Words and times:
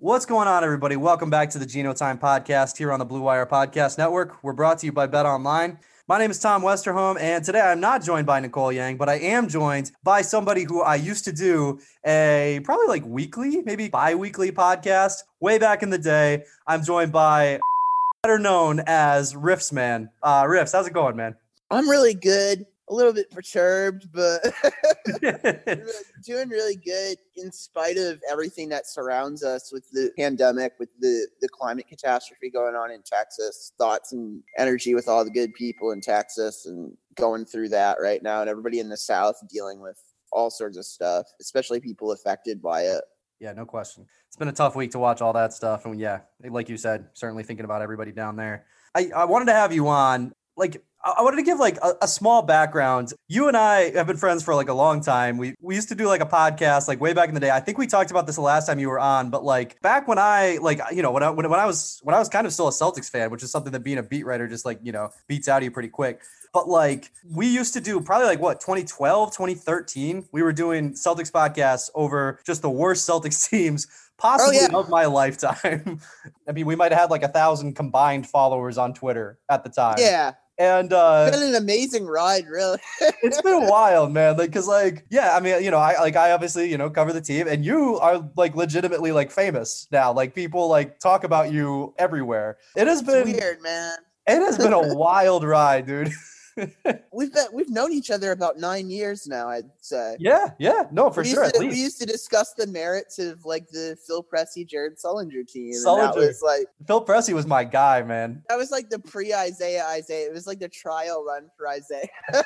What's 0.00 0.26
going 0.26 0.46
on, 0.46 0.62
everybody? 0.62 0.94
Welcome 0.94 1.28
back 1.28 1.50
to 1.50 1.58
the 1.58 1.66
Gino 1.66 1.92
Time 1.92 2.20
Podcast 2.20 2.76
here 2.78 2.92
on 2.92 3.00
the 3.00 3.04
Blue 3.04 3.20
Wire 3.20 3.46
Podcast 3.46 3.98
Network. 3.98 4.44
We're 4.44 4.52
brought 4.52 4.78
to 4.78 4.86
you 4.86 4.92
by 4.92 5.08
Bet 5.08 5.26
Online. 5.26 5.76
My 6.06 6.20
name 6.20 6.30
is 6.30 6.38
Tom 6.38 6.62
Westerholm, 6.62 7.20
and 7.20 7.44
today 7.44 7.60
I'm 7.60 7.80
not 7.80 8.04
joined 8.04 8.24
by 8.24 8.38
Nicole 8.38 8.70
Yang, 8.70 8.96
but 8.96 9.08
I 9.08 9.14
am 9.14 9.48
joined 9.48 9.90
by 10.04 10.22
somebody 10.22 10.62
who 10.62 10.82
I 10.82 10.94
used 10.94 11.24
to 11.24 11.32
do 11.32 11.80
a 12.06 12.60
probably 12.62 12.86
like 12.86 13.04
weekly, 13.06 13.60
maybe 13.62 13.88
bi 13.88 14.14
weekly 14.14 14.52
podcast 14.52 15.24
way 15.40 15.58
back 15.58 15.82
in 15.82 15.90
the 15.90 15.98
day. 15.98 16.44
I'm 16.64 16.84
joined 16.84 17.10
by 17.10 17.58
better 18.22 18.38
known 18.38 18.80
as 18.86 19.34
Riffs 19.34 19.72
Man. 19.72 20.10
Uh, 20.22 20.44
Riffs, 20.44 20.74
how's 20.74 20.86
it 20.86 20.92
going, 20.92 21.16
man? 21.16 21.34
I'm 21.72 21.90
really 21.90 22.14
good. 22.14 22.66
A 22.90 22.94
little 22.94 23.12
bit 23.12 23.30
perturbed, 23.30 24.08
but 24.12 24.40
doing 26.24 26.48
really 26.48 26.76
good 26.76 27.18
in 27.36 27.52
spite 27.52 27.98
of 27.98 28.20
everything 28.30 28.68
that 28.70 28.86
surrounds 28.86 29.44
us 29.44 29.70
with 29.72 29.90
the 29.90 30.10
pandemic, 30.16 30.72
with 30.78 30.88
the, 31.00 31.26
the 31.40 31.48
climate 31.48 31.86
catastrophe 31.86 32.50
going 32.50 32.74
on 32.74 32.90
in 32.90 33.02
Texas, 33.02 33.72
thoughts 33.78 34.12
and 34.12 34.42
energy 34.56 34.94
with 34.94 35.08
all 35.08 35.24
the 35.24 35.30
good 35.30 35.52
people 35.54 35.90
in 35.90 36.00
Texas 36.00 36.66
and 36.66 36.96
going 37.14 37.44
through 37.44 37.68
that 37.68 37.98
right 38.00 38.22
now, 38.22 38.40
and 38.40 38.48
everybody 38.48 38.80
in 38.80 38.88
the 38.88 38.96
South 38.96 39.36
dealing 39.50 39.80
with 39.80 40.00
all 40.32 40.50
sorts 40.50 40.76
of 40.76 40.84
stuff, 40.84 41.26
especially 41.40 41.80
people 41.80 42.12
affected 42.12 42.62
by 42.62 42.82
it. 42.82 43.02
Yeah, 43.40 43.52
no 43.52 43.64
question. 43.64 44.06
It's 44.26 44.36
been 44.36 44.48
a 44.48 44.52
tough 44.52 44.74
week 44.74 44.90
to 44.92 44.98
watch 44.98 45.20
all 45.20 45.32
that 45.34 45.52
stuff. 45.52 45.86
And 45.86 45.98
yeah, 45.98 46.20
like 46.42 46.68
you 46.68 46.76
said, 46.76 47.08
certainly 47.14 47.44
thinking 47.44 47.64
about 47.64 47.82
everybody 47.82 48.12
down 48.12 48.36
there. 48.36 48.66
I, 48.94 49.10
I 49.14 49.24
wanted 49.26 49.46
to 49.46 49.52
have 49.52 49.72
you 49.72 49.88
on. 49.88 50.32
Like, 50.56 50.82
I 51.04 51.22
wanted 51.22 51.36
to 51.36 51.42
give 51.42 51.58
like 51.58 51.76
a, 51.78 51.94
a, 52.02 52.08
small 52.08 52.42
background. 52.42 53.12
You 53.28 53.46
and 53.46 53.56
I 53.56 53.90
have 53.96 54.08
been 54.08 54.16
friends 54.16 54.42
for 54.42 54.54
like 54.54 54.68
a 54.68 54.74
long 54.74 55.00
time. 55.00 55.38
We 55.38 55.54
we 55.60 55.76
used 55.76 55.88
to 55.90 55.94
do 55.94 56.06
like 56.08 56.20
a 56.20 56.26
podcast 56.26 56.88
like 56.88 57.00
way 57.00 57.12
back 57.12 57.28
in 57.28 57.34
the 57.34 57.40
day. 57.40 57.50
I 57.50 57.60
think 57.60 57.78
we 57.78 57.86
talked 57.86 58.10
about 58.10 58.26
this 58.26 58.34
the 58.34 58.42
last 58.42 58.66
time 58.66 58.80
you 58.80 58.88
were 58.88 58.98
on, 58.98 59.30
but 59.30 59.44
like 59.44 59.80
back 59.80 60.08
when 60.08 60.18
I 60.18 60.58
like 60.60 60.80
you 60.92 61.02
know 61.02 61.12
when 61.12 61.22
I 61.22 61.30
when, 61.30 61.48
when 61.48 61.60
I 61.60 61.66
was 61.66 62.00
when 62.02 62.14
I 62.14 62.18
was 62.18 62.28
kind 62.28 62.46
of 62.46 62.52
still 62.52 62.66
a 62.66 62.72
Celtics 62.72 63.08
fan, 63.08 63.30
which 63.30 63.44
is 63.44 63.50
something 63.50 63.72
that 63.72 63.80
being 63.80 63.98
a 63.98 64.02
beat 64.02 64.26
writer 64.26 64.48
just 64.48 64.64
like 64.64 64.80
you 64.82 64.90
know 64.90 65.10
beats 65.28 65.48
out 65.48 65.58
of 65.58 65.64
you 65.64 65.70
pretty 65.70 65.88
quick. 65.88 66.20
But 66.52 66.68
like 66.68 67.12
we 67.24 67.46
used 67.46 67.74
to 67.74 67.80
do 67.80 68.00
probably 68.00 68.26
like 68.26 68.40
what 68.40 68.60
2012, 68.60 69.30
2013, 69.30 70.28
we 70.32 70.42
were 70.42 70.52
doing 70.52 70.94
Celtics 70.94 71.30
podcasts 71.30 71.90
over 71.94 72.40
just 72.44 72.62
the 72.62 72.70
worst 72.70 73.08
Celtics 73.08 73.48
teams 73.50 73.86
possibly 74.16 74.58
oh, 74.58 74.68
yeah. 74.72 74.76
of 74.76 74.88
my 74.88 75.06
lifetime. 75.06 76.00
I 76.48 76.52
mean, 76.52 76.66
we 76.66 76.74
might 76.74 76.90
have 76.90 77.02
had 77.02 77.10
like 77.10 77.22
a 77.22 77.28
thousand 77.28 77.74
combined 77.74 78.26
followers 78.26 78.76
on 78.76 78.94
Twitter 78.94 79.38
at 79.48 79.62
the 79.62 79.70
time. 79.70 79.96
Yeah. 79.98 80.32
And 80.58 80.92
uh 80.92 81.26
it's 81.28 81.38
been 81.38 81.50
an 81.50 81.54
amazing 81.54 82.06
ride, 82.06 82.46
really. 82.48 82.78
it's 83.22 83.40
been 83.42 83.66
wild, 83.66 84.12
man. 84.12 84.36
Like, 84.36 84.52
cause 84.52 84.66
like, 84.66 85.04
yeah, 85.08 85.36
I 85.36 85.40
mean, 85.40 85.62
you 85.62 85.70
know, 85.70 85.78
I 85.78 86.00
like 86.00 86.16
I 86.16 86.32
obviously, 86.32 86.68
you 86.68 86.76
know, 86.76 86.90
cover 86.90 87.12
the 87.12 87.20
team, 87.20 87.46
and 87.46 87.64
you 87.64 87.98
are 88.00 88.28
like 88.36 88.56
legitimately 88.56 89.12
like 89.12 89.30
famous 89.30 89.86
now. 89.92 90.12
Like 90.12 90.34
people 90.34 90.68
like 90.68 90.98
talk 90.98 91.22
about 91.22 91.52
you 91.52 91.94
everywhere. 91.96 92.58
It 92.74 92.88
has 92.88 93.02
been 93.02 93.28
it's 93.28 93.38
weird, 93.38 93.62
man. 93.62 93.98
It 94.26 94.40
has 94.40 94.58
been 94.58 94.72
a 94.72 94.94
wild 94.96 95.44
ride, 95.44 95.86
dude. 95.86 96.10
we've 97.12 97.32
been 97.32 97.46
we've 97.52 97.70
known 97.70 97.92
each 97.92 98.10
other 98.10 98.32
about 98.32 98.58
nine 98.58 98.90
years 98.90 99.26
now. 99.26 99.48
I'd 99.48 99.70
say. 99.80 100.16
Yeah, 100.18 100.50
yeah, 100.58 100.84
no, 100.90 101.10
for 101.10 101.22
we 101.22 101.30
sure. 101.30 101.50
To, 101.50 101.58
we 101.58 101.74
used 101.74 102.00
to 102.00 102.06
discuss 102.06 102.54
the 102.54 102.66
merits 102.66 103.18
of 103.18 103.44
like 103.44 103.68
the 103.68 103.96
Phil 104.06 104.22
Pressey, 104.22 104.66
Jared 104.66 104.98
Sullinger 104.98 105.46
team. 105.46 105.72
Sullinger. 105.72 106.16
Was 106.16 106.42
like 106.42 106.66
Phil 106.86 107.04
Pressey 107.04 107.34
was 107.34 107.46
my 107.46 107.64
guy, 107.64 108.02
man. 108.02 108.42
That 108.48 108.56
was 108.56 108.70
like 108.70 108.90
the 108.90 108.98
pre 108.98 109.34
Isaiah 109.34 109.84
Isaiah. 109.86 110.26
It 110.26 110.32
was 110.32 110.46
like 110.46 110.58
the 110.58 110.68
trial 110.68 111.24
run 111.24 111.48
for 111.56 111.68
Isaiah. 111.68 112.08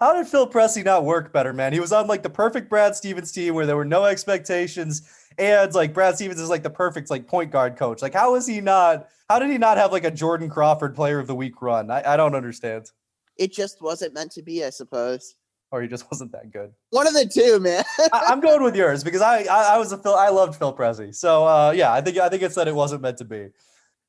How 0.00 0.14
did 0.14 0.28
Phil 0.28 0.48
Pressey 0.48 0.84
not 0.84 1.04
work 1.04 1.32
better, 1.32 1.52
man? 1.52 1.72
He 1.72 1.80
was 1.80 1.92
on 1.92 2.06
like 2.06 2.22
the 2.22 2.30
perfect 2.30 2.68
Brad 2.70 2.94
Stevens 2.94 3.32
team 3.32 3.54
where 3.54 3.66
there 3.66 3.76
were 3.76 3.84
no 3.84 4.04
expectations, 4.04 5.10
and 5.38 5.74
like 5.74 5.92
Brad 5.92 6.14
Stevens 6.14 6.40
is 6.40 6.48
like 6.48 6.62
the 6.62 6.70
perfect 6.70 7.10
like 7.10 7.26
point 7.26 7.50
guard 7.50 7.76
coach. 7.76 8.00
Like, 8.00 8.14
how 8.14 8.36
is 8.36 8.46
he 8.46 8.60
not? 8.60 9.08
How 9.28 9.38
did 9.40 9.50
he 9.50 9.58
not 9.58 9.76
have 9.76 9.90
like 9.90 10.04
a 10.04 10.10
Jordan 10.10 10.48
Crawford 10.48 10.94
Player 10.94 11.18
of 11.18 11.26
the 11.26 11.34
Week 11.34 11.60
run? 11.60 11.90
I, 11.90 12.14
I 12.14 12.16
don't 12.16 12.36
understand 12.36 12.90
it 13.38 13.52
just 13.52 13.80
wasn't 13.80 14.14
meant 14.14 14.32
to 14.32 14.42
be, 14.42 14.64
I 14.64 14.70
suppose. 14.70 15.36
Or 15.70 15.82
he 15.82 15.88
just 15.88 16.06
wasn't 16.10 16.32
that 16.32 16.50
good. 16.52 16.72
One 16.90 17.06
of 17.06 17.14
the 17.14 17.26
two, 17.26 17.60
man. 17.60 17.84
I, 18.12 18.32
am 18.32 18.40
going 18.40 18.62
with 18.62 18.76
yours 18.76 19.04
because 19.04 19.22
I, 19.22 19.42
I, 19.42 19.74
I 19.74 19.78
was 19.78 19.92
a 19.92 19.98
Phil. 19.98 20.14
I 20.14 20.28
loved 20.28 20.56
Phil 20.56 20.74
Pressey. 20.76 21.14
So 21.14 21.46
uh, 21.46 21.72
yeah, 21.74 21.92
I 21.92 22.00
think 22.00 22.18
I 22.18 22.28
think 22.28 22.42
it's 22.42 22.54
that 22.56 22.68
it 22.68 22.74
wasn't 22.74 23.02
meant 23.02 23.18
to 23.18 23.24
be. 23.24 23.48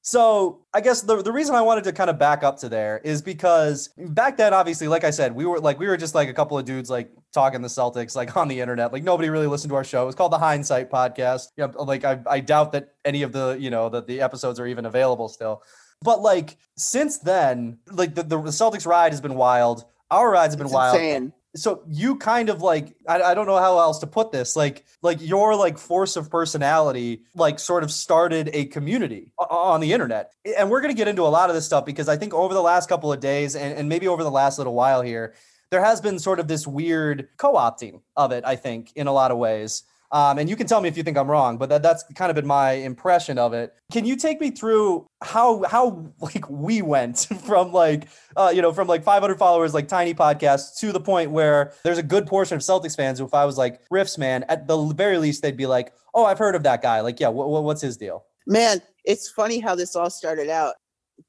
So 0.02 0.66
I 0.74 0.80
guess 0.80 1.02
the, 1.02 1.22
the 1.22 1.32
reason 1.32 1.56
I 1.56 1.62
wanted 1.62 1.84
to 1.84 1.92
kind 1.92 2.10
of 2.10 2.18
back 2.18 2.42
up 2.42 2.58
to 2.60 2.70
there 2.70 3.02
is 3.04 3.22
because 3.22 3.90
back 3.98 4.38
then, 4.38 4.54
obviously, 4.54 4.88
like 4.88 5.04
I 5.04 5.10
said, 5.10 5.36
we 5.36 5.46
were 5.46 5.60
like 5.60 5.78
we 5.78 5.88
were 5.88 5.98
just 5.98 6.16
like 6.16 6.30
a 6.30 6.34
couple 6.34 6.58
of 6.58 6.66
dudes 6.66 6.90
like 6.90 7.12
talking 7.34 7.62
the 7.62 7.68
Celtics 7.68 8.16
like 8.16 8.36
on 8.38 8.48
the 8.48 8.62
internet. 8.62 8.94
Like 8.94 9.04
nobody 9.04 9.30
really 9.30 9.48
listened 9.48 9.72
to 9.72 9.76
our 9.76 9.84
show. 9.84 10.04
It 10.04 10.06
was 10.06 10.16
called 10.16 10.32
the 10.32 10.38
Hindsight 10.38 10.90
Podcast. 10.90 11.50
Yeah, 11.58 11.68
you 11.68 11.74
know, 11.74 11.84
like 11.84 12.06
I, 12.06 12.20
I 12.28 12.40
doubt 12.40 12.72
that 12.72 12.94
any 13.04 13.24
of 13.24 13.34
the 13.34 13.58
you 13.60 13.70
know 13.70 13.90
that 13.90 14.08
the 14.08 14.22
episodes 14.22 14.60
are 14.60 14.68
even 14.68 14.86
available 14.86 15.28
still. 15.28 15.64
But 16.02 16.22
like 16.22 16.58
since 16.78 17.18
then, 17.18 17.80
like 17.92 18.16
the, 18.16 18.24
the 18.24 18.38
Celtics 18.38 18.86
ride 18.86 19.12
has 19.12 19.22
been 19.22 19.36
wild. 19.36 19.86
Our 20.12 20.32
rides 20.32 20.54
have 20.54 20.58
been 20.58 20.68
it's 20.68 20.74
wild. 20.74 20.96
Insane. 20.96 21.34
So 21.56 21.84
you 21.88 22.16
kind 22.16 22.50
of 22.50 22.62
like 22.62 22.96
I, 23.08 23.22
I 23.22 23.34
don't 23.34 23.48
know 23.48 23.58
how 23.58 23.80
else 23.80 24.00
to 24.00 24.08
put 24.08 24.32
this. 24.32 24.56
Like 24.56 24.86
like 25.02 25.18
your 25.20 25.56
like 25.56 25.78
force 25.78 26.16
of 26.16 26.30
personality 26.30 27.24
like 27.36 27.60
sort 27.60 27.84
of 27.84 27.92
started 27.92 28.50
a 28.54 28.66
community 28.66 29.34
on 29.38 29.82
the 29.82 29.92
internet. 29.92 30.32
And 30.58 30.70
we're 30.70 30.82
gonna 30.82 30.94
get 30.94 31.08
into 31.08 31.24
a 31.24 31.30
lot 31.30 31.50
of 31.50 31.56
this 31.56 31.66
stuff 31.66 31.86
because 31.86 32.08
I 32.08 32.18
think 32.18 32.34
over 32.34 32.54
the 32.54 32.62
last 32.62 32.88
couple 32.88 33.12
of 33.12 33.20
days 33.20 33.56
and, 33.56 33.78
and 33.78 33.90
maybe 33.90 34.08
over 34.08 34.24
the 34.24 34.32
last 34.32 34.58
little 34.58 34.76
while 34.76 35.02
here, 35.02 35.34
there 35.72 35.84
has 35.84 36.02
been 36.02 36.18
sort 36.18 36.40
of 36.40 36.48
this 36.48 36.66
weird 36.66 37.30
co-opting 37.38 38.02
of 38.16 38.32
it, 38.32 38.44
I 38.46 38.56
think, 38.56 38.92
in 38.96 39.08
a 39.08 39.12
lot 39.14 39.32
of 39.32 39.38
ways. 39.38 39.84
Um, 40.12 40.40
and 40.40 40.50
you 40.50 40.56
can 40.56 40.66
tell 40.66 40.82
me 40.82 40.90
if 40.90 40.98
you 40.98 41.04
think 41.04 41.18
I'm 41.18 41.30
wrong, 41.30 41.58
but 41.58 41.70
that, 41.70 41.84
that's 41.84 42.04
kind 42.16 42.32
of 42.32 42.36
been 42.36 42.48
my 42.48 42.72
impression 42.72 43.38
of 43.38 43.54
it. 43.54 43.76
Can 43.92 44.06
you 44.06 44.16
take 44.16 44.42
me 44.42 44.50
through 44.50 45.08
how 45.22 45.64
how 45.64 46.12
like 46.20 46.50
we 46.50 46.82
went 46.82 47.20
from 47.46 47.72
like 47.72 48.08
uh, 48.36 48.52
you 48.54 48.62
know 48.62 48.74
from 48.74 48.88
like 48.88 49.04
500 49.04 49.38
followers 49.38 49.74
like 49.74 49.88
tiny 49.88 50.14
podcast 50.14 50.78
to 50.80 50.92
the 50.92 51.00
point 51.00 51.32
where 51.32 51.74
there's 51.84 51.98
a 51.98 52.04
good 52.04 52.26
portion 52.26 52.56
of 52.56 52.62
Celtics 52.62 52.96
fans 52.96 53.20
who 53.20 53.26
if 53.26 53.34
I 53.34 53.46
was 53.46 53.58
like 53.58 53.88
Riffs 53.90 54.18
man 54.18 54.44
at 54.50 54.68
the 54.68 54.78
very 54.94 55.18
least 55.18 55.42
they'd 55.42 55.58
be 55.58 55.68
like 55.68 55.94
oh 56.16 56.26
I've 56.26 56.40
heard 56.40 56.56
of 56.56 56.64
that 56.64 56.82
guy 56.82 57.02
like 57.02 57.20
yeah 57.20 57.30
what's 57.30 57.82
his 57.82 57.98
deal? 57.98 58.26
Man, 58.48 58.82
it's 59.06 59.30
funny 59.30 59.60
how 59.60 59.76
this 59.76 59.96
all 59.96 60.10
started 60.10 60.50
out. 60.50 60.74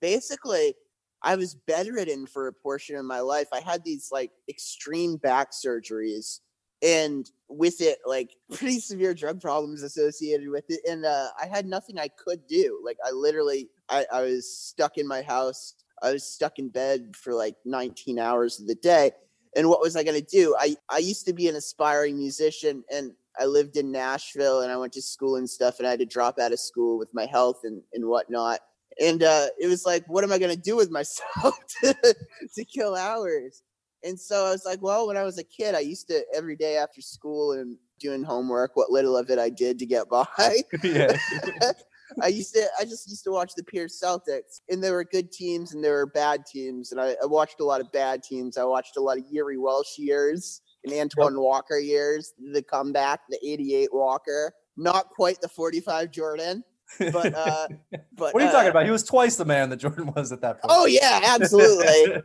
Basically, 0.01 0.75
I 1.23 1.37
was 1.37 1.55
bedridden 1.55 2.27
for 2.27 2.47
a 2.47 2.53
portion 2.53 2.97
of 2.97 3.05
my 3.05 3.21
life. 3.21 3.49
I 3.53 3.61
had 3.61 3.85
these 3.85 4.09
like 4.11 4.31
extreme 4.49 5.17
back 5.17 5.51
surgeries 5.53 6.41
and 6.83 7.31
with 7.49 7.81
it 7.81 7.99
like 8.07 8.37
pretty 8.53 8.81
severe 8.81 9.15
drug 9.15 9.41
problems 9.41 9.83
associated 9.83 10.49
with 10.49 10.65
it 10.69 10.81
and 10.89 11.05
uh, 11.05 11.29
i 11.41 11.47
had 11.47 11.67
nothing 11.67 11.99
i 11.99 12.09
could 12.09 12.47
do 12.47 12.81
like 12.85 12.97
i 13.07 13.11
literally 13.11 13.69
I, 13.89 14.07
I 14.13 14.23
was 14.23 14.53
stuck 14.53 14.99
in 14.99 15.07
my 15.07 15.23
house 15.23 15.75
i 16.03 16.13
was 16.13 16.25
stuck 16.25 16.59
in 16.59 16.69
bed 16.69 17.15
for 17.17 17.35
like 17.35 17.57
19 17.65 18.19
hours 18.19 18.61
of 18.61 18.67
the 18.67 18.75
day 18.77 19.13
and 19.57 19.69
what 19.69 19.81
was 19.81 19.97
i 19.97 20.05
going 20.05 20.21
to 20.21 20.27
do? 20.27 20.55
I 20.59 20.77
i 20.89 20.99
used 20.99 21.27
to 21.27 21.33
be 21.33 21.49
an 21.49 21.57
aspiring 21.57 22.17
musician 22.17 22.85
and 22.93 23.13
i 23.39 23.45
lived 23.45 23.77
in 23.77 23.91
nashville 23.91 24.63
and 24.63 24.73
i 24.73 24.77
went 24.77 24.93
to 24.95 25.03
school 25.03 25.37
and 25.37 25.49
stuff 25.49 25.79
and 25.79 25.87
i 25.87 25.91
had 25.91 26.01
to 26.01 26.07
drop 26.07 26.39
out 26.39 26.53
of 26.53 26.60
school 26.60 26.99
with 26.99 27.13
my 27.13 27.27
health 27.27 27.60
and 27.65 27.83
and 27.93 28.04
whatnot 28.04 28.60
and 29.01 29.22
uh, 29.22 29.47
it 29.59 29.66
was 29.66 29.87
like 29.87 30.04
what 30.09 30.25
am 30.25 30.33
i 30.33 30.39
going 30.39 30.54
to 30.54 30.60
do 30.60 30.77
with 30.77 30.91
myself 30.91 31.54
to, 31.83 32.16
to 32.54 32.65
kill 32.65 32.95
hours 32.97 33.63
and 34.05 34.19
so 34.19 34.47
I 34.47 34.51
was 34.51 34.65
like, 34.65 34.83
well, 34.83 35.07
when 35.07 35.17
I 35.17 35.25
was 35.25 35.39
a 35.39 35.45
kid, 35.45 35.75
I 35.75 35.81
used 35.81 36.09
to 36.09 36.23
every 36.35 36.57
day 36.57 36.77
after 36.77 37.01
school 37.01 37.53
and 37.53 37.77
doing 37.99 38.23
homework, 38.23 38.77
what 38.77 38.91
little 38.91 39.17
of 39.17 39.31
it 39.31 39.39
I 39.39 39.51
did 39.51 39.79
to 39.79 39.87
get 39.87 40.09
by. 40.11 40.27
I 42.23 42.27
used 42.27 42.55
to, 42.55 42.67
I 42.79 42.85
just 42.85 43.09
used 43.09 43.25
to 43.25 43.31
watch 43.31 43.53
the 43.57 43.63
Pierce 43.63 44.01
Celtics, 44.03 44.61
and 44.69 44.83
there 44.83 44.93
were 44.93 45.05
good 45.05 45.31
teams 45.31 45.75
and 45.75 45.85
there 45.85 45.95
were 45.95 46.07
bad 46.07 46.45
teams, 46.45 46.93
and 46.93 47.01
I, 47.01 47.15
I 47.23 47.27
watched 47.27 47.61
a 47.61 47.65
lot 47.65 47.81
of 47.81 47.93
bad 47.93 48.23
teams. 48.23 48.57
I 48.57 48.65
watched 48.65 48.97
a 48.97 49.01
lot 49.01 49.19
of 49.19 49.25
Jiri 49.25 49.59
Welsch 49.59 49.97
years 49.97 50.61
and 50.85 50.93
Antoine 50.93 51.35
yep. 51.35 51.41
Walker 51.41 51.79
years, 51.79 52.33
the 52.53 52.63
comeback, 52.63 53.21
the 53.29 53.39
'88 53.47 53.91
Walker, 53.93 54.53
not 54.77 55.09
quite 55.11 55.41
the 55.41 55.49
'45 55.49 56.11
Jordan. 56.11 56.65
But 56.99 57.35
uh, 57.35 57.69
but 58.17 58.35
what 58.35 58.37
are 58.37 58.41
you 58.41 58.49
uh, 58.49 58.53
talking 58.53 58.71
about? 58.71 58.85
He 58.85 58.91
was 58.91 59.05
twice 59.05 59.37
the 59.37 59.45
man 59.45 59.71
that 59.71 59.77
Jordan 59.77 60.13
was 60.17 60.33
at 60.33 60.41
that 60.41 60.61
point. 60.61 60.73
Oh 60.75 60.87
yeah, 60.87 61.21
absolutely. 61.25 62.23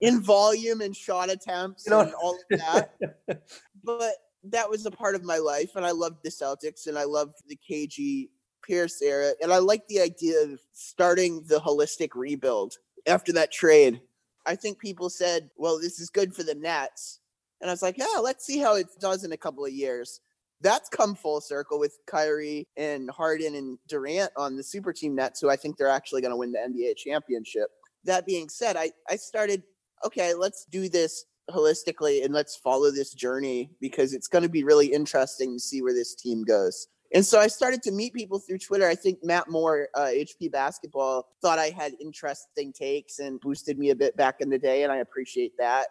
In 0.00 0.20
volume 0.20 0.80
and 0.80 0.96
shot 0.96 1.30
attempts 1.30 1.86
you 1.86 1.90
know, 1.90 2.00
and 2.00 2.14
all 2.14 2.36
of 2.50 2.58
that. 2.58 2.94
but 3.84 4.14
that 4.44 4.70
was 4.70 4.86
a 4.86 4.90
part 4.90 5.14
of 5.14 5.24
my 5.24 5.38
life, 5.38 5.72
and 5.74 5.84
I 5.84 5.90
loved 5.90 6.22
the 6.22 6.30
Celtics, 6.30 6.86
and 6.86 6.98
I 6.98 7.04
loved 7.04 7.36
the 7.46 7.58
KG 7.68 8.28
Pierce 8.62 9.00
era, 9.02 9.32
and 9.42 9.52
I 9.52 9.58
like 9.58 9.86
the 9.88 10.00
idea 10.00 10.42
of 10.42 10.60
starting 10.72 11.42
the 11.46 11.58
holistic 11.58 12.10
rebuild 12.14 12.76
after 13.06 13.32
that 13.32 13.52
trade. 13.52 14.00
I 14.46 14.56
think 14.56 14.78
people 14.78 15.10
said, 15.10 15.50
"Well, 15.56 15.78
this 15.78 16.00
is 16.00 16.10
good 16.10 16.34
for 16.34 16.42
the 16.42 16.54
Nets," 16.54 17.20
and 17.60 17.70
I 17.70 17.72
was 17.72 17.82
like, 17.82 17.98
"Yeah, 17.98 18.18
let's 18.20 18.44
see 18.44 18.58
how 18.58 18.76
it 18.76 18.86
does 19.00 19.24
in 19.24 19.32
a 19.32 19.36
couple 19.36 19.64
of 19.64 19.72
years." 19.72 20.20
That's 20.60 20.88
come 20.88 21.14
full 21.14 21.40
circle 21.40 21.78
with 21.78 21.98
Kyrie 22.06 22.66
and 22.76 23.08
Harden 23.10 23.54
and 23.54 23.78
Durant 23.86 24.32
on 24.36 24.56
the 24.56 24.62
super 24.62 24.92
team 24.92 25.14
Nets, 25.14 25.40
who 25.40 25.48
I 25.48 25.56
think 25.56 25.76
they're 25.76 25.88
actually 25.88 26.20
going 26.20 26.32
to 26.32 26.36
win 26.36 26.52
the 26.52 26.58
NBA 26.58 26.96
championship. 26.96 27.68
That 28.04 28.26
being 28.26 28.48
said, 28.48 28.76
I, 28.76 28.90
I 29.08 29.16
started, 29.16 29.62
okay, 30.04 30.34
let's 30.34 30.64
do 30.66 30.88
this 30.88 31.24
holistically 31.50 32.24
and 32.24 32.34
let's 32.34 32.56
follow 32.56 32.90
this 32.90 33.12
journey 33.14 33.70
because 33.80 34.12
it's 34.12 34.28
going 34.28 34.42
to 34.42 34.48
be 34.48 34.64
really 34.64 34.86
interesting 34.86 35.54
to 35.54 35.60
see 35.60 35.82
where 35.82 35.94
this 35.94 36.14
team 36.14 36.44
goes. 36.44 36.88
And 37.14 37.24
so 37.24 37.40
I 37.40 37.46
started 37.46 37.82
to 37.84 37.90
meet 37.90 38.12
people 38.12 38.38
through 38.38 38.58
Twitter. 38.58 38.86
I 38.86 38.94
think 38.94 39.20
Matt 39.22 39.48
Moore, 39.48 39.88
uh, 39.94 40.08
HP 40.12 40.52
Basketball, 40.52 41.26
thought 41.40 41.58
I 41.58 41.70
had 41.70 41.92
interesting 42.00 42.72
takes 42.72 43.18
and 43.18 43.40
boosted 43.40 43.78
me 43.78 43.90
a 43.90 43.96
bit 43.96 44.14
back 44.16 44.40
in 44.40 44.50
the 44.50 44.58
day, 44.58 44.82
and 44.82 44.92
I 44.92 44.96
appreciate 44.96 45.52
that. 45.58 45.86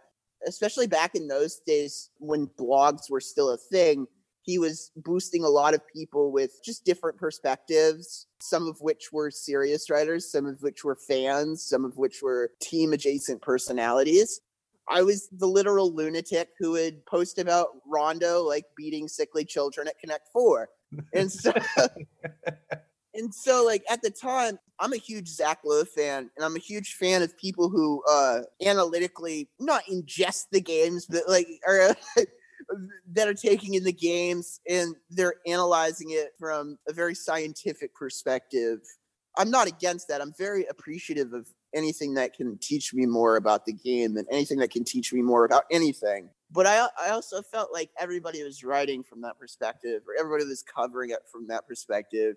Especially 0.45 0.86
back 0.86 1.15
in 1.15 1.27
those 1.27 1.62
days 1.65 2.12
when 2.19 2.45
blogs 2.60 3.10
were 3.10 3.19
still 3.19 3.50
a 3.50 3.57
thing, 3.57 4.06
he 4.47 4.57
was 4.57 4.91
boosting 4.95 5.44
a 5.44 5.49
lot 5.49 5.73
of 5.73 5.81
people 5.94 6.31
with 6.31 6.63
just 6.63 6.85
different 6.85 7.17
perspectives, 7.17 8.27
some 8.39 8.65
of 8.65 8.79
which 8.79 9.11
were 9.11 9.29
serious 9.29 9.89
writers, 9.89 10.31
some 10.31 10.45
of 10.45 10.61
which 10.61 10.85
were 10.85 10.95
fans, 10.95 11.65
some 11.65 11.83
of 11.83 11.97
which 11.97 12.21
were 12.23 12.51
team 12.61 12.94
adjacent 12.94 13.41
personalities. 13.41 14.39
I 14.88 15.01
was 15.01 15.27
the 15.33 15.47
literal 15.47 15.94
lunatic 15.94 16.47
who 16.57 16.71
would 16.71 17.05
post 17.05 17.39
about 17.39 17.67
Rondo 17.85 18.41
like 18.41 18.63
beating 18.77 19.09
sickly 19.09 19.44
children 19.44 19.85
at 19.89 19.99
Connect 19.99 20.29
Four. 20.31 20.69
And 21.13 21.29
so 21.29 21.51
and 23.13 23.35
so 23.35 23.65
like 23.65 23.83
at 23.89 24.01
the 24.01 24.11
time, 24.11 24.57
I'm 24.79 24.93
a 24.93 24.97
huge 24.97 25.27
Zach 25.27 25.59
Lowe 25.65 25.83
fan, 25.83 26.29
and 26.38 26.45
I'm 26.45 26.55
a 26.55 26.59
huge 26.59 26.93
fan 26.93 27.21
of 27.21 27.38
people 27.38 27.67
who 27.67 28.01
uh 28.09 28.43
analytically 28.65 29.50
not 29.59 29.83
ingest 29.91 30.45
the 30.53 30.61
games, 30.61 31.05
but 31.05 31.23
like 31.27 31.50
are 31.67 31.93
that 33.13 33.27
are 33.27 33.33
taking 33.33 33.75
in 33.75 33.83
the 33.83 33.93
games 33.93 34.59
and 34.69 34.95
they're 35.09 35.35
analyzing 35.45 36.11
it 36.11 36.31
from 36.39 36.77
a 36.87 36.93
very 36.93 37.15
scientific 37.15 37.93
perspective. 37.95 38.79
I'm 39.37 39.51
not 39.51 39.67
against 39.67 40.07
that. 40.09 40.21
I'm 40.21 40.33
very 40.37 40.65
appreciative 40.65 41.33
of 41.33 41.47
anything 41.73 42.13
that 42.15 42.33
can 42.33 42.57
teach 42.57 42.93
me 42.93 43.05
more 43.05 43.35
about 43.35 43.65
the 43.65 43.73
game 43.73 44.17
and 44.17 44.27
anything 44.31 44.57
that 44.59 44.71
can 44.71 44.83
teach 44.83 45.13
me 45.13 45.21
more 45.21 45.45
about 45.45 45.63
anything. 45.71 46.29
But 46.51 46.65
I, 46.65 46.87
I 47.01 47.09
also 47.09 47.41
felt 47.41 47.73
like 47.73 47.89
everybody 47.99 48.43
was 48.43 48.63
writing 48.63 49.03
from 49.03 49.21
that 49.21 49.37
perspective 49.37 50.01
or 50.07 50.15
everybody 50.19 50.45
was 50.45 50.63
covering 50.63 51.11
it 51.11 51.19
from 51.31 51.47
that 51.47 51.67
perspective. 51.67 52.35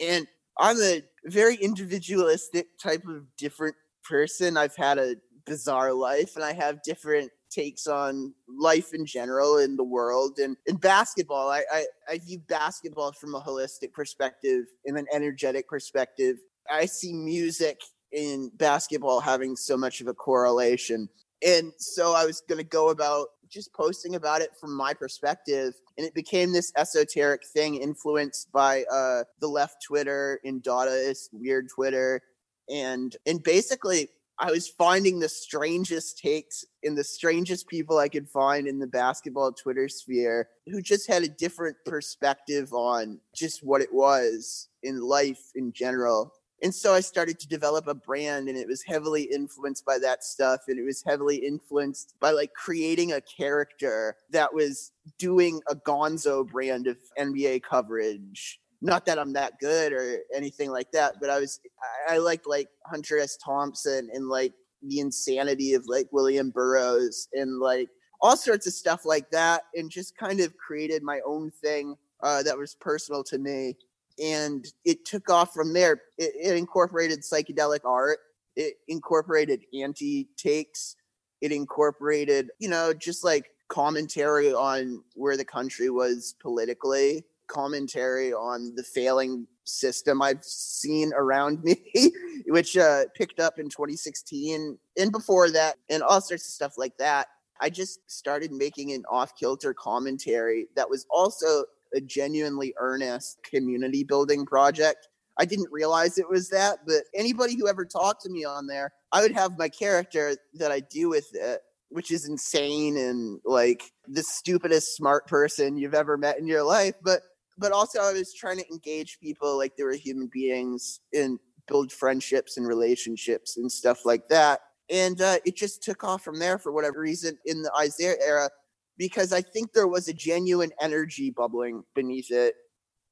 And 0.00 0.26
I'm 0.58 0.80
a 0.80 1.02
very 1.26 1.56
individualistic 1.56 2.78
type 2.82 3.04
of 3.06 3.24
different 3.36 3.76
person. 4.02 4.56
I've 4.56 4.76
had 4.76 4.98
a 4.98 5.16
bizarre 5.46 5.92
life 5.92 6.36
and 6.36 6.44
I 6.44 6.52
have 6.52 6.82
different 6.82 7.30
takes 7.50 7.86
on 7.86 8.32
life 8.48 8.94
in 8.94 9.04
general 9.04 9.58
in 9.58 9.76
the 9.76 9.84
world 9.84 10.38
and 10.38 10.56
in 10.66 10.76
basketball 10.76 11.50
I, 11.50 11.62
I, 11.72 11.84
I 12.08 12.18
view 12.18 12.38
basketball 12.48 13.12
from 13.12 13.34
a 13.34 13.40
holistic 13.40 13.92
perspective 13.92 14.66
and 14.86 14.96
an 14.96 15.06
energetic 15.12 15.68
perspective. 15.68 16.38
I 16.70 16.86
see 16.86 17.12
music 17.12 17.80
in 18.12 18.50
basketball 18.54 19.20
having 19.20 19.56
so 19.56 19.76
much 19.76 20.00
of 20.00 20.08
a 20.08 20.14
correlation. 20.14 21.08
And 21.44 21.72
so 21.78 22.14
i 22.14 22.26
was 22.26 22.42
going 22.48 22.58
to 22.58 22.64
go 22.64 22.90
about 22.90 23.28
just 23.48 23.72
posting 23.72 24.14
about 24.14 24.42
it 24.42 24.50
from 24.60 24.76
my 24.76 24.94
perspective 24.94 25.74
and 25.98 26.06
it 26.06 26.14
became 26.14 26.52
this 26.52 26.72
esoteric 26.76 27.40
thing 27.52 27.74
influenced 27.74 28.52
by 28.52 28.84
uh, 28.92 29.24
the 29.40 29.48
left 29.48 29.82
twitter 29.82 30.38
and 30.44 30.62
dadaist 30.62 31.28
weird 31.32 31.68
twitter. 31.74 32.20
And 32.68 33.16
and 33.26 33.42
basically 33.42 34.08
I 34.42 34.50
was 34.50 34.68
finding 34.68 35.20
the 35.20 35.28
strangest 35.28 36.18
takes 36.18 36.64
in 36.82 36.94
the 36.94 37.04
strangest 37.04 37.68
people 37.68 37.98
I 37.98 38.08
could 38.08 38.26
find 38.26 38.66
in 38.66 38.78
the 38.78 38.86
basketball 38.86 39.52
Twitter 39.52 39.86
sphere 39.86 40.48
who 40.66 40.80
just 40.80 41.06
had 41.06 41.22
a 41.22 41.28
different 41.28 41.76
perspective 41.84 42.72
on 42.72 43.20
just 43.34 43.62
what 43.62 43.82
it 43.82 43.92
was 43.92 44.68
in 44.82 45.02
life 45.02 45.50
in 45.54 45.72
general. 45.72 46.32
And 46.62 46.74
so 46.74 46.94
I 46.94 47.00
started 47.00 47.38
to 47.40 47.48
develop 47.48 47.86
a 47.86 47.94
brand 47.94 48.48
and 48.48 48.56
it 48.56 48.66
was 48.66 48.82
heavily 48.82 49.24
influenced 49.24 49.84
by 49.84 49.98
that 49.98 50.24
stuff. 50.24 50.62
And 50.68 50.78
it 50.78 50.84
was 50.84 51.02
heavily 51.06 51.36
influenced 51.36 52.14
by 52.18 52.30
like 52.30 52.54
creating 52.54 53.12
a 53.12 53.20
character 53.20 54.16
that 54.30 54.54
was 54.54 54.92
doing 55.18 55.60
a 55.68 55.76
gonzo 55.76 56.50
brand 56.50 56.86
of 56.86 56.96
NBA 57.18 57.62
coverage 57.62 58.58
not 58.82 59.04
that 59.06 59.18
I'm 59.18 59.32
that 59.34 59.58
good 59.60 59.92
or 59.92 60.18
anything 60.34 60.70
like 60.70 60.90
that, 60.92 61.16
but 61.20 61.30
I 61.30 61.38
was 61.38 61.60
I, 62.08 62.14
I 62.14 62.18
like 62.18 62.46
like 62.46 62.68
Hunter 62.86 63.18
S. 63.18 63.36
Thompson 63.36 64.08
and 64.12 64.28
like 64.28 64.52
the 64.82 65.00
insanity 65.00 65.74
of 65.74 65.84
like 65.86 66.08
William 66.12 66.50
Burroughs 66.50 67.28
and 67.32 67.58
like 67.58 67.88
all 68.22 68.36
sorts 68.36 68.66
of 68.66 68.72
stuff 68.72 69.04
like 69.04 69.30
that, 69.30 69.62
and 69.74 69.90
just 69.90 70.16
kind 70.16 70.40
of 70.40 70.56
created 70.56 71.02
my 71.02 71.20
own 71.26 71.50
thing 71.50 71.96
uh, 72.22 72.42
that 72.42 72.56
was 72.56 72.74
personal 72.74 73.24
to 73.24 73.38
me, 73.38 73.76
and 74.22 74.66
it 74.84 75.04
took 75.04 75.30
off 75.30 75.52
from 75.52 75.72
there. 75.72 76.02
It, 76.18 76.32
it 76.40 76.56
incorporated 76.56 77.20
psychedelic 77.20 77.80
art, 77.84 78.18
it 78.56 78.74
incorporated 78.88 79.64
anti 79.78 80.28
takes, 80.36 80.96
it 81.40 81.52
incorporated 81.52 82.50
you 82.58 82.68
know 82.68 82.92
just 82.94 83.24
like 83.24 83.50
commentary 83.68 84.52
on 84.52 85.02
where 85.14 85.36
the 85.36 85.44
country 85.44 85.90
was 85.90 86.34
politically 86.40 87.24
commentary 87.50 88.32
on 88.32 88.74
the 88.76 88.82
failing 88.82 89.46
system 89.64 90.22
I've 90.22 90.44
seen 90.44 91.12
around 91.14 91.62
me, 91.64 92.12
which 92.46 92.76
uh, 92.76 93.04
picked 93.14 93.40
up 93.40 93.58
in 93.58 93.68
2016 93.68 94.78
and 94.96 95.12
before 95.12 95.50
that, 95.50 95.76
and 95.88 96.02
all 96.02 96.20
sorts 96.20 96.46
of 96.46 96.52
stuff 96.52 96.74
like 96.78 96.96
that. 96.98 97.28
I 97.60 97.68
just 97.68 98.00
started 98.10 98.52
making 98.52 98.92
an 98.92 99.04
off 99.10 99.36
kilter 99.36 99.74
commentary 99.74 100.68
that 100.76 100.88
was 100.88 101.06
also 101.10 101.64
a 101.94 102.00
genuinely 102.00 102.72
earnest 102.78 103.42
community 103.42 104.02
building 104.02 104.46
project. 104.46 105.08
I 105.38 105.44
didn't 105.44 105.70
realize 105.70 106.16
it 106.16 106.28
was 106.28 106.48
that, 106.50 106.78
but 106.86 107.04
anybody 107.14 107.56
who 107.56 107.68
ever 107.68 107.84
talked 107.84 108.22
to 108.22 108.30
me 108.30 108.44
on 108.44 108.66
there, 108.66 108.92
I 109.12 109.20
would 109.20 109.32
have 109.32 109.58
my 109.58 109.68
character 109.68 110.36
that 110.54 110.72
I 110.72 110.80
do 110.80 111.10
with 111.10 111.28
it 111.34 111.60
which 111.90 112.10
is 112.10 112.28
insane 112.28 112.96
and 112.96 113.40
like 113.44 113.82
the 114.06 114.22
stupidest 114.22 114.96
smart 114.96 115.26
person 115.26 115.76
you've 115.76 115.94
ever 115.94 116.16
met 116.16 116.38
in 116.38 116.46
your 116.46 116.62
life. 116.62 116.94
But 117.02 117.22
but 117.60 117.72
also 117.72 118.00
I 118.00 118.12
was 118.12 118.32
trying 118.32 118.58
to 118.58 118.68
engage 118.70 119.20
people 119.20 119.56
like 119.58 119.76
they 119.76 119.84
were 119.84 119.92
human 119.92 120.28
beings 120.32 121.00
and 121.12 121.38
build 121.68 121.92
friendships 121.92 122.56
and 122.56 122.66
relationships 122.66 123.58
and 123.58 123.70
stuff 123.70 124.04
like 124.04 124.28
that. 124.28 124.60
And 124.90 125.20
uh, 125.20 125.38
it 125.44 125.56
just 125.56 125.82
took 125.82 126.02
off 126.02 126.24
from 126.24 126.38
there 126.38 126.58
for 126.58 126.72
whatever 126.72 127.00
reason 127.00 127.38
in 127.44 127.62
the 127.62 127.72
Isaiah 127.78 128.16
era, 128.24 128.50
because 128.98 129.32
I 129.32 129.42
think 129.42 129.72
there 129.72 129.86
was 129.86 130.08
a 130.08 130.12
genuine 130.12 130.72
energy 130.80 131.30
bubbling 131.30 131.84
beneath 131.94 132.30
it 132.30 132.54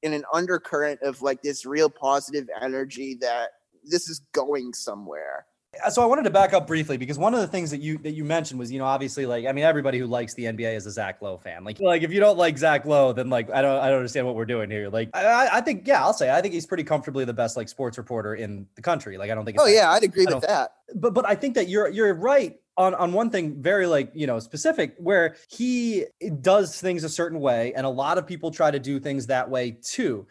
in 0.01 0.13
an 0.13 0.23
undercurrent 0.33 1.01
of 1.03 1.21
like 1.21 1.41
this 1.41 1.65
real 1.65 1.89
positive 1.89 2.49
energy 2.61 3.17
that 3.21 3.49
this 3.85 4.09
is 4.09 4.21
going 4.33 4.73
somewhere. 4.73 5.45
Uh, 5.85 5.89
so 5.89 6.01
I 6.01 6.05
wanted 6.05 6.23
to 6.23 6.31
back 6.31 6.53
up 6.53 6.65
briefly 6.65 6.97
because 6.97 7.17
one 7.17 7.33
of 7.33 7.41
the 7.41 7.47
things 7.47 7.69
that 7.71 7.81
you 7.81 7.97
that 7.99 8.11
you 8.11 8.23
mentioned 8.23 8.59
was, 8.59 8.71
you 8.71 8.79
know, 8.79 8.85
obviously 8.85 9.25
like 9.25 9.45
I 9.45 9.51
mean 9.51 9.63
everybody 9.63 9.99
who 9.99 10.07
likes 10.07 10.33
the 10.33 10.45
NBA 10.45 10.75
is 10.75 10.85
a 10.85 10.91
Zach 10.91 11.21
Lowe 11.21 11.37
fan. 11.37 11.63
Like 11.63 11.79
like 11.79 12.01
if 12.01 12.11
you 12.11 12.19
don't 12.19 12.37
like 12.37 12.57
Zach 12.57 12.85
Lowe, 12.85 13.13
then 13.13 13.29
like 13.29 13.51
I 13.51 13.61
don't 13.61 13.79
I 13.79 13.87
don't 13.87 13.97
understand 13.97 14.25
what 14.25 14.35
we're 14.35 14.45
doing 14.45 14.71
here. 14.71 14.89
Like 14.89 15.09
I, 15.13 15.49
I 15.53 15.61
think 15.61 15.87
yeah, 15.87 16.01
I'll 16.01 16.13
say 16.13 16.31
I 16.31 16.41
think 16.41 16.53
he's 16.53 16.65
pretty 16.65 16.83
comfortably 16.83 17.23
the 17.25 17.33
best 17.33 17.55
like 17.55 17.69
sports 17.69 17.97
reporter 17.97 18.35
in 18.35 18.65
the 18.75 18.81
country. 18.81 19.17
Like 19.17 19.29
I 19.29 19.35
don't 19.35 19.45
think. 19.45 19.57
oh 19.59 19.67
yeah, 19.67 19.91
I'd 19.91 20.03
agree 20.03 20.25
with 20.25 20.41
that. 20.41 20.71
But 20.95 21.13
but 21.13 21.27
I 21.27 21.35
think 21.35 21.55
that 21.55 21.69
you're 21.69 21.87
you're 21.87 22.13
right 22.15 22.57
on 22.77 22.95
on 22.95 23.13
one 23.13 23.29
thing 23.29 23.61
very 23.61 23.85
like 23.85 24.09
you 24.15 24.25
know 24.25 24.39
specific 24.39 24.95
where 24.97 25.35
he 25.49 26.05
does 26.41 26.79
things 26.81 27.03
a 27.03 27.09
certain 27.09 27.39
way 27.39 27.73
and 27.75 27.85
a 27.85 27.89
lot 27.89 28.17
of 28.17 28.25
people 28.25 28.49
try 28.49 28.71
to 28.71 28.79
do 28.79 28.99
things 28.99 29.27
that 29.27 29.49
way 29.49 29.77
too 29.83 30.25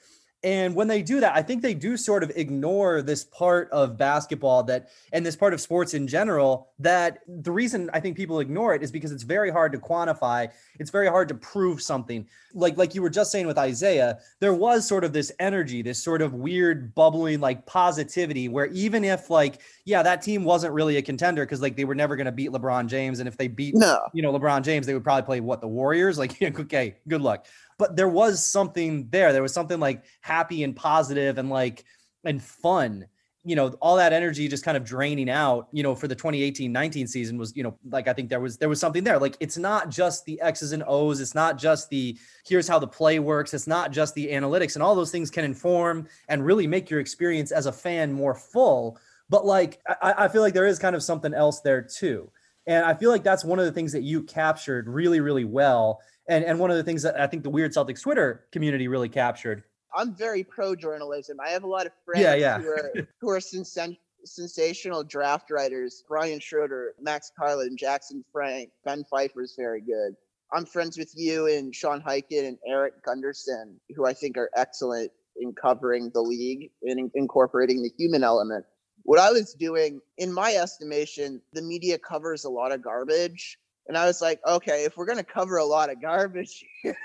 and 0.44 0.74
when 0.76 0.86
they 0.86 1.02
do 1.02 1.18
that, 1.18 1.34
I 1.34 1.42
think 1.42 1.62
they 1.62 1.74
do 1.74 1.96
sort 1.96 2.22
of 2.22 2.30
ignore 2.36 3.02
this 3.02 3.24
part 3.24 3.68
of 3.70 3.96
basketball 3.98 4.62
that, 4.64 4.90
and 5.12 5.26
this 5.26 5.34
part 5.34 5.52
of 5.52 5.60
sports 5.60 5.94
in 5.94 6.06
general, 6.06 6.68
that 6.78 7.18
the 7.26 7.50
reason 7.50 7.90
I 7.92 7.98
think 7.98 8.16
people 8.16 8.38
ignore 8.38 8.72
it 8.72 8.84
is 8.84 8.92
because 8.92 9.10
it's 9.10 9.24
very 9.24 9.50
hard 9.50 9.72
to 9.72 9.78
quantify. 9.78 10.48
It's 10.78 10.90
very 10.90 11.08
hard 11.08 11.26
to 11.28 11.34
prove 11.34 11.82
something. 11.82 12.24
Like, 12.54 12.76
like 12.76 12.94
you 12.94 13.02
were 13.02 13.10
just 13.10 13.32
saying 13.32 13.48
with 13.48 13.58
Isaiah, 13.58 14.20
there 14.38 14.54
was 14.54 14.86
sort 14.86 15.02
of 15.02 15.12
this 15.12 15.32
energy, 15.40 15.82
this 15.82 16.00
sort 16.00 16.22
of 16.22 16.34
weird 16.34 16.94
bubbling 16.94 17.40
like 17.40 17.66
positivity 17.66 18.48
where 18.48 18.66
even 18.66 19.02
if 19.02 19.30
like, 19.30 19.60
yeah, 19.86 20.04
that 20.04 20.22
team 20.22 20.44
wasn't 20.44 20.72
really 20.72 20.98
a 20.98 21.02
contender 21.02 21.44
because 21.44 21.60
like 21.60 21.74
they 21.74 21.84
were 21.84 21.96
never 21.96 22.14
going 22.14 22.26
to 22.26 22.32
beat 22.32 22.50
LeBron 22.50 22.86
James. 22.86 23.18
And 23.18 23.26
if 23.26 23.36
they 23.36 23.48
beat, 23.48 23.74
no. 23.74 23.98
you 24.14 24.22
know, 24.22 24.32
LeBron 24.32 24.62
James, 24.62 24.86
they 24.86 24.94
would 24.94 25.04
probably 25.04 25.24
play 25.24 25.40
what 25.40 25.60
the 25.60 25.68
Warriors. 25.68 26.16
Like, 26.16 26.40
okay, 26.42 26.94
good 27.08 27.22
luck 27.22 27.46
but 27.78 27.96
there 27.96 28.08
was 28.08 28.44
something 28.44 29.08
there. 29.10 29.32
There 29.32 29.42
was 29.42 29.54
something 29.54 29.80
like 29.80 30.04
happy 30.20 30.64
and 30.64 30.74
positive 30.74 31.38
and 31.38 31.48
like 31.48 31.84
and 32.24 32.42
fun 32.42 33.06
you 33.48 33.56
know, 33.56 33.68
all 33.80 33.96
that 33.96 34.12
energy 34.12 34.46
just 34.46 34.62
kind 34.62 34.76
of 34.76 34.84
draining 34.84 35.30
out, 35.30 35.68
you 35.72 35.82
know, 35.82 35.94
for 35.94 36.06
the 36.06 36.14
2018-19 36.14 37.08
season 37.08 37.38
was, 37.38 37.56
you 37.56 37.62
know, 37.62 37.78
like 37.90 38.06
I 38.06 38.12
think 38.12 38.28
there 38.28 38.40
was 38.40 38.58
there 38.58 38.68
was 38.68 38.78
something 38.78 39.02
there. 39.02 39.18
Like 39.18 39.38
it's 39.40 39.56
not 39.56 39.88
just 39.88 40.26
the 40.26 40.38
X's 40.42 40.72
and 40.72 40.84
O's, 40.86 41.18
it's 41.18 41.34
not 41.34 41.56
just 41.56 41.88
the 41.88 42.18
here's 42.46 42.68
how 42.68 42.78
the 42.78 42.86
play 42.86 43.20
works, 43.20 43.54
it's 43.54 43.66
not 43.66 43.90
just 43.90 44.14
the 44.14 44.28
analytics, 44.28 44.74
and 44.74 44.82
all 44.82 44.94
those 44.94 45.10
things 45.10 45.30
can 45.30 45.46
inform 45.46 46.08
and 46.28 46.44
really 46.44 46.66
make 46.66 46.90
your 46.90 47.00
experience 47.00 47.50
as 47.50 47.64
a 47.64 47.72
fan 47.72 48.12
more 48.12 48.34
full. 48.34 48.98
But 49.30 49.46
like 49.46 49.80
I, 50.02 50.24
I 50.24 50.28
feel 50.28 50.42
like 50.42 50.54
there 50.54 50.66
is 50.66 50.78
kind 50.78 50.94
of 50.94 51.02
something 51.02 51.32
else 51.32 51.60
there 51.60 51.80
too. 51.80 52.30
And 52.66 52.84
I 52.84 52.92
feel 52.92 53.10
like 53.10 53.22
that's 53.22 53.46
one 53.46 53.58
of 53.58 53.64
the 53.64 53.72
things 53.72 53.92
that 53.92 54.02
you 54.02 54.24
captured 54.24 54.88
really, 54.88 55.20
really 55.20 55.46
well. 55.46 56.00
And, 56.28 56.44
and 56.44 56.58
one 56.58 56.70
of 56.70 56.76
the 56.76 56.84
things 56.84 57.02
that 57.02 57.18
I 57.20 57.26
think 57.26 57.42
the 57.42 57.50
Weird 57.50 57.72
Celtics 57.72 58.02
Twitter 58.02 58.44
community 58.52 58.88
really 58.88 59.08
captured 59.08 59.64
I'm 59.96 60.14
very 60.14 60.44
pro 60.44 60.76
journalism. 60.76 61.38
I 61.40 61.48
have 61.48 61.64
a 61.64 61.66
lot 61.66 61.86
of 61.86 61.92
friends 62.04 62.22
Yeah, 62.22 62.34
yeah. 62.34 62.58
who 62.58 62.68
are 62.68 62.92
who 63.20 63.30
are 63.30 63.38
sensa- 63.38 63.96
sensational 64.24 65.02
draft 65.02 65.50
writers. 65.50 66.04
Brian 66.06 66.40
Schroeder, 66.40 66.94
Max 67.00 67.32
Carlin, 67.36 67.76
Jackson 67.76 68.22
Frank, 68.30 68.70
Ben 68.84 69.04
Pfeiffer 69.04 69.42
is 69.42 69.54
very 69.56 69.80
good. 69.80 70.14
I'm 70.52 70.66
friends 70.66 70.96
with 70.98 71.12
you 71.16 71.46
and 71.46 71.74
Sean 71.74 72.00
Highkin 72.02 72.46
and 72.48 72.58
Eric 72.66 73.02
Gunderson, 73.04 73.80
who 73.96 74.06
I 74.06 74.12
think 74.12 74.36
are 74.36 74.50
excellent 74.56 75.10
in 75.40 75.52
covering 75.54 76.10
the 76.12 76.20
league 76.22 76.70
and 76.82 76.98
in- 76.98 77.10
incorporating 77.14 77.82
the 77.82 77.90
human 77.98 78.22
element. 78.22 78.64
What 79.04 79.18
I 79.18 79.30
was 79.30 79.54
doing, 79.54 80.00
in 80.18 80.32
my 80.32 80.52
estimation, 80.52 81.40
the 81.54 81.62
media 81.62 81.98
covers 81.98 82.44
a 82.44 82.50
lot 82.50 82.72
of 82.72 82.82
garbage. 82.82 83.58
And 83.88 83.96
I 83.96 84.06
was 84.06 84.20
like, 84.20 84.40
okay, 84.46 84.84
if 84.84 84.96
we're 84.96 85.06
going 85.06 85.18
to 85.18 85.24
cover 85.24 85.56
a 85.56 85.64
lot 85.64 85.90
of 85.90 86.00
garbage 86.00 86.64
here, 86.82 86.96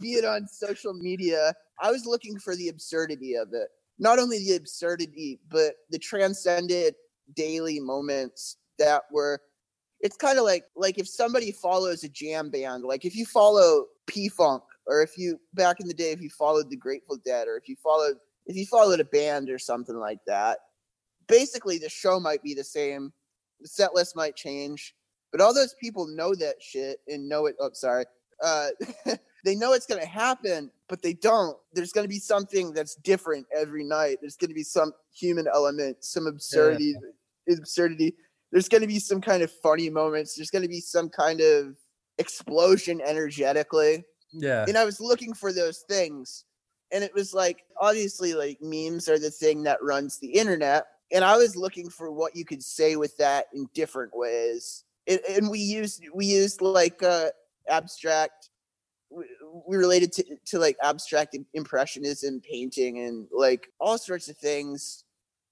be 0.00 0.14
it 0.14 0.24
on 0.24 0.46
social 0.46 0.94
media, 0.94 1.52
I 1.80 1.90
was 1.90 2.06
looking 2.06 2.38
for 2.38 2.56
the 2.56 2.68
absurdity 2.68 3.34
of 3.34 3.48
it. 3.52 3.68
Not 3.98 4.18
only 4.18 4.38
the 4.38 4.56
absurdity, 4.56 5.40
but 5.50 5.74
the 5.90 5.98
transcendent 5.98 6.94
daily 7.34 7.80
moments 7.80 8.56
that 8.78 9.02
were 9.10 9.40
it's 10.00 10.16
kind 10.16 10.38
of 10.38 10.44
like 10.44 10.64
like 10.76 10.98
if 10.98 11.08
somebody 11.08 11.50
follows 11.50 12.04
a 12.04 12.08
jam 12.08 12.50
band, 12.50 12.84
like 12.84 13.04
if 13.04 13.16
you 13.16 13.24
follow 13.24 13.86
P 14.06 14.28
Funk, 14.28 14.62
or 14.86 15.02
if 15.02 15.16
you 15.16 15.40
back 15.54 15.80
in 15.80 15.88
the 15.88 15.94
day, 15.94 16.10
if 16.10 16.20
you 16.20 16.28
followed 16.28 16.68
the 16.68 16.76
Grateful 16.76 17.16
Dead, 17.24 17.48
or 17.48 17.56
if 17.56 17.68
you 17.68 17.76
followed 17.82 18.16
if 18.46 18.56
you 18.56 18.66
followed 18.66 19.00
a 19.00 19.04
band 19.04 19.48
or 19.48 19.58
something 19.58 19.96
like 19.96 20.18
that, 20.26 20.58
basically 21.28 21.78
the 21.78 21.88
show 21.88 22.20
might 22.20 22.42
be 22.42 22.52
the 22.52 22.64
same, 22.64 23.12
the 23.60 23.68
set 23.68 23.94
list 23.94 24.14
might 24.14 24.36
change, 24.36 24.94
but 25.34 25.40
all 25.40 25.52
those 25.52 25.74
people 25.80 26.06
know 26.06 26.32
that 26.32 26.62
shit 26.62 27.00
and 27.08 27.28
know 27.28 27.46
it. 27.46 27.56
Oh, 27.58 27.70
sorry. 27.72 28.04
Uh, 28.40 28.68
they 29.44 29.56
know 29.56 29.72
it's 29.72 29.84
going 29.84 30.00
to 30.00 30.06
happen, 30.06 30.70
but 30.88 31.02
they 31.02 31.12
don't. 31.12 31.56
There's 31.72 31.90
going 31.90 32.04
to 32.04 32.08
be 32.08 32.20
something 32.20 32.72
that's 32.72 32.94
different 32.94 33.44
every 33.52 33.82
night. 33.82 34.18
There's 34.20 34.36
going 34.36 34.50
to 34.50 34.54
be 34.54 34.62
some 34.62 34.92
human 35.12 35.48
element, 35.52 36.04
some 36.04 36.28
absurdity, 36.28 36.94
absurdity. 37.50 38.14
There's 38.52 38.68
going 38.68 38.82
to 38.82 38.86
be 38.86 39.00
some 39.00 39.20
kind 39.20 39.42
of 39.42 39.50
funny 39.50 39.90
moments. 39.90 40.36
There's 40.36 40.50
going 40.50 40.62
to 40.62 40.68
be 40.68 40.80
some 40.80 41.08
kind 41.08 41.40
of 41.40 41.74
explosion 42.18 43.00
energetically. 43.04 44.04
Yeah. 44.32 44.64
And 44.68 44.78
I 44.78 44.84
was 44.84 45.00
looking 45.00 45.34
for 45.34 45.52
those 45.52 45.80
things. 45.88 46.44
And 46.92 47.02
it 47.02 47.12
was 47.12 47.34
like, 47.34 47.64
obviously, 47.80 48.34
like 48.34 48.58
memes 48.62 49.08
are 49.08 49.18
the 49.18 49.32
thing 49.32 49.64
that 49.64 49.82
runs 49.82 50.20
the 50.20 50.28
internet. 50.28 50.86
And 51.12 51.24
I 51.24 51.36
was 51.36 51.56
looking 51.56 51.90
for 51.90 52.12
what 52.12 52.36
you 52.36 52.44
could 52.44 52.62
say 52.62 52.94
with 52.94 53.16
that 53.16 53.46
in 53.52 53.68
different 53.74 54.16
ways. 54.16 54.84
And, 55.06 55.20
and 55.28 55.50
we 55.50 55.58
used, 55.58 56.04
we 56.14 56.26
used 56.26 56.60
like 56.60 57.02
uh, 57.02 57.28
abstract 57.68 58.50
we 59.66 59.76
related 59.76 60.12
to, 60.12 60.24
to 60.46 60.58
like 60.58 60.76
abstract 60.82 61.36
impressionism 61.54 62.40
painting 62.40 62.98
and 63.00 63.26
like 63.32 63.68
all 63.80 63.98
sorts 63.98 64.28
of 64.28 64.36
things. 64.36 65.04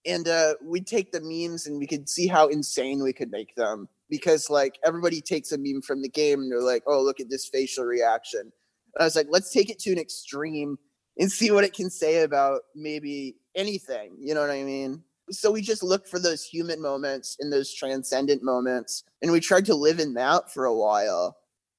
And 0.05 0.27
uh 0.27 0.55
we'd 0.63 0.87
take 0.87 1.13
the 1.13 1.21
memes 1.23 1.67
and 1.67 1.79
we 1.79 1.87
could 1.87 2.09
see 2.09 2.27
how 2.27 2.49
insane 2.49 3.03
we 3.03 3.13
could 3.13 3.31
make 3.31 3.55
them 3.55 3.89
because 4.11 4.51
like 4.51 4.79
everybody 4.85 5.21
takes 5.21 5.53
a 5.53 5.59
meme 5.59 5.83
from 5.83 6.03
the 6.03 6.09
game 6.09 6.41
and 6.41 6.51
they're 6.51 6.61
like 6.61 6.83
oh 6.87 7.01
look 7.01 7.21
at 7.21 7.31
this 7.31 7.47
facial 7.47 7.85
reaction. 7.85 8.53
I 8.99 9.05
was 9.05 9.15
like 9.15 9.29
let's 9.31 9.53
take 9.53 9.71
it 9.71 9.79
to 9.81 9.93
an 9.93 9.99
extreme 9.99 10.77
and 11.19 11.31
see 11.31 11.53
what 11.53 11.63
it 11.63 11.73
can 11.73 11.89
say 11.89 12.23
about 12.23 12.63
maybe 12.75 13.37
anything. 13.55 14.17
You 14.19 14.35
know 14.35 14.41
what 14.41 14.51
i 14.51 14.65
mean 14.65 15.05
so 15.35 15.51
we 15.51 15.63
just 15.63 15.83
looked 15.83 16.09
for 16.09 16.19
those 16.19 16.45
human 16.45 16.81
moments 16.81 17.37
and 17.41 17.53
those 17.53 17.73
transcendent 17.73 18.43
moments 18.43 19.05
and 19.23 19.31
we 19.31 19.41
tried 19.41 19.67
to 19.67 19.75
live 19.75 20.01
in 20.01 20.15
that 20.15 20.53
for 20.53 20.65
a 20.67 20.75
while. 20.75 21.37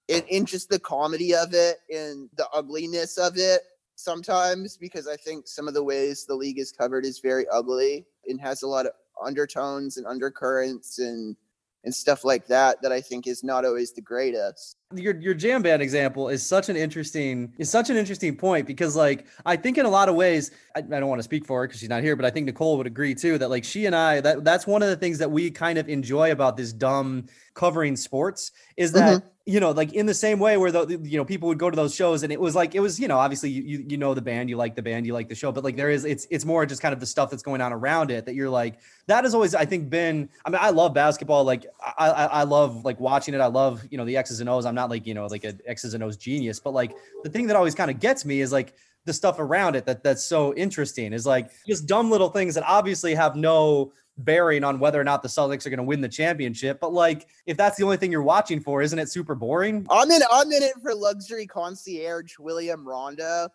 In 0.09 0.45
just 0.45 0.69
the 0.69 0.79
comedy 0.79 1.33
of 1.33 1.53
it 1.53 1.77
and 1.89 2.29
the 2.35 2.47
ugliness 2.53 3.17
of 3.17 3.37
it 3.37 3.61
sometimes 3.95 4.77
because 4.77 5.07
I 5.07 5.15
think 5.15 5.47
some 5.47 5.67
of 5.67 5.73
the 5.73 5.83
ways 5.83 6.25
the 6.25 6.35
league 6.35 6.59
is 6.59 6.71
covered 6.71 7.05
is 7.05 7.19
very 7.19 7.47
ugly 7.49 8.05
and 8.27 8.39
has 8.41 8.63
a 8.63 8.67
lot 8.67 8.85
of 8.85 8.93
undertones 9.23 9.97
and 9.97 10.05
undercurrents 10.05 10.99
and 10.99 11.35
and 11.83 11.93
stuff 11.93 12.23
like 12.23 12.47
that 12.47 12.81
that 12.81 12.91
I 12.91 13.01
think 13.01 13.27
is 13.27 13.43
not 13.43 13.65
always 13.65 13.91
the 13.91 14.01
greatest. 14.01 14.77
your 14.93 15.19
your 15.19 15.33
jam 15.33 15.61
band 15.61 15.81
example 15.81 16.29
is 16.29 16.43
such 16.43 16.69
an 16.69 16.75
interesting 16.75 17.53
is 17.57 17.69
such 17.69 17.89
an 17.89 17.97
interesting 17.97 18.35
point 18.35 18.67
because 18.67 18.95
like 18.95 19.25
I 19.45 19.55
think 19.55 19.77
in 19.77 19.85
a 19.85 19.89
lot 19.89 20.09
of 20.09 20.15
ways 20.15 20.51
I, 20.75 20.79
I 20.79 20.81
don't 20.81 21.07
want 21.07 21.19
to 21.19 21.23
speak 21.23 21.45
for 21.45 21.61
her 21.61 21.67
because 21.67 21.79
she's 21.79 21.89
not 21.89 22.03
here 22.03 22.15
but 22.15 22.25
I 22.25 22.29
think 22.29 22.45
Nicole 22.45 22.77
would 22.77 22.87
agree 22.87 23.15
too 23.15 23.37
that 23.37 23.49
like 23.49 23.63
she 23.63 23.85
and 23.85 23.95
I 23.95 24.21
that 24.21 24.43
that's 24.43 24.65
one 24.65 24.81
of 24.81 24.89
the 24.89 24.95
things 24.95 25.17
that 25.17 25.31
we 25.31 25.51
kind 25.51 25.77
of 25.77 25.89
enjoy 25.89 26.31
about 26.31 26.57
this 26.57 26.71
dumb 26.73 27.25
covering 27.53 27.95
sports 27.95 28.51
is 28.77 28.91
that 28.93 29.17
mm-hmm. 29.17 29.27
You 29.45 29.59
know 29.59 29.71
like 29.71 29.91
in 29.91 30.05
the 30.05 30.13
same 30.13 30.39
way 30.39 30.55
where 30.55 30.71
the 30.71 30.99
you 31.03 31.17
know 31.17 31.25
people 31.25 31.49
would 31.49 31.57
go 31.57 31.69
to 31.69 31.75
those 31.75 31.93
shows 31.93 32.23
and 32.23 32.31
it 32.31 32.39
was 32.39 32.55
like 32.55 32.75
it 32.75 32.79
was 32.79 32.97
you 32.97 33.09
know 33.09 33.17
obviously 33.17 33.49
you 33.49 33.83
you, 33.87 33.97
know 33.97 34.13
the 34.13 34.21
band 34.21 34.49
you 34.49 34.55
like 34.55 34.73
the 34.73 34.81
band 34.81 35.05
you 35.05 35.13
like 35.13 35.27
the 35.27 35.35
show 35.35 35.51
but 35.51 35.65
like 35.65 35.75
there 35.75 35.89
is 35.89 36.05
it's 36.05 36.25
it's 36.29 36.45
more 36.45 36.65
just 36.65 36.81
kind 36.81 36.93
of 36.93 37.01
the 37.01 37.05
stuff 37.05 37.29
that's 37.29 37.43
going 37.43 37.59
on 37.59 37.73
around 37.73 38.09
it 38.09 38.25
that 38.25 38.35
you're 38.35 38.49
like 38.49 38.79
that 39.07 39.25
has 39.25 39.33
always 39.33 39.53
I 39.53 39.65
think 39.65 39.89
been 39.89 40.29
I 40.45 40.49
mean 40.49 40.59
I 40.61 40.69
love 40.69 40.93
basketball 40.93 41.43
like 41.43 41.65
I 41.81 42.09
I, 42.09 42.25
I 42.25 42.43
love 42.43 42.85
like 42.85 42.99
watching 42.99 43.33
it. 43.33 43.41
I 43.41 43.47
love 43.47 43.83
you 43.91 43.97
know 43.97 44.05
the 44.05 44.15
X's 44.15 44.39
and 44.39 44.49
O's. 44.49 44.65
I'm 44.65 44.75
not 44.75 44.89
like 44.89 45.05
you 45.05 45.13
know 45.13 45.25
like 45.27 45.43
an 45.43 45.59
X's 45.65 45.93
and 45.93 46.03
O's 46.03 46.15
genius 46.15 46.59
but 46.59 46.73
like 46.73 46.95
the 47.23 47.29
thing 47.29 47.47
that 47.47 47.57
always 47.57 47.75
kind 47.75 47.91
of 47.91 47.99
gets 47.99 48.23
me 48.23 48.39
is 48.39 48.53
like 48.53 48.73
the 49.05 49.13
stuff 49.13 49.39
around 49.39 49.75
it 49.75 49.85
that 49.85 50.03
that's 50.03 50.23
so 50.23 50.53
interesting 50.55 51.11
is 51.11 51.25
like 51.25 51.49
just 51.67 51.85
dumb 51.85 52.09
little 52.09 52.29
things 52.29 52.55
that 52.55 52.63
obviously 52.65 53.13
have 53.13 53.35
no 53.35 53.91
bearing 54.17 54.63
on 54.63 54.79
whether 54.79 54.99
or 55.01 55.03
not 55.03 55.23
the 55.23 55.27
Celtics 55.27 55.65
are 55.65 55.69
going 55.69 55.77
to 55.77 55.83
win 55.83 55.99
the 56.01 56.07
championship 56.09 56.79
but 56.79 56.93
like 56.93 57.27
if 57.47 57.57
that's 57.57 57.77
the 57.77 57.83
only 57.83 57.97
thing 57.97 58.11
you're 58.11 58.21
watching 58.21 58.59
for 58.59 58.81
isn't 58.81 58.99
it 58.99 59.09
super 59.09 59.33
boring 59.33 59.85
I'm 59.89 60.11
in 60.11 60.21
I'm 60.31 60.51
in 60.51 60.61
it 60.61 60.73
for 60.81 60.93
luxury 60.93 61.47
concierge 61.47 62.33
William 62.39 62.87
Rondo. 62.87 63.47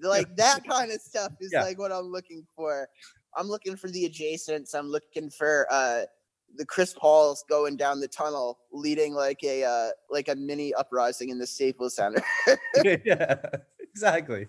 Like 0.00 0.34
that 0.36 0.60
kind 0.68 0.90
of 0.92 1.00
stuff 1.00 1.32
is 1.40 1.50
Yeah. 1.52 1.62
like 1.62 1.78
what 1.78 1.92
I'm 1.92 2.06
looking 2.06 2.46
for. 2.56 2.88
I'm 3.36 3.48
looking 3.48 3.76
for 3.76 3.88
the 3.90 4.08
adjacents. 4.08 4.74
I'm 4.74 4.88
looking 4.88 5.30
for 5.30 5.66
uh 5.70 6.02
the 6.56 6.64
Chris 6.64 6.94
Pauls 6.94 7.44
going 7.48 7.76
down 7.76 7.98
the 8.00 8.06
tunnel 8.08 8.58
leading 8.72 9.14
like 9.14 9.42
a 9.42 9.64
uh 9.64 9.88
like 10.10 10.28
a 10.28 10.34
mini 10.36 10.72
uprising 10.74 11.30
in 11.30 11.38
the 11.38 11.46
Staples 11.46 11.96
Center. 11.96 12.22
yeah, 13.04 13.36
exactly. 13.80 14.46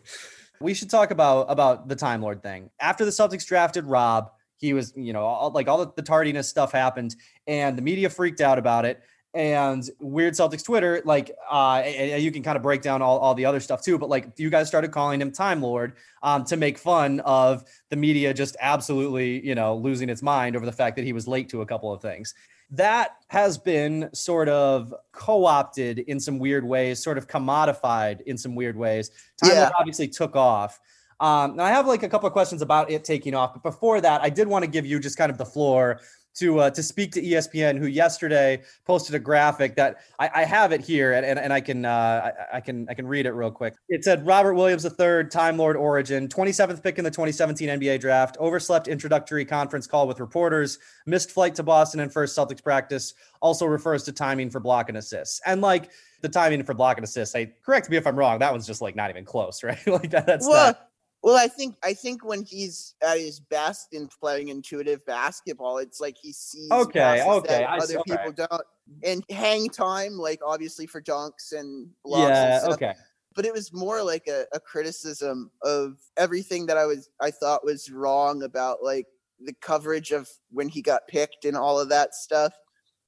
We 0.61 0.73
should 0.73 0.89
talk 0.89 1.11
about 1.11 1.47
about 1.49 1.87
the 1.87 1.95
Time 1.95 2.21
Lord 2.21 2.41
thing. 2.43 2.69
After 2.79 3.05
the 3.05 3.11
Celtics 3.11 3.45
drafted 3.45 3.85
Rob, 3.85 4.31
he 4.65 4.73
was, 4.73 4.93
you 4.95 5.13
know, 5.13 5.23
all, 5.23 5.51
like 5.51 5.67
all 5.67 5.77
the, 5.77 5.91
the 5.95 6.01
tardiness 6.01 6.49
stuff 6.49 6.71
happened, 6.71 7.15
and 7.47 7.77
the 7.77 7.81
media 7.81 8.09
freaked 8.09 8.41
out 8.41 8.57
about 8.57 8.85
it. 8.85 9.01
And 9.33 9.83
Weird 9.99 10.33
Celtics 10.33 10.63
Twitter, 10.63 11.01
like, 11.03 11.29
uh, 11.51 11.83
you 12.17 12.31
can 12.31 12.41
kind 12.41 12.55
of 12.55 12.63
break 12.63 12.81
down 12.81 13.01
all, 13.01 13.19
all 13.19 13.35
the 13.35 13.45
other 13.45 13.59
stuff 13.59 13.81
too. 13.81 13.97
But 13.97 14.07
like, 14.07 14.29
you 14.37 14.49
guys 14.49 14.67
started 14.67 14.91
calling 14.91 15.19
him 15.19 15.29
Time 15.29 15.61
Lord 15.61 15.97
um, 16.23 16.45
to 16.45 16.55
make 16.55 16.77
fun 16.77 17.19
of 17.19 17.65
the 17.89 17.97
media 17.97 18.33
just 18.33 18.55
absolutely, 18.61 19.45
you 19.45 19.53
know, 19.53 19.75
losing 19.75 20.09
its 20.09 20.21
mind 20.21 20.55
over 20.55 20.65
the 20.65 20.71
fact 20.71 20.95
that 20.95 21.03
he 21.03 21.11
was 21.11 21.27
late 21.27 21.49
to 21.49 21.61
a 21.61 21.65
couple 21.65 21.91
of 21.91 22.01
things 22.01 22.33
that 22.71 23.17
has 23.27 23.57
been 23.57 24.09
sort 24.13 24.49
of 24.49 24.93
co-opted 25.11 25.99
in 25.99 26.19
some 26.19 26.39
weird 26.39 26.65
ways, 26.65 27.03
sort 27.03 27.17
of 27.17 27.27
commodified 27.27 28.21
in 28.21 28.37
some 28.37 28.55
weird 28.55 28.75
ways. 28.75 29.11
Time 29.41 29.51
Yeah. 29.51 29.69
Obviously 29.77 30.07
took 30.07 30.35
off. 30.35 30.79
Um, 31.19 31.51
and 31.51 31.61
I 31.61 31.69
have 31.69 31.87
like 31.87 32.03
a 32.03 32.09
couple 32.09 32.27
of 32.27 32.33
questions 32.33 32.61
about 32.61 32.91
it 32.91 33.03
taking 33.03 33.33
off, 33.33 33.53
but 33.53 33.63
before 33.63 34.01
that, 34.01 34.21
I 34.21 34.29
did 34.29 34.47
want 34.47 34.65
to 34.65 34.69
give 34.69 34.85
you 34.85 34.99
just 34.99 35.17
kind 35.17 35.31
of 35.31 35.37
the 35.37 35.45
floor 35.45 36.01
to 36.35 36.59
uh, 36.59 36.69
to 36.69 36.83
speak 36.83 37.11
to 37.13 37.21
ESPN, 37.21 37.77
who 37.77 37.87
yesterday 37.87 38.61
posted 38.85 39.15
a 39.15 39.19
graphic 39.19 39.75
that 39.75 39.97
I, 40.19 40.29
I 40.35 40.43
have 40.43 40.71
it 40.71 40.81
here, 40.81 41.13
and, 41.13 41.25
and, 41.25 41.39
and 41.39 41.51
I 41.53 41.61
can 41.61 41.85
uh, 41.85 42.31
I, 42.51 42.57
I 42.57 42.61
can 42.61 42.87
I 42.89 42.93
can 42.93 43.07
read 43.07 43.25
it 43.25 43.31
real 43.31 43.51
quick. 43.51 43.73
It 43.89 44.03
said 44.03 44.25
Robert 44.25 44.53
Williams 44.53 44.85
III, 44.85 45.25
Time 45.29 45.57
Lord 45.57 45.77
Origin, 45.77 46.27
27th 46.27 46.83
pick 46.83 46.97
in 46.97 47.03
the 47.03 47.11
2017 47.11 47.69
NBA 47.69 47.99
Draft, 48.01 48.37
overslept 48.39 48.87
introductory 48.87 49.45
conference 49.45 49.87
call 49.87 50.07
with 50.07 50.19
reporters, 50.19 50.77
missed 51.05 51.31
flight 51.31 51.55
to 51.55 51.63
Boston 51.63 52.01
and 52.01 52.11
first 52.11 52.37
Celtics 52.37 52.63
practice. 52.63 53.13
Also 53.41 53.65
refers 53.65 54.03
to 54.03 54.11
timing 54.11 54.49
for 54.49 54.59
block 54.59 54.89
and 54.89 54.97
assists, 54.97 55.41
and 55.45 55.61
like 55.61 55.89
the 56.21 56.29
timing 56.29 56.63
for 56.63 56.73
block 56.73 56.97
and 56.97 57.05
assists. 57.05 57.35
I 57.35 57.51
correct 57.63 57.89
me 57.89 57.97
if 57.97 58.05
I'm 58.05 58.17
wrong. 58.17 58.39
That 58.39 58.51
one's 58.51 58.67
just 58.67 58.81
like 58.81 58.95
not 58.95 59.09
even 59.09 59.23
close, 59.23 59.63
right? 59.63 59.79
like 59.87 60.11
that, 60.11 60.25
that's 60.25 60.47
well, 60.47 60.67
not. 60.67 60.89
Well, 61.25 61.43
I 61.43 61.47
think 61.47 61.75
I 61.83 61.95
think 61.95 62.23
when 62.23 62.43
he's 62.43 62.93
at 63.01 63.17
his 63.17 63.39
best 63.39 63.93
in 63.93 64.07
playing 64.21 64.49
intuitive 64.49 65.03
basketball, 65.07 65.79
it's 65.79 65.99
like 65.99 66.15
he 66.21 66.31
sees 66.31 66.71
Okay, 66.71 67.23
okay, 67.27 67.47
that 67.47 67.67
I 67.67 67.77
other 67.79 67.99
people 68.05 68.31
don't. 68.31 68.61
And 69.03 69.25
hang 69.31 69.67
time, 69.71 70.19
like 70.19 70.39
obviously 70.45 70.85
for 70.85 71.01
dunks 71.01 71.51
and 71.51 71.89
blocks 72.03 72.25
and 72.27 72.53
Yeah. 72.53 72.59
stuff, 72.59 72.73
Okay. 72.73 72.93
but 73.33 73.43
it 73.43 73.51
was 73.51 73.73
more 73.73 74.03
like 74.03 74.27
a, 74.27 74.45
a 74.53 74.59
criticism 74.59 75.49
of 75.63 75.97
everything 76.15 76.67
that 76.67 76.77
I 76.77 76.85
was 76.85 77.09
I 77.19 77.31
thought 77.31 77.65
was 77.65 77.89
wrong 77.89 78.43
about 78.43 78.83
like 78.83 79.07
the 79.39 79.53
coverage 79.61 80.11
of 80.11 80.29
when 80.51 80.69
he 80.69 80.83
got 80.83 81.07
picked 81.07 81.45
and 81.45 81.57
all 81.57 81.79
of 81.79 81.89
that 81.89 82.13
stuff. 82.13 82.53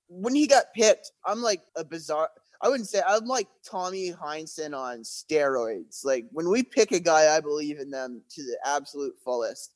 When 0.08 0.34
he 0.34 0.48
got 0.48 0.74
picked, 0.74 1.12
I'm 1.24 1.44
like 1.44 1.62
a 1.76 1.86
bizarre. 1.86 2.32
I 2.62 2.70
wouldn't 2.70 2.90
say 2.90 3.02
I'm 3.08 3.26
like 3.26 3.48
Tommy 3.64 4.12
Heinsohn 4.12 4.76
on 4.76 5.00
steroids. 5.00 6.04
Like 6.04 6.26
when 6.32 6.50
we 6.50 6.64
pick 6.64 6.92
a 6.92 7.00
guy, 7.00 7.36
I 7.36 7.40
believe 7.40 7.80
in 7.80 7.92
them 7.92 8.22
to 8.32 8.44
the 8.44 8.58
absolute 8.66 9.16
fullest. 9.24 9.74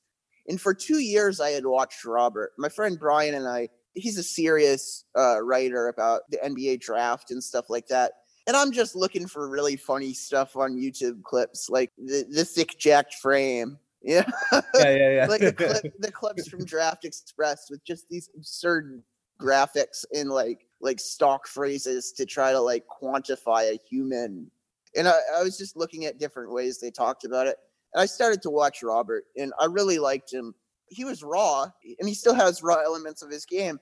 And 0.48 0.60
for 0.60 0.74
two 0.74 1.00
years, 1.00 1.40
I 1.40 1.52
had 1.52 1.66
watched 1.66 2.04
Robert. 2.04 2.54
My 2.58 2.70
friend 2.70 3.00
Brian 3.00 3.36
and 3.36 3.48
I, 3.48 3.70
he's 3.94 4.18
a 4.18 4.24
serious 4.24 5.06
uh, 5.18 5.42
writer 5.42 5.88
about 5.88 6.22
the 6.32 6.38
NBA 6.38 6.82
draft 6.82 7.32
and 7.32 7.44
stuff 7.44 7.70
like 7.70 7.88
that. 7.88 8.14
And 8.48 8.58
I'm 8.58 8.72
just 8.72 8.96
looking 8.96 9.28
for 9.28 9.48
really 9.48 9.76
funny 9.76 10.14
stuff 10.14 10.56
on 10.56 10.76
YouTube 10.76 11.22
clips, 11.24 11.70
like 11.70 11.92
the, 11.98 12.26
the 12.30 12.46
thick 12.46 12.78
jacked 12.78 13.16
frame. 13.16 13.78
Yeah. 14.04 14.26
Yeah, 14.52 14.62
yeah, 14.74 15.10
yeah. 15.12 15.26
like 15.28 15.42
the, 15.42 15.54
clip, 15.82 15.94
the 16.00 16.12
clips 16.12 16.48
from 16.48 16.66
Draft 16.66 17.06
Express 17.06 17.70
with 17.70 17.86
just 17.86 18.10
these 18.10 18.32
absurd 18.36 19.04
graphics 19.40 20.06
and 20.12 20.32
like 20.32 20.66
like 20.82 21.00
stock 21.00 21.48
phrases 21.48 22.12
to 22.14 22.26
try 22.26 22.52
to 22.52 22.60
like 22.60 22.86
quantify 23.02 23.72
a 23.72 23.80
human. 23.90 24.50
And 24.96 25.08
I, 25.08 25.18
I 25.38 25.44
was 25.44 25.58
just 25.58 25.78
looking 25.78 26.06
at 26.06 26.20
different 26.20 26.52
ways 26.52 26.80
they 26.80 26.92
talked 26.92 27.24
about 27.24 27.48
it. 27.48 27.58
And 27.94 28.02
I 28.02 28.06
started 28.06 28.42
to 28.44 28.50
watch 28.50 28.84
Robert 28.84 29.26
and 29.38 29.54
I 29.60 29.66
really 29.66 30.00
liked 30.00 30.32
him. 30.32 30.54
He 30.88 31.06
was 31.06 31.24
raw 31.24 31.68
and 32.00 32.08
he 32.08 32.14
still 32.14 32.34
has 32.34 32.64
raw 32.64 32.82
elements 32.82 33.22
of 33.22 33.30
his 33.30 33.46
game. 33.46 33.80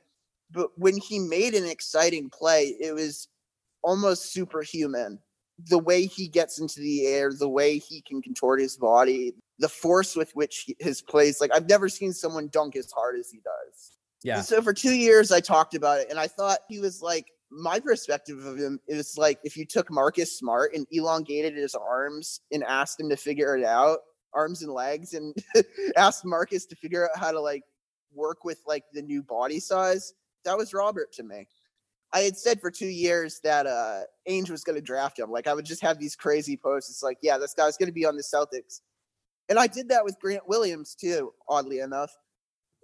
But 0.52 0.70
when 0.78 0.98
he 0.98 1.20
made 1.20 1.54
an 1.54 1.66
exciting 1.66 2.30
play, 2.30 2.76
it 2.80 2.94
was 2.94 3.28
almost 3.84 4.34
superhuman. 4.34 5.20
The 5.68 5.80
way 5.80 6.06
he 6.06 6.28
gets 6.28 6.60
into 6.60 6.80
the 6.80 7.06
air, 7.06 7.32
the 7.34 7.50
way 7.50 7.78
he 7.78 8.02
can 8.02 8.22
contort 8.22 8.62
his 8.62 8.78
body, 8.78 9.34
the 9.60 9.70
force 9.70 10.16
with 10.16 10.32
which 10.34 10.64
he, 10.66 10.76
his 10.80 11.02
plays, 11.02 11.42
like 11.42 11.52
I've 11.54 11.70
never 11.70 11.90
seen 11.90 12.14
someone 12.14 12.50
dunk 12.52 12.76
as 12.76 12.92
hard 12.92 13.20
as 13.20 13.30
he 13.30 13.40
does. 13.40 13.99
Yeah. 14.24 14.42
So 14.42 14.62
for 14.62 14.74
two 14.74 14.94
years, 14.94 15.32
I 15.32 15.40
talked 15.40 15.76
about 15.76 16.00
it, 16.00 16.08
and 16.10 16.20
I 16.20 16.28
thought 16.28 16.60
he 16.68 16.80
was 16.80 17.02
like 17.02 17.28
my 17.52 17.80
perspective 17.80 18.46
of 18.46 18.58
him 18.58 18.80
is 18.88 19.18
like 19.18 19.40
if 19.44 19.58
you 19.58 19.66
took 19.66 19.92
Marcus 19.92 20.38
Smart 20.38 20.74
and 20.74 20.86
elongated 20.92 21.56
his 21.56 21.76
arms 21.76 22.42
and 22.52 22.64
asked 22.64 23.00
him 23.00 23.10
to 23.10 23.18
figure 23.18 23.58
it 23.58 23.66
out, 23.66 24.00
arms 24.34 24.62
and 24.62 24.72
legs, 24.72 25.14
and 25.14 25.36
asked 25.98 26.26
Marcus 26.26 26.66
to 26.68 26.76
figure 26.76 27.06
out 27.06 27.18
how 27.18 27.32
to 27.32 27.40
like 27.40 27.64
work 28.14 28.44
with 28.44 28.62
like 28.68 28.84
the 28.94 29.02
new 29.02 29.24
body 29.24 29.60
size. 29.60 30.14
That 30.46 30.58
was 30.58 30.74
Robert 30.74 31.12
to 31.14 31.24
me. 31.24 31.48
I 32.12 32.22
had 32.22 32.38
said 32.38 32.60
for 32.60 32.72
two 32.72 32.88
years 32.88 33.40
that 33.44 33.68
uh 33.68 34.02
Ainge 34.28 34.50
was 34.50 34.64
to 34.76 34.82
draft 34.82 35.18
him. 35.18 35.32
Like 35.32 35.48
I 35.48 35.54
would 35.54 35.66
just 35.66 35.82
have 35.82 36.00
these 36.00 36.16
crazy 36.16 36.58
posts. 36.58 36.90
It's 36.90 37.04
like, 37.04 37.18
yeah, 37.22 37.38
this 37.38 37.54
guy's 37.54 37.78
to 37.88 37.94
be 37.94 38.06
on 38.06 38.16
the 38.16 38.24
Celtics, 38.24 38.82
and 39.48 39.58
I 39.58 39.68
did 39.68 39.90
that 39.90 40.04
with 40.06 40.20
Grant 40.20 40.48
Williams 40.48 40.94
too. 40.94 41.34
Oddly 41.48 41.80
enough, 41.80 42.16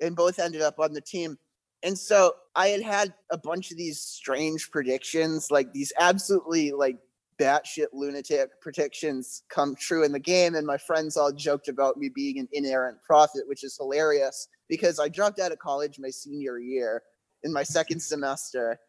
and 0.01 0.15
both 0.15 0.39
ended 0.39 0.61
up 0.61 0.79
on 0.79 0.93
the 0.93 1.01
team. 1.01 1.37
And 1.83 1.97
so 1.97 2.33
I 2.55 2.69
had 2.69 2.81
had 2.81 3.13
a 3.31 3.37
bunch 3.37 3.71
of 3.71 3.77
these 3.77 3.99
strange 3.99 4.71
predictions, 4.71 5.51
like 5.51 5.71
these 5.71 5.93
absolutely 5.99 6.71
like 6.71 6.97
batshit 7.39 7.87
lunatic 7.93 8.61
predictions 8.61 9.43
come 9.49 9.75
true 9.75 10.03
in 10.03 10.11
the 10.11 10.19
game. 10.19 10.55
And 10.55 10.65
my 10.65 10.77
friends 10.77 11.17
all 11.17 11.31
joked 11.31 11.67
about 11.67 11.97
me 11.97 12.09
being 12.09 12.39
an 12.39 12.47
inerrant 12.53 12.97
prophet, 13.03 13.43
which 13.47 13.63
is 13.63 13.77
hilarious 13.77 14.47
because 14.67 14.99
I 14.99 15.09
dropped 15.09 15.39
out 15.39 15.51
of 15.51 15.59
college 15.59 15.99
my 15.99 16.09
senior 16.09 16.57
year 16.57 17.03
in 17.43 17.53
my 17.53 17.63
second 17.63 18.01
semester. 18.01 18.79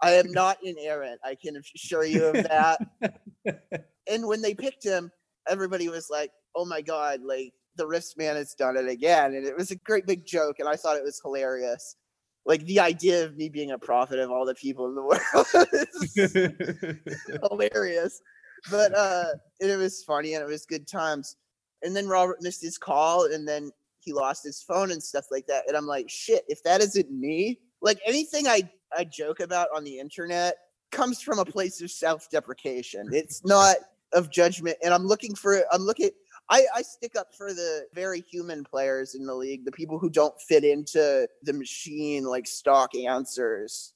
I 0.00 0.12
am 0.12 0.30
not 0.30 0.58
inerrant. 0.62 1.20
I 1.24 1.34
can 1.34 1.56
assure 1.56 2.04
you 2.04 2.26
of 2.26 2.34
that. 2.34 2.78
and 4.06 4.26
when 4.26 4.42
they 4.42 4.54
picked 4.54 4.84
him, 4.84 5.10
everybody 5.48 5.88
was 5.88 6.08
like, 6.08 6.30
"Oh 6.54 6.64
my 6.64 6.80
god!" 6.80 7.20
Like 7.22 7.52
the 7.78 7.86
Riffs 7.86 8.16
man 8.18 8.36
has 8.36 8.52
done 8.54 8.76
it 8.76 8.88
again, 8.88 9.34
and 9.34 9.46
it 9.46 9.56
was 9.56 9.70
a 9.70 9.76
great 9.76 10.06
big 10.06 10.26
joke, 10.26 10.56
and 10.58 10.68
I 10.68 10.76
thought 10.76 10.96
it 10.96 11.04
was 11.04 11.20
hilarious. 11.22 11.96
Like 12.44 12.64
the 12.66 12.80
idea 12.80 13.24
of 13.24 13.36
me 13.36 13.48
being 13.48 13.70
a 13.70 13.78
prophet 13.78 14.18
of 14.18 14.30
all 14.30 14.44
the 14.44 14.54
people 14.54 14.86
in 14.88 14.94
the 14.94 15.02
world 15.02 15.46
is 17.32 17.40
hilarious, 17.50 18.20
but 18.70 18.94
uh, 18.94 19.30
it 19.60 19.76
was 19.78 20.02
funny 20.04 20.34
and 20.34 20.42
it 20.42 20.48
was 20.48 20.66
good 20.66 20.86
times. 20.86 21.36
And 21.82 21.94
then 21.94 22.08
Robert 22.08 22.38
missed 22.42 22.62
his 22.62 22.76
call, 22.76 23.32
and 23.32 23.46
then 23.46 23.70
he 24.00 24.12
lost 24.12 24.44
his 24.44 24.62
phone 24.62 24.90
and 24.90 25.02
stuff 25.02 25.26
like 25.30 25.46
that. 25.46 25.64
And 25.68 25.76
I'm 25.76 25.86
like, 25.86 26.08
shit, 26.08 26.44
if 26.48 26.62
that 26.64 26.80
isn't 26.80 27.10
me, 27.10 27.60
like 27.80 27.98
anything 28.06 28.46
I 28.46 28.68
I 28.96 29.04
joke 29.04 29.40
about 29.40 29.68
on 29.74 29.84
the 29.84 29.98
internet 29.98 30.56
comes 30.90 31.20
from 31.20 31.38
a 31.38 31.44
place 31.44 31.82
of 31.82 31.90
self-deprecation. 31.90 33.10
It's 33.12 33.44
not 33.44 33.76
of 34.12 34.30
judgment. 34.30 34.76
And 34.82 34.94
I'm 34.94 35.06
looking 35.06 35.34
for 35.34 35.62
I'm 35.72 35.82
looking 35.82 36.10
I, 36.50 36.64
I 36.74 36.82
stick 36.82 37.14
up 37.16 37.34
for 37.34 37.52
the 37.52 37.86
very 37.94 38.20
human 38.20 38.64
players 38.64 39.14
in 39.14 39.26
the 39.26 39.34
league, 39.34 39.64
the 39.64 39.72
people 39.72 39.98
who 39.98 40.08
don't 40.08 40.40
fit 40.40 40.64
into 40.64 41.28
the 41.42 41.52
machine 41.52 42.24
like 42.24 42.46
stock 42.46 42.94
answers. 42.94 43.92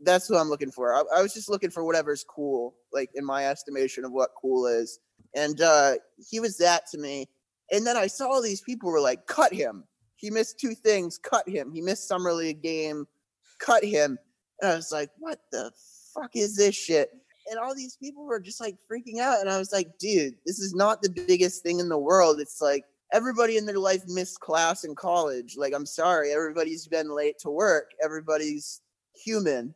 That's 0.00 0.26
who 0.26 0.36
I'm 0.36 0.48
looking 0.48 0.70
for. 0.70 0.94
I, 0.94 1.02
I 1.16 1.22
was 1.22 1.34
just 1.34 1.48
looking 1.48 1.70
for 1.70 1.84
whatever's 1.84 2.24
cool, 2.24 2.74
like 2.92 3.10
in 3.14 3.24
my 3.24 3.46
estimation 3.46 4.04
of 4.04 4.12
what 4.12 4.30
cool 4.40 4.66
is. 4.66 4.98
And 5.34 5.60
uh, 5.60 5.94
he 6.28 6.40
was 6.40 6.56
that 6.58 6.86
to 6.90 6.98
me. 6.98 7.28
And 7.70 7.86
then 7.86 7.96
I 7.96 8.06
saw 8.06 8.40
these 8.40 8.60
people 8.60 8.90
were 8.90 9.00
like, 9.00 9.26
cut 9.26 9.52
him. 9.52 9.84
He 10.16 10.30
missed 10.30 10.58
two 10.58 10.74
things, 10.74 11.18
cut 11.18 11.48
him. 11.48 11.70
He 11.72 11.80
missed 11.80 12.08
summer 12.08 12.32
league 12.32 12.62
game, 12.62 13.06
cut 13.60 13.84
him. 13.84 14.18
And 14.60 14.72
I 14.72 14.74
was 14.74 14.90
like, 14.90 15.10
what 15.18 15.38
the 15.52 15.70
fuck 16.14 16.34
is 16.34 16.56
this 16.56 16.74
shit? 16.74 17.10
And 17.50 17.58
all 17.58 17.74
these 17.74 17.96
people 17.96 18.24
were 18.24 18.40
just 18.40 18.60
like 18.60 18.76
freaking 18.90 19.18
out 19.18 19.40
and 19.40 19.50
i 19.50 19.58
was 19.58 19.72
like 19.72 19.98
dude 19.98 20.34
this 20.46 20.58
is 20.58 20.74
not 20.74 21.02
the 21.02 21.10
biggest 21.10 21.62
thing 21.62 21.78
in 21.78 21.88
the 21.88 21.98
world. 21.98 22.40
It's 22.40 22.60
like 22.60 22.84
everybody 23.12 23.56
in 23.56 23.66
their 23.66 23.78
life 23.78 24.02
missed 24.06 24.40
class 24.40 24.84
in 24.84 24.94
college. 24.94 25.56
Like 25.56 25.74
i'm 25.74 25.86
sorry 25.86 26.32
everybody's 26.32 26.86
been 26.86 27.14
late 27.14 27.38
to 27.40 27.50
work. 27.50 27.90
Everybody's 28.02 28.80
human. 29.14 29.74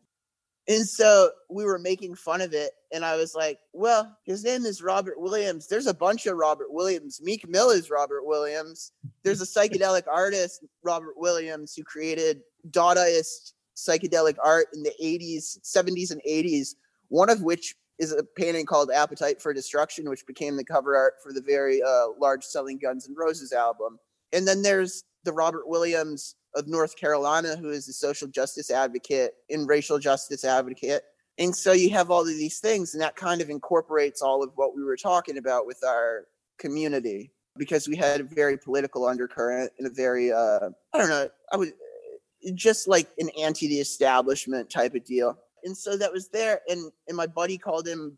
And 0.68 0.86
so 0.86 1.30
we 1.50 1.64
were 1.64 1.78
making 1.78 2.14
fun 2.14 2.40
of 2.40 2.54
it 2.54 2.70
and 2.92 3.04
i 3.04 3.16
was 3.16 3.34
like 3.34 3.58
well 3.72 4.16
his 4.24 4.44
name 4.44 4.64
is 4.64 4.82
robert 4.82 5.20
williams. 5.20 5.66
There's 5.68 5.86
a 5.86 5.94
bunch 5.94 6.26
of 6.26 6.36
robert 6.36 6.72
williams. 6.72 7.20
Meek 7.22 7.48
mill 7.48 7.70
is 7.70 7.90
robert 7.90 8.24
williams. 8.24 8.92
There's 9.24 9.42
a 9.42 9.46
psychedelic 9.46 10.04
artist 10.10 10.64
robert 10.82 11.14
williams 11.16 11.74
who 11.74 11.82
created 11.84 12.42
dadaist 12.70 13.52
psychedelic 13.76 14.36
art 14.44 14.66
in 14.74 14.82
the 14.82 14.92
80s 15.02 15.58
70s 15.64 16.10
and 16.10 16.20
80s 16.28 16.74
one 17.12 17.28
of 17.28 17.42
which 17.42 17.74
is 17.98 18.10
a 18.10 18.24
painting 18.24 18.64
called 18.64 18.90
Appetite 18.90 19.40
for 19.40 19.52
Destruction, 19.52 20.08
which 20.08 20.26
became 20.26 20.56
the 20.56 20.64
cover 20.64 20.96
art 20.96 21.14
for 21.22 21.30
the 21.34 21.42
very 21.42 21.82
uh, 21.82 22.06
large 22.18 22.42
selling 22.42 22.78
Guns 22.78 23.06
N' 23.06 23.14
Roses 23.14 23.52
album. 23.52 23.98
And 24.32 24.48
then 24.48 24.62
there's 24.62 25.04
the 25.24 25.32
Robert 25.32 25.68
Williams 25.68 26.36
of 26.54 26.68
North 26.68 26.96
Carolina, 26.96 27.54
who 27.56 27.68
is 27.68 27.86
a 27.86 27.92
social 27.92 28.28
justice 28.28 28.70
advocate 28.70 29.34
and 29.50 29.68
racial 29.68 29.98
justice 29.98 30.42
advocate. 30.42 31.02
And 31.36 31.54
so 31.54 31.72
you 31.72 31.90
have 31.90 32.10
all 32.10 32.22
of 32.22 32.28
these 32.28 32.60
things, 32.60 32.94
and 32.94 33.02
that 33.02 33.14
kind 33.14 33.42
of 33.42 33.50
incorporates 33.50 34.22
all 34.22 34.42
of 34.42 34.52
what 34.54 34.74
we 34.74 34.82
were 34.82 34.96
talking 34.96 35.36
about 35.36 35.66
with 35.66 35.84
our 35.86 36.24
community 36.58 37.30
because 37.58 37.88
we 37.88 37.96
had 37.96 38.22
a 38.22 38.24
very 38.24 38.56
political 38.56 39.04
undercurrent 39.04 39.70
and 39.76 39.86
a 39.86 39.90
very, 39.90 40.32
uh, 40.32 40.70
I 40.94 40.98
don't 40.98 41.10
know, 41.10 41.28
I 41.52 41.58
would 41.58 41.74
just 42.54 42.88
like 42.88 43.08
an 43.18 43.28
anti 43.38 43.68
the 43.68 43.80
establishment 43.80 44.70
type 44.70 44.94
of 44.94 45.04
deal 45.04 45.36
and 45.64 45.76
so 45.76 45.96
that 45.96 46.12
was 46.12 46.28
there 46.28 46.60
and 46.68 46.90
and 47.08 47.16
my 47.16 47.26
buddy 47.26 47.58
called 47.58 47.86
him 47.86 48.16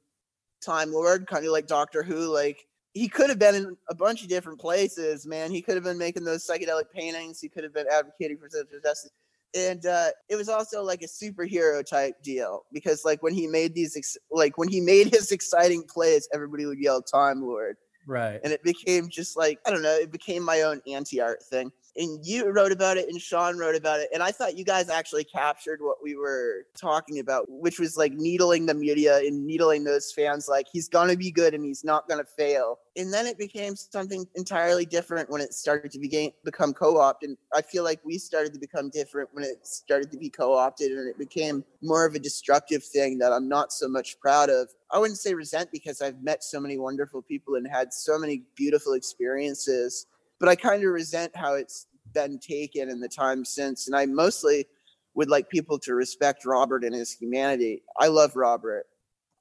time 0.65 0.93
lord 0.93 1.27
kind 1.27 1.45
of 1.45 1.53
like 1.53 1.67
doctor 1.67 2.03
who 2.03 2.33
like 2.33 2.67
he 2.93 3.09
could 3.09 3.29
have 3.29 3.41
been 3.41 3.57
in 3.57 3.77
a 3.91 3.95
bunch 3.95 4.23
of 4.23 4.29
different 4.29 4.61
places 4.61 5.27
man. 5.27 5.51
He 5.51 5.61
could 5.61 5.75
have 5.75 5.85
been 5.85 5.99
making 5.99 6.25
those 6.25 6.47
psychedelic 6.47 6.91
paintings 6.95 7.41
he 7.41 7.49
could 7.49 7.65
have 7.65 7.75
been 7.75 7.87
advocating 7.91 8.39
for 8.39 8.49
social 8.49 8.81
justice 8.83 9.11
and 9.57 9.87
uh, 9.87 10.09
it 10.29 10.35
was 10.35 10.49
also 10.49 10.83
like 10.83 11.03
a 11.03 11.07
superhero 11.07 11.87
type 11.89 12.21
deal 12.23 12.65
because 12.73 13.05
like 13.05 13.23
when 13.23 13.35
he 13.35 13.47
made 13.47 13.75
these 13.75 13.97
ex- 13.97 14.19
like 14.31 14.59
when 14.59 14.69
he 14.69 14.81
made 14.81 15.15
his 15.15 15.31
exciting 15.31 15.85
plays 15.89 16.29
everybody 16.33 16.67
would 16.67 16.79
yell 16.79 17.03
time 17.03 17.43
lord. 17.43 17.77
Right. 18.07 18.41
And 18.45 18.53
it 18.53 18.63
became 18.63 19.09
just 19.09 19.37
like 19.37 19.59
i 19.67 19.71
don't 19.71 19.83
know 19.83 19.95
it 19.95 20.13
became 20.13 20.43
my 20.43 20.63
own 20.63 20.81
anti-art 20.87 21.43
thing 21.43 21.73
and 21.97 22.25
you 22.25 22.51
wrote 22.51 22.73
about 22.73 22.97
it 22.97 23.09
and 23.09 23.21
Sean 23.21 23.57
wrote 23.57 23.77
about 23.77 24.01
it. 24.01 24.09
And 24.13 24.23
I 24.23 24.33
thought 24.33 24.57
you 24.57 24.65
guys 24.65 24.89
actually 24.89 25.25
captured 25.25 25.81
what 25.81 25.99
we 26.03 26.17
were 26.17 26.67
talking 26.77 27.21
about, 27.21 27.47
which 27.49 27.79
was 27.79 27.97
like 27.97 28.13
needling 28.13 28.67
the 28.67 28.75
media 28.75 29.19
and 29.19 29.47
needling 29.47 29.85
those 29.85 30.13
fans 30.13 30.49
like 30.49 30.67
he's 30.73 30.89
going 30.89 31.09
to 31.09 31.17
be 31.17 31.31
good 31.31 31.55
and 31.55 31.65
he's 31.65 31.85
not 31.85 32.09
going 32.09 32.19
to 32.19 32.31
fail. 32.31 32.79
And 32.97 33.13
then 33.13 33.27
it 33.27 33.39
became 33.39 33.77
something 33.77 34.27
entirely 34.35 34.87
different 34.87 35.31
when 35.31 35.41
it 35.41 35.53
started 35.55 35.91
to 35.93 35.99
begin, 35.99 36.33
become 36.45 36.73
co-opted. 36.73 37.31
And 37.31 37.39
I 37.55 37.63
feel 37.63 37.85
like 37.85 38.01
we 38.05 38.19
started 38.19 38.53
to 38.55 38.59
become 38.59 38.91
different 38.91 39.29
when 39.33 39.45
it 39.45 39.67
started 39.67 40.11
to 40.13 40.19
be 40.19 40.31
co-opted 40.31 40.93
and 40.93 41.09
it 41.09 41.19
became 41.19 41.65
more 41.83 42.05
of 42.05 42.15
a 42.15 42.19
destructive 42.19 42.85
thing 42.85 43.19
that 43.19 43.33
I'm 43.33 43.49
not 43.49 43.73
so 43.73 43.89
much 43.89 44.19
proud 44.21 44.51
of. 44.51 44.69
I 44.91 44.99
wouldn't 44.99 45.19
say 45.19 45.35
resent 45.35 45.71
because 45.73 46.01
I've 46.01 46.23
met 46.23 46.45
so 46.45 46.61
many 46.61 46.79
wonderful 46.79 47.23
people 47.23 47.57
and 47.57 47.67
had 47.67 47.93
so 47.93 48.19
many 48.19 48.43
beautiful 48.55 48.93
experiences 48.93 50.07
but 50.41 50.49
I 50.49 50.57
kind 50.57 50.83
of 50.83 50.91
resent 50.91 51.35
how 51.37 51.55
it's 51.55 51.87
been 52.13 52.39
taken 52.39 52.89
in 52.89 53.01
the 53.01 53.09
time 53.09 53.45
since. 53.45 53.87
And 53.87 53.97
I 53.97 54.07
mostly 54.07 54.67
would 55.15 55.29
like 55.29 55.49
people 55.49 55.79
to 55.81 55.95
respect 55.95 56.45
Robert 56.45 56.85
and 56.85 56.95
his 56.95 57.13
humanity. 57.13 57.83
I 57.99 58.09
love 58.09 58.37
Robert. 58.37 58.87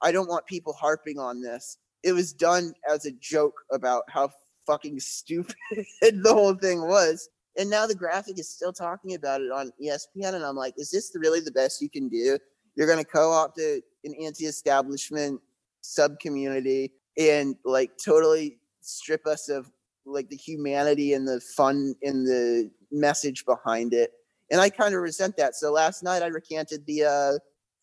I 0.01 0.11
don't 0.11 0.29
want 0.29 0.45
people 0.45 0.73
harping 0.73 1.19
on 1.19 1.41
this. 1.41 1.77
It 2.03 2.13
was 2.13 2.33
done 2.33 2.73
as 2.89 3.05
a 3.05 3.11
joke 3.11 3.55
about 3.71 4.03
how 4.09 4.29
fucking 4.67 4.99
stupid 4.99 5.55
the 6.01 6.33
whole 6.33 6.55
thing 6.55 6.87
was. 6.87 7.29
And 7.57 7.69
now 7.69 7.85
the 7.85 7.95
graphic 7.95 8.39
is 8.39 8.49
still 8.49 8.73
talking 8.73 9.13
about 9.13 9.41
it 9.41 9.51
on 9.51 9.71
ESPN, 9.81 10.33
and 10.33 10.43
I'm 10.43 10.55
like, 10.55 10.73
is 10.77 10.89
this 10.89 11.11
really 11.15 11.39
the 11.39 11.51
best 11.51 11.81
you 11.81 11.89
can 11.89 12.09
do? 12.09 12.37
You're 12.75 12.87
going 12.87 13.03
to 13.03 13.09
co-opt 13.09 13.59
an 13.59 13.81
anti-establishment 14.19 15.39
sub 15.81 16.19
community 16.19 16.93
and 17.17 17.55
like 17.63 17.91
totally 18.03 18.57
strip 18.81 19.27
us 19.27 19.49
of 19.49 19.71
like 20.05 20.29
the 20.29 20.35
humanity 20.35 21.13
and 21.13 21.27
the 21.27 21.39
fun 21.39 21.95
and 22.03 22.25
the 22.27 22.69
message 22.91 23.45
behind 23.45 23.93
it. 23.93 24.11
And 24.51 24.59
I 24.61 24.69
kind 24.69 24.93
of 24.93 25.01
resent 25.01 25.37
that. 25.37 25.55
So 25.55 25.71
last 25.71 26.03
night 26.03 26.21
I 26.21 26.27
recanted 26.27 26.85
the 26.85 27.03
uh 27.03 27.31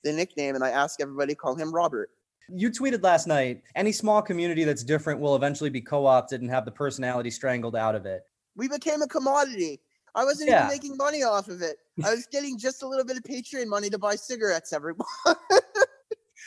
the 0.04 0.12
nickname 0.12 0.54
and 0.54 0.64
I 0.64 0.70
asked 0.70 1.00
everybody 1.00 1.32
to 1.34 1.38
call 1.38 1.54
him 1.54 1.72
Robert. 1.74 2.10
You 2.52 2.70
tweeted 2.70 3.02
last 3.02 3.26
night 3.26 3.62
any 3.74 3.92
small 3.92 4.22
community 4.22 4.64
that's 4.64 4.82
different 4.84 5.20
will 5.20 5.36
eventually 5.36 5.70
be 5.70 5.80
co 5.80 6.06
opted 6.06 6.40
and 6.42 6.50
have 6.50 6.64
the 6.64 6.70
personality 6.70 7.30
strangled 7.30 7.76
out 7.76 7.94
of 7.94 8.06
it. 8.06 8.22
We 8.56 8.68
became 8.68 9.02
a 9.02 9.06
commodity. 9.08 9.80
I 10.14 10.24
wasn't 10.24 10.50
Yeah. 10.50 10.64
even 10.64 10.68
making 10.68 10.96
money 10.96 11.22
off 11.22 11.48
of 11.48 11.62
it. 11.62 11.76
I 12.04 12.10
was 12.10 12.26
getting 12.32 12.58
just 12.58 12.82
a 12.82 12.88
little 12.88 13.04
bit 13.04 13.16
of 13.16 13.22
Patreon 13.22 13.66
money 13.66 13.88
to 13.90 13.98
buy 13.98 14.16
cigarettes 14.16 14.72
every 14.72 14.94
month. 15.26 15.38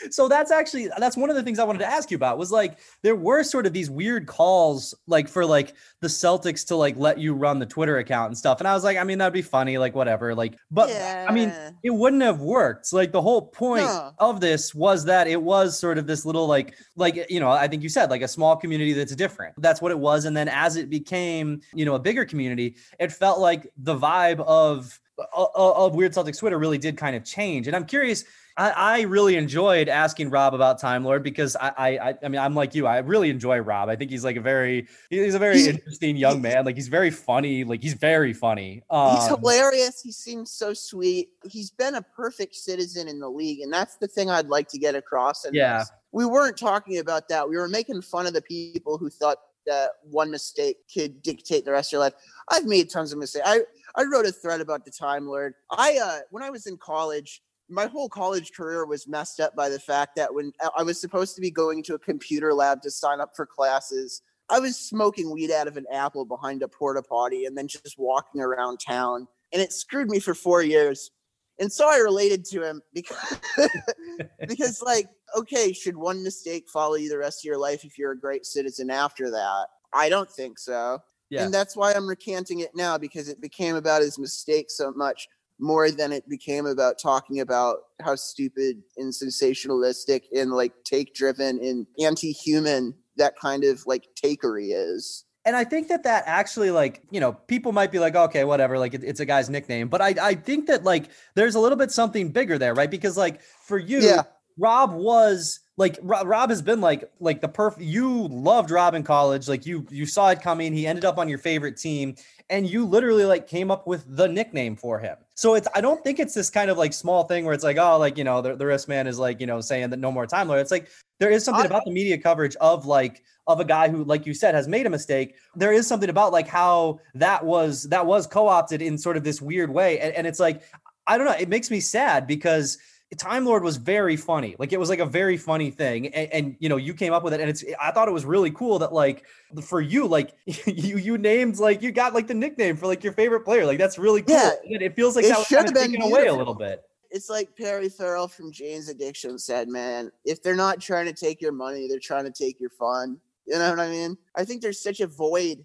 So 0.10 0.28
that's 0.28 0.52
actually 0.52 0.90
that's 0.98 1.18
one 1.18 1.30
of 1.30 1.36
the 1.36 1.44
things 1.44 1.60
I 1.60 1.64
wanted 1.64 1.80
to 1.80 1.86
ask 1.86 2.12
you 2.12 2.16
about 2.16 2.38
was 2.38 2.52
like 2.52 2.80
there 3.02 3.16
were 3.16 3.44
sort 3.44 3.66
of 3.66 3.74
these 3.74 3.90
weird 3.90 4.28
calls 4.28 4.94
like 5.08 5.28
for 5.28 5.46
like 5.46 5.74
the 6.02 6.08
Celtics 6.08 6.66
to 6.68 6.76
like 6.76 6.96
let 6.98 7.18
you 7.18 7.34
run 7.34 7.60
the 7.60 7.66
Twitter 7.66 7.98
account 7.98 8.28
and 8.30 8.38
stuff. 8.38 8.60
And 8.60 8.68
I 8.68 8.74
was 8.74 8.84
like, 8.84 8.98
I 8.98 9.04
mean, 9.04 9.18
that'd 9.18 9.34
be 9.34 9.42
funny, 9.42 9.78
like 9.78 9.96
whatever. 9.96 10.36
Like, 10.36 10.58
but 10.72 10.90
yeah. 10.90 11.26
I 11.28 11.34
mean, 11.34 11.54
it 11.84 11.92
wouldn't 11.92 12.22
have 12.24 12.42
worked. 12.42 12.92
Like 12.94 13.12
the 13.12 13.22
whole 13.22 13.42
point 13.42 13.86
No. 13.86 14.12
of 14.20 14.42
this 14.42 14.74
was 14.76 15.06
that 15.06 15.28
it 15.28 15.42
was 15.42 15.78
sort 15.78 15.98
of 15.98 16.08
this 16.08 16.26
little 16.26 16.48
like 16.48 16.76
like 16.96 17.30
you 17.30 17.40
know, 17.40 17.50
I 17.50 17.68
think 17.68 17.84
you 17.84 17.90
said 17.90 18.10
like 18.10 18.22
a 18.22 18.28
small 18.28 18.56
community 18.56 18.94
that's 18.94 19.16
different. 19.16 19.56
That's 19.58 19.82
what 19.82 19.92
it 19.92 20.00
was. 20.00 20.26
And 20.26 20.36
then 20.36 20.48
as 20.48 20.76
it 20.76 20.90
became, 20.90 21.62
you 21.74 21.86
know, 21.86 21.96
a 21.96 22.00
bigger 22.00 22.26
community, 22.26 22.76
it 23.00 23.12
felt 23.12 23.40
like 23.40 23.72
the 23.78 23.96
vibe 23.98 24.40
of 24.42 25.00
of, 25.36 25.50
of 25.56 25.96
Weird 25.96 26.14
Celtics 26.14 26.40
Twitter 26.40 26.58
really 26.58 26.78
did 26.80 26.98
kind 26.98 27.16
of 27.16 27.24
change. 27.24 27.68
And 27.68 27.76
I'm 27.76 27.86
curious, 27.86 28.26
I, 28.56 28.70
I 28.72 29.02
really 29.02 29.36
enjoyed 29.36 29.90
asking 29.90 30.30
Rob 30.30 30.54
about 30.54 30.80
Time 30.80 31.04
Lord 31.04 31.24
because 31.24 31.56
I, 31.56 31.70
I 32.00 32.14
I 32.24 32.28
mean 32.28 32.40
I'm 32.40 32.54
like 32.54 32.76
you. 32.76 32.86
I 32.86 33.00
really 33.00 33.30
enjoy 33.30 33.58
Rob. 33.60 33.90
I 33.90 33.96
think 33.96 34.12
he's 34.12 34.24
like 34.24 34.36
a 34.36 34.42
very 34.42 34.88
he's 35.10 35.34
a 35.34 35.40
very 35.40 35.60
He- 35.60 35.70
interesting 35.70 36.16
young 36.18 36.42
man. 36.42 36.64
Like 36.66 36.76
he's 36.76 36.88
very 36.88 37.10
funny. 37.10 37.64
Like 37.64 37.82
he's 37.82 37.96
very 37.96 38.32
funny. 38.34 38.84
Um, 38.90 39.16
He's 39.16 39.28
hilarious. 39.28 40.02
He 40.02 40.12
seems 40.12 40.52
so 40.52 40.74
sweet. 40.74 41.30
He's 41.50 41.72
been 41.72 41.96
a 41.96 42.02
perfect 42.02 42.56
citizen 42.56 43.08
in 43.08 43.20
the 43.20 43.30
league, 43.30 43.62
and 43.62 43.74
that's 43.74 43.96
the 43.98 44.08
thing 44.08 44.30
I'd 44.30 44.48
like 44.50 44.68
to 44.70 44.78
get 44.78 44.94
across. 44.96 45.46
in 45.46 45.54
Yeah. 45.54 45.80
this. 45.80 45.92
we 46.12 46.26
weren't 46.26 46.58
talking 46.58 47.00
about 47.00 47.28
that. 47.30 47.50
We 47.50 47.58
were 47.58 47.68
making 47.68 48.02
fun 48.04 48.28
of 48.28 48.34
the 48.34 48.42
people 48.44 48.98
who 49.00 49.10
thought 49.10 49.38
that 49.66 49.92
one 50.04 50.30
mistake 50.30 50.78
could 50.94 51.22
dictate 51.24 51.66
the 51.66 51.72
rest 51.72 51.90
of 51.90 51.94
your 51.94 52.02
life. 52.02 52.14
I've 52.50 52.66
made 52.66 52.90
tons 52.92 53.14
of 53.14 53.18
mistakes. 53.18 53.48
I 53.48 53.62
I 53.96 54.04
wrote 54.04 54.26
a 54.28 54.32
thread 54.32 54.62
about 54.62 54.86
the 54.86 54.92
Time 54.92 55.26
Lord. 55.28 55.56
I 55.72 55.98
uh 56.04 56.20
when 56.30 56.44
I 56.44 56.52
was 56.52 56.68
in 56.68 56.78
college. 56.78 57.42
My 57.70 57.88
whole 57.88 58.10
college 58.10 58.52
career 58.54 58.86
was 58.86 59.08
messed 59.08 59.40
up 59.40 59.56
by 59.56 59.70
the 59.70 59.80
fact 59.80 60.16
that 60.16 60.34
when 60.34 60.52
I 60.78 60.84
was 60.84 61.00
supposed 61.00 61.36
to 61.36 61.42
be 61.42 61.52
going 61.52 61.82
to 61.84 61.96
a 61.96 62.00
computer 62.00 62.54
lab 62.54 62.82
to 62.82 62.92
sign 62.92 63.20
up 63.20 63.32
for 63.36 63.46
classes, 63.46 64.22
I 64.50 64.60
was 64.60 64.78
smoking 64.78 65.32
weed 65.32 65.52
out 65.52 65.68
of 65.68 65.78
an 65.78 65.86
apple 65.92 66.26
behind 66.26 66.62
a 66.62 66.68
porta 66.68 67.02
potty 67.02 67.46
and 67.46 67.58
then 67.58 67.68
just 67.68 67.96
walking 67.98 68.42
around 68.42 68.78
town. 68.78 69.28
And 69.52 69.62
it 69.62 69.72
screwed 69.72 70.10
me 70.10 70.20
for 70.20 70.34
four 70.34 70.62
years. 70.62 71.12
And 71.60 71.72
so 71.72 71.88
I 71.88 71.98
related 71.98 72.46
to 72.46 72.64
him 72.64 72.82
because, 72.94 73.40
because 74.48 74.82
like, 74.82 75.08
okay, 75.38 75.72
should 75.72 75.96
one 75.96 76.24
mistake 76.24 76.68
follow 76.68 76.96
you 76.96 77.10
the 77.10 77.18
rest 77.18 77.42
of 77.42 77.46
your 77.46 77.60
life 77.60 77.86
if 77.86 77.98
you're 77.98 78.12
a 78.12 78.20
great 78.20 78.46
citizen 78.46 78.90
after 78.90 79.30
that? 79.32 79.68
I 79.94 80.10
don't 80.10 80.30
think 80.30 80.60
so. 80.60 81.00
Yeah. 81.30 81.46
And 81.46 81.54
that's 81.54 81.76
why 81.76 81.94
I'm 81.94 82.08
recanting 82.08 82.60
it 82.60 82.72
now 82.76 82.98
because 82.98 83.30
it 83.30 83.42
became 83.42 83.76
about 83.76 84.02
his 84.02 84.20
mistake 84.20 84.70
so 84.70 84.92
much 84.92 85.28
more 85.60 85.92
than 85.92 86.12
it 86.12 86.28
became 86.28 86.66
about 86.66 87.00
talking 87.02 87.40
about 87.40 87.78
how 88.02 88.16
stupid 88.16 88.82
and 88.98 89.14
sensationalistic 89.14 90.24
and 90.36 90.52
like 90.52 90.74
take 90.84 91.14
driven 91.14 91.60
and 91.60 91.86
anti-human 92.04 92.94
that 93.18 93.38
kind 93.40 93.64
of 93.64 93.86
like 93.86 94.06
takery 94.22 94.70
is. 94.72 95.26
and 95.46 95.56
I 95.56 95.64
think 95.66 95.90
that 95.90 96.04
that 96.04 96.24
actually 96.26 96.72
like 96.72 97.02
you 97.12 97.20
know 97.20 97.34
people 97.34 97.72
might 97.72 97.92
be 97.92 98.00
like 98.00 98.16
okay 98.16 98.44
whatever 98.46 98.80
like 98.80 98.94
it- 98.94 99.04
it's 99.04 99.20
a 99.20 99.26
guy's 99.26 99.50
nickname 99.50 99.90
but 99.90 100.02
I 100.02 100.16
I 100.22 100.34
think 100.36 100.68
that 100.68 100.84
like 100.84 101.10
there's 101.36 101.56
a 101.56 101.60
little 101.60 101.78
bit 101.78 101.92
something 101.92 102.30
bigger 102.32 102.58
there 102.58 102.74
right 102.74 102.90
because 102.90 103.18
like 103.18 103.42
for 103.42 103.78
you 103.78 104.00
Yeah. 104.02 104.24
Rob 104.58 104.94
was 104.94 105.60
like 105.78 105.98
Ro- 106.02 106.24
Rob 106.24 106.50
has 106.50 106.62
been 106.62 106.82
like 106.82 107.10
like 107.20 107.42
the 107.42 107.48
perfect 107.48 107.84
you 107.84 108.28
loved 108.28 108.72
Rob 108.72 108.94
in 108.94 109.04
college. 109.04 109.48
Like 109.48 109.66
you 109.66 109.86
you 109.90 110.06
saw 110.06 110.30
it 110.30 110.42
coming. 110.42 110.74
He 110.74 110.86
ended 110.86 111.06
up 111.06 111.18
on 111.18 111.28
your 111.28 111.40
favorite 111.40 111.78
team 111.78 112.16
and 112.50 112.70
you 112.70 112.86
literally 112.86 113.26
like 113.26 113.48
came 113.48 113.72
up 113.72 113.88
with 113.88 114.04
the 114.16 114.28
nickname 114.28 114.76
for 114.76 115.00
him. 115.00 115.18
So 115.34 115.56
it's 115.56 115.68
I 115.74 115.82
don't 115.82 116.04
think 116.04 116.20
it's 116.20 116.34
this 116.34 116.50
kind 116.50 116.70
of 116.70 116.78
like 116.78 116.94
small 116.94 117.24
thing 117.24 117.46
where 117.46 117.54
it's 117.54 117.64
like 117.64 117.78
oh 117.78 117.98
like 117.98 118.18
you 118.18 118.24
know 118.24 118.42
the, 118.42 118.56
the 118.56 118.66
wrist 118.66 118.88
man 118.88 119.08
is 119.08 119.18
like 119.18 119.40
you 119.40 119.48
know 119.48 119.62
saying 119.62 119.90
that 119.90 119.98
no 119.98 120.12
more 120.12 120.28
time 120.28 120.48
lord 120.48 120.60
it's 120.60 120.72
like 120.72 120.90
there 121.20 121.32
is 121.32 121.44
something 121.44 121.66
about 121.66 121.84
the 121.86 121.92
media 121.92 122.18
coverage 122.18 122.56
of 122.58 122.86
like 122.86 123.24
of 123.48 123.60
a 123.60 123.66
guy 123.66 123.90
who 123.90 124.04
like 124.04 124.26
you 124.26 124.34
said 124.34 124.56
has 124.56 124.68
made 124.68 124.86
a 124.86 124.90
mistake. 124.90 125.36
There 125.56 125.74
is 125.74 125.88
something 125.88 126.10
about 126.10 126.32
like 126.32 126.48
how 126.48 127.00
that 127.16 127.46
was 127.46 127.84
that 127.90 128.06
was 128.06 128.28
co-opted 128.28 128.82
in 128.82 128.98
sort 128.98 129.18
of 129.18 129.24
this 129.24 129.42
weird 129.42 129.70
way. 129.70 130.00
And, 130.00 130.14
and 130.16 130.28
it's 130.28 130.40
like 130.40 130.62
i 131.06 131.18
don't 131.18 131.28
know. 131.28 131.34
It 131.34 131.50
makes 131.50 131.70
me 131.70 131.80
sad 131.80 132.28
because 132.28 132.78
time 133.16 133.46
lord 133.46 133.64
was 133.64 133.78
very 133.78 134.16
funny 134.16 134.56
like 134.60 134.72
it 134.74 134.80
was 134.80 134.90
like 134.90 135.00
a 135.00 135.06
very 135.06 135.38
funny 135.38 135.70
thing 135.70 136.08
and, 136.08 136.32
and 136.32 136.56
you 136.60 136.70
know 136.70 136.78
you 136.78 136.94
came 136.94 137.14
up 137.14 137.24
with 137.24 137.34
it 137.34 137.40
and 137.40 137.50
it's 137.50 137.64
i 137.82 137.92
thought 137.92 138.08
it 138.08 138.12
was 138.12 138.26
really 138.26 138.52
cool 138.52 138.80
that 138.80 138.94
like 138.94 139.26
for 139.62 139.82
you 139.82 140.08
like 140.08 140.34
you 140.46 140.98
you 140.98 141.18
named 141.18 141.58
like 141.60 141.82
you 141.82 141.92
got 141.92 142.14
like 142.14 142.28
the 142.28 142.34
nickname 142.34 142.76
for 142.76 142.88
like 142.88 143.04
your 143.04 143.14
favorite 143.14 143.42
player 143.42 143.66
like 143.66 143.78
that's 143.78 143.98
really 143.98 144.22
cool 144.22 144.36
Yeah. 144.36 144.52
And 144.64 144.82
it 144.82 144.96
feels 144.96 145.16
like 145.16 145.26
It 145.26 145.30
that 145.30 145.40
was 145.40 145.48
should 145.48 145.58
kind 145.58 145.68
have 145.70 145.78
of 145.78 145.82
been 145.84 145.92
taken 145.92 146.12
away 146.12 146.28
a 146.28 146.34
little 146.34 146.56
bit 146.56 146.84
It's 147.12 147.30
like 147.30 147.56
Perry 147.56 147.90
Farrell 147.90 148.28
from 148.28 148.52
Jane's 148.52 148.90
Addiction 148.90 149.38
said, 149.38 149.68
man, 149.70 150.12
if 150.26 150.42
they're 150.42 150.56
not 150.56 150.82
trying 150.82 151.06
to 151.06 151.14
take 151.14 151.42
your 151.42 151.52
money, 151.52 151.88
they're 151.88 152.00
trying 152.00 152.26
to 152.26 152.32
take 152.32 152.60
your 152.60 152.72
fun. 152.72 153.20
You 153.46 153.60
know 153.60 153.70
what 153.70 153.80
I 153.80 153.90
mean? 153.90 154.18
I 154.36 154.46
think 154.46 154.64
there's 154.64 154.82
such 154.82 155.00
a 155.00 155.06
void 155.06 155.64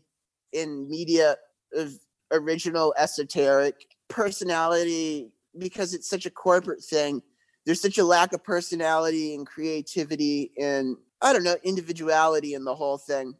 in 0.53 0.87
media 0.91 1.37
of 1.73 1.95
original 2.33 2.93
esoteric 2.99 3.77
personality 4.09 5.31
because 5.57 5.95
it's 5.95 6.11
such 6.11 6.27
a 6.27 6.31
corporate 6.31 6.85
thing. 6.85 7.23
There's 7.69 7.83
such 7.83 7.99
a 7.99 8.05
lack 8.05 8.33
of 8.33 8.43
personality 8.43 9.35
and 9.35 9.47
creativity 9.47 10.53
and 10.59 10.97
I 11.21 11.35
don't 11.35 11.45
know, 11.45 11.59
individuality 11.63 12.55
in 12.55 12.65
the 12.65 12.75
whole 12.75 12.97
thing. 12.97 13.35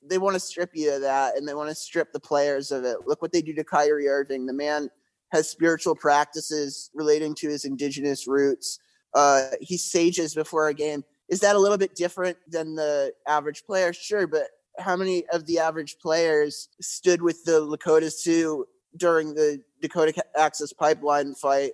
They 0.00 0.16
want 0.16 0.34
to 0.34 0.40
strip 0.40 0.70
you 0.74 0.94
of 0.94 1.00
that 1.00 1.36
and 1.36 1.48
they 1.48 1.54
want 1.54 1.70
to 1.70 1.74
strip 1.74 2.12
the 2.12 2.20
players 2.20 2.70
of 2.70 2.84
it. 2.84 2.98
Look 3.04 3.20
what 3.20 3.32
they 3.32 3.42
do 3.42 3.52
to 3.54 3.64
Kyrie 3.64 4.06
Irving. 4.06 4.46
The 4.46 4.52
man 4.52 4.90
has 5.32 5.50
spiritual 5.50 5.96
practices 5.96 6.88
relating 6.94 7.34
to 7.34 7.48
his 7.48 7.64
indigenous 7.64 8.28
roots. 8.28 8.78
Uh, 9.12 9.48
he 9.60 9.76
sages 9.76 10.36
before 10.36 10.68
a 10.68 10.74
game. 10.74 11.02
Is 11.28 11.40
that 11.40 11.56
a 11.56 11.58
little 11.58 11.78
bit 11.78 11.96
different 11.96 12.38
than 12.46 12.76
the 12.76 13.12
average 13.26 13.64
player? 13.66 13.92
Sure, 13.92 14.28
but 14.28 14.50
how 14.78 14.94
many 14.94 15.24
of 15.32 15.46
the 15.46 15.58
average 15.58 15.96
players 16.00 16.68
stood 16.80 17.20
with 17.20 17.44
the 17.44 17.60
Lakota 17.60 18.12
Sioux 18.12 18.66
during 18.96 19.34
the 19.34 19.60
Dakota 19.82 20.22
Access 20.38 20.72
Pipeline 20.72 21.34
fight? 21.34 21.72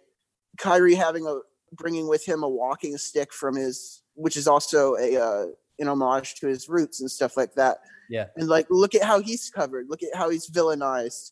Kyrie 0.56 0.94
having 0.94 1.26
a 1.26 1.40
bringing 1.72 2.08
with 2.08 2.26
him 2.26 2.42
a 2.42 2.48
walking 2.48 2.96
stick 2.96 3.32
from 3.32 3.56
his, 3.56 4.02
which 4.14 4.36
is 4.36 4.46
also 4.46 4.96
a 4.96 5.16
uh, 5.16 5.46
an 5.78 5.88
homage 5.88 6.34
to 6.36 6.46
his 6.46 6.68
roots 6.68 7.00
and 7.00 7.10
stuff 7.10 7.36
like 7.36 7.54
that. 7.54 7.78
Yeah. 8.08 8.26
And 8.36 8.48
like, 8.48 8.66
look 8.70 8.94
at 8.94 9.02
how 9.02 9.20
he's 9.20 9.50
covered. 9.50 9.86
Look 9.88 10.02
at 10.02 10.14
how 10.14 10.30
he's 10.30 10.50
villainized 10.50 11.30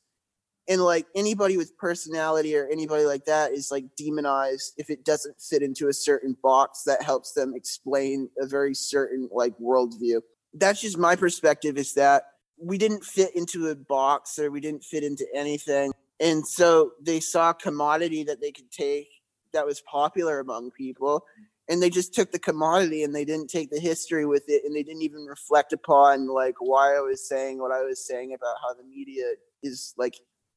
and 0.69 0.83
like 0.83 1.07
anybody 1.15 1.57
with 1.57 1.77
personality 1.79 2.57
or 2.57 2.69
anybody 2.71 3.05
like 3.05 3.25
that 3.25 3.53
is 3.53 3.71
like 3.71 3.85
demonized 3.97 4.75
if 4.77 4.91
it 4.91 5.05
doesn't 5.05 5.41
fit 5.41 5.63
into 5.63 5.89
a 5.89 5.93
certain 5.93 6.37
box 6.43 6.83
that 6.85 7.03
helps 7.03 7.33
them 7.33 7.55
explain 7.57 8.29
a 8.39 8.47
very 8.47 8.75
certain 8.75 9.29
like 9.33 9.55
worldview 9.59 10.21
that's 10.55 10.81
just 10.81 10.99
my 10.99 11.17
perspective 11.17 11.77
is 11.79 11.95
that 11.95 12.25
we 12.61 12.77
didn't 12.77 13.05
fit 13.05 13.35
into 13.35 13.69
a 13.69 13.75
box 13.75 14.39
or 14.39 14.51
we 14.51 14.61
didn't 14.61 14.85
fit 14.85 15.03
into 15.03 15.27
anything 15.35 15.93
and 16.21 16.47
so 16.47 16.93
they 17.03 17.21
saw 17.21 17.51
a 17.51 17.55
commodity 17.55 18.23
that 18.25 18.41
they 18.41 18.53
could 18.53 18.71
take 18.71 19.09
that 19.53 19.67
was 19.67 19.81
popular 19.83 20.41
among 20.41 20.71
people 20.71 21.25
and 21.71 21.83
they 21.83 21.91
just 21.91 22.15
took 22.15 22.33
the 22.33 22.39
commodity 22.39 23.03
and 23.03 23.15
they 23.15 23.25
didn't 23.25 23.49
take 23.49 23.71
the 23.71 23.81
history 23.81 24.25
with 24.25 24.45
it 24.49 24.63
and 24.65 24.75
they 24.75 24.83
didn't 24.83 25.03
even 25.03 25.25
reflect 25.25 25.73
upon 25.73 26.29
like 26.29 26.55
why 26.61 26.97
i 26.97 27.01
was 27.01 27.27
saying 27.27 27.59
what 27.59 27.73
i 27.73 27.83
was 27.83 28.07
saying 28.07 28.35
about 28.35 28.57
how 28.63 28.75
the 28.75 28.85
media 28.85 29.25
is 29.63 29.95
like 29.99 30.15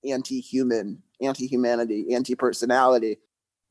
anti-human, 0.10 1.02
anti-humanity, 1.22 2.14
anti-personality. 2.14 3.18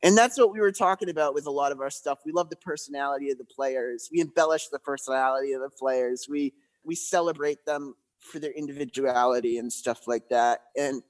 And 0.03 0.17
that's 0.17 0.39
what 0.39 0.53
we 0.53 0.61
were 0.61 0.73
talking 0.73 1.11
about 1.11 1.35
with 1.35 1.47
a 1.47 1.51
lot 1.51 1.73
of 1.73 1.81
our 1.81 1.91
stuff. 1.91 2.21
We 2.25 2.33
love 2.33 2.49
the 2.49 2.57
personality 2.57 3.31
of 3.31 3.39
the 3.39 3.45
players. 3.45 4.09
We 4.11 4.21
embellish 4.21 4.69
the 4.69 4.79
personality 4.79 5.53
of 5.53 5.61
the 5.61 5.71
players. 5.71 6.27
We 6.29 6.55
we 6.83 6.95
celebrate 6.95 7.67
them 7.67 7.95
for 8.19 8.39
their 8.39 8.53
individuality 8.53 9.59
and 9.59 9.71
stuff 9.71 10.09
like 10.09 10.31
that. 10.31 10.61
And 10.77 11.03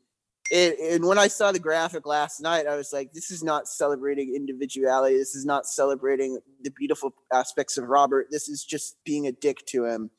it, 0.51 0.79
and 0.95 1.07
when 1.07 1.19
I 1.19 1.29
saw 1.29 1.53
the 1.53 1.59
graphic 1.59 2.07
last 2.07 2.41
night, 2.41 2.67
I 2.67 2.77
was 2.77 2.93
like, 2.93 3.13
this 3.13 3.31
is 3.31 3.43
not 3.43 3.69
celebrating 3.69 4.35
individuality. 4.35 5.17
This 5.17 5.35
is 5.35 5.45
not 5.45 5.67
celebrating 5.67 6.41
the 6.63 6.71
beautiful 6.71 7.15
aspects 7.33 7.79
of 7.79 7.89
Robert. 7.89 8.27
This 8.31 8.49
is 8.49 8.65
just 8.65 8.97
being 9.05 9.27
a 9.27 9.33
dick 9.33 9.65
to 9.67 9.85
him. 9.85 10.11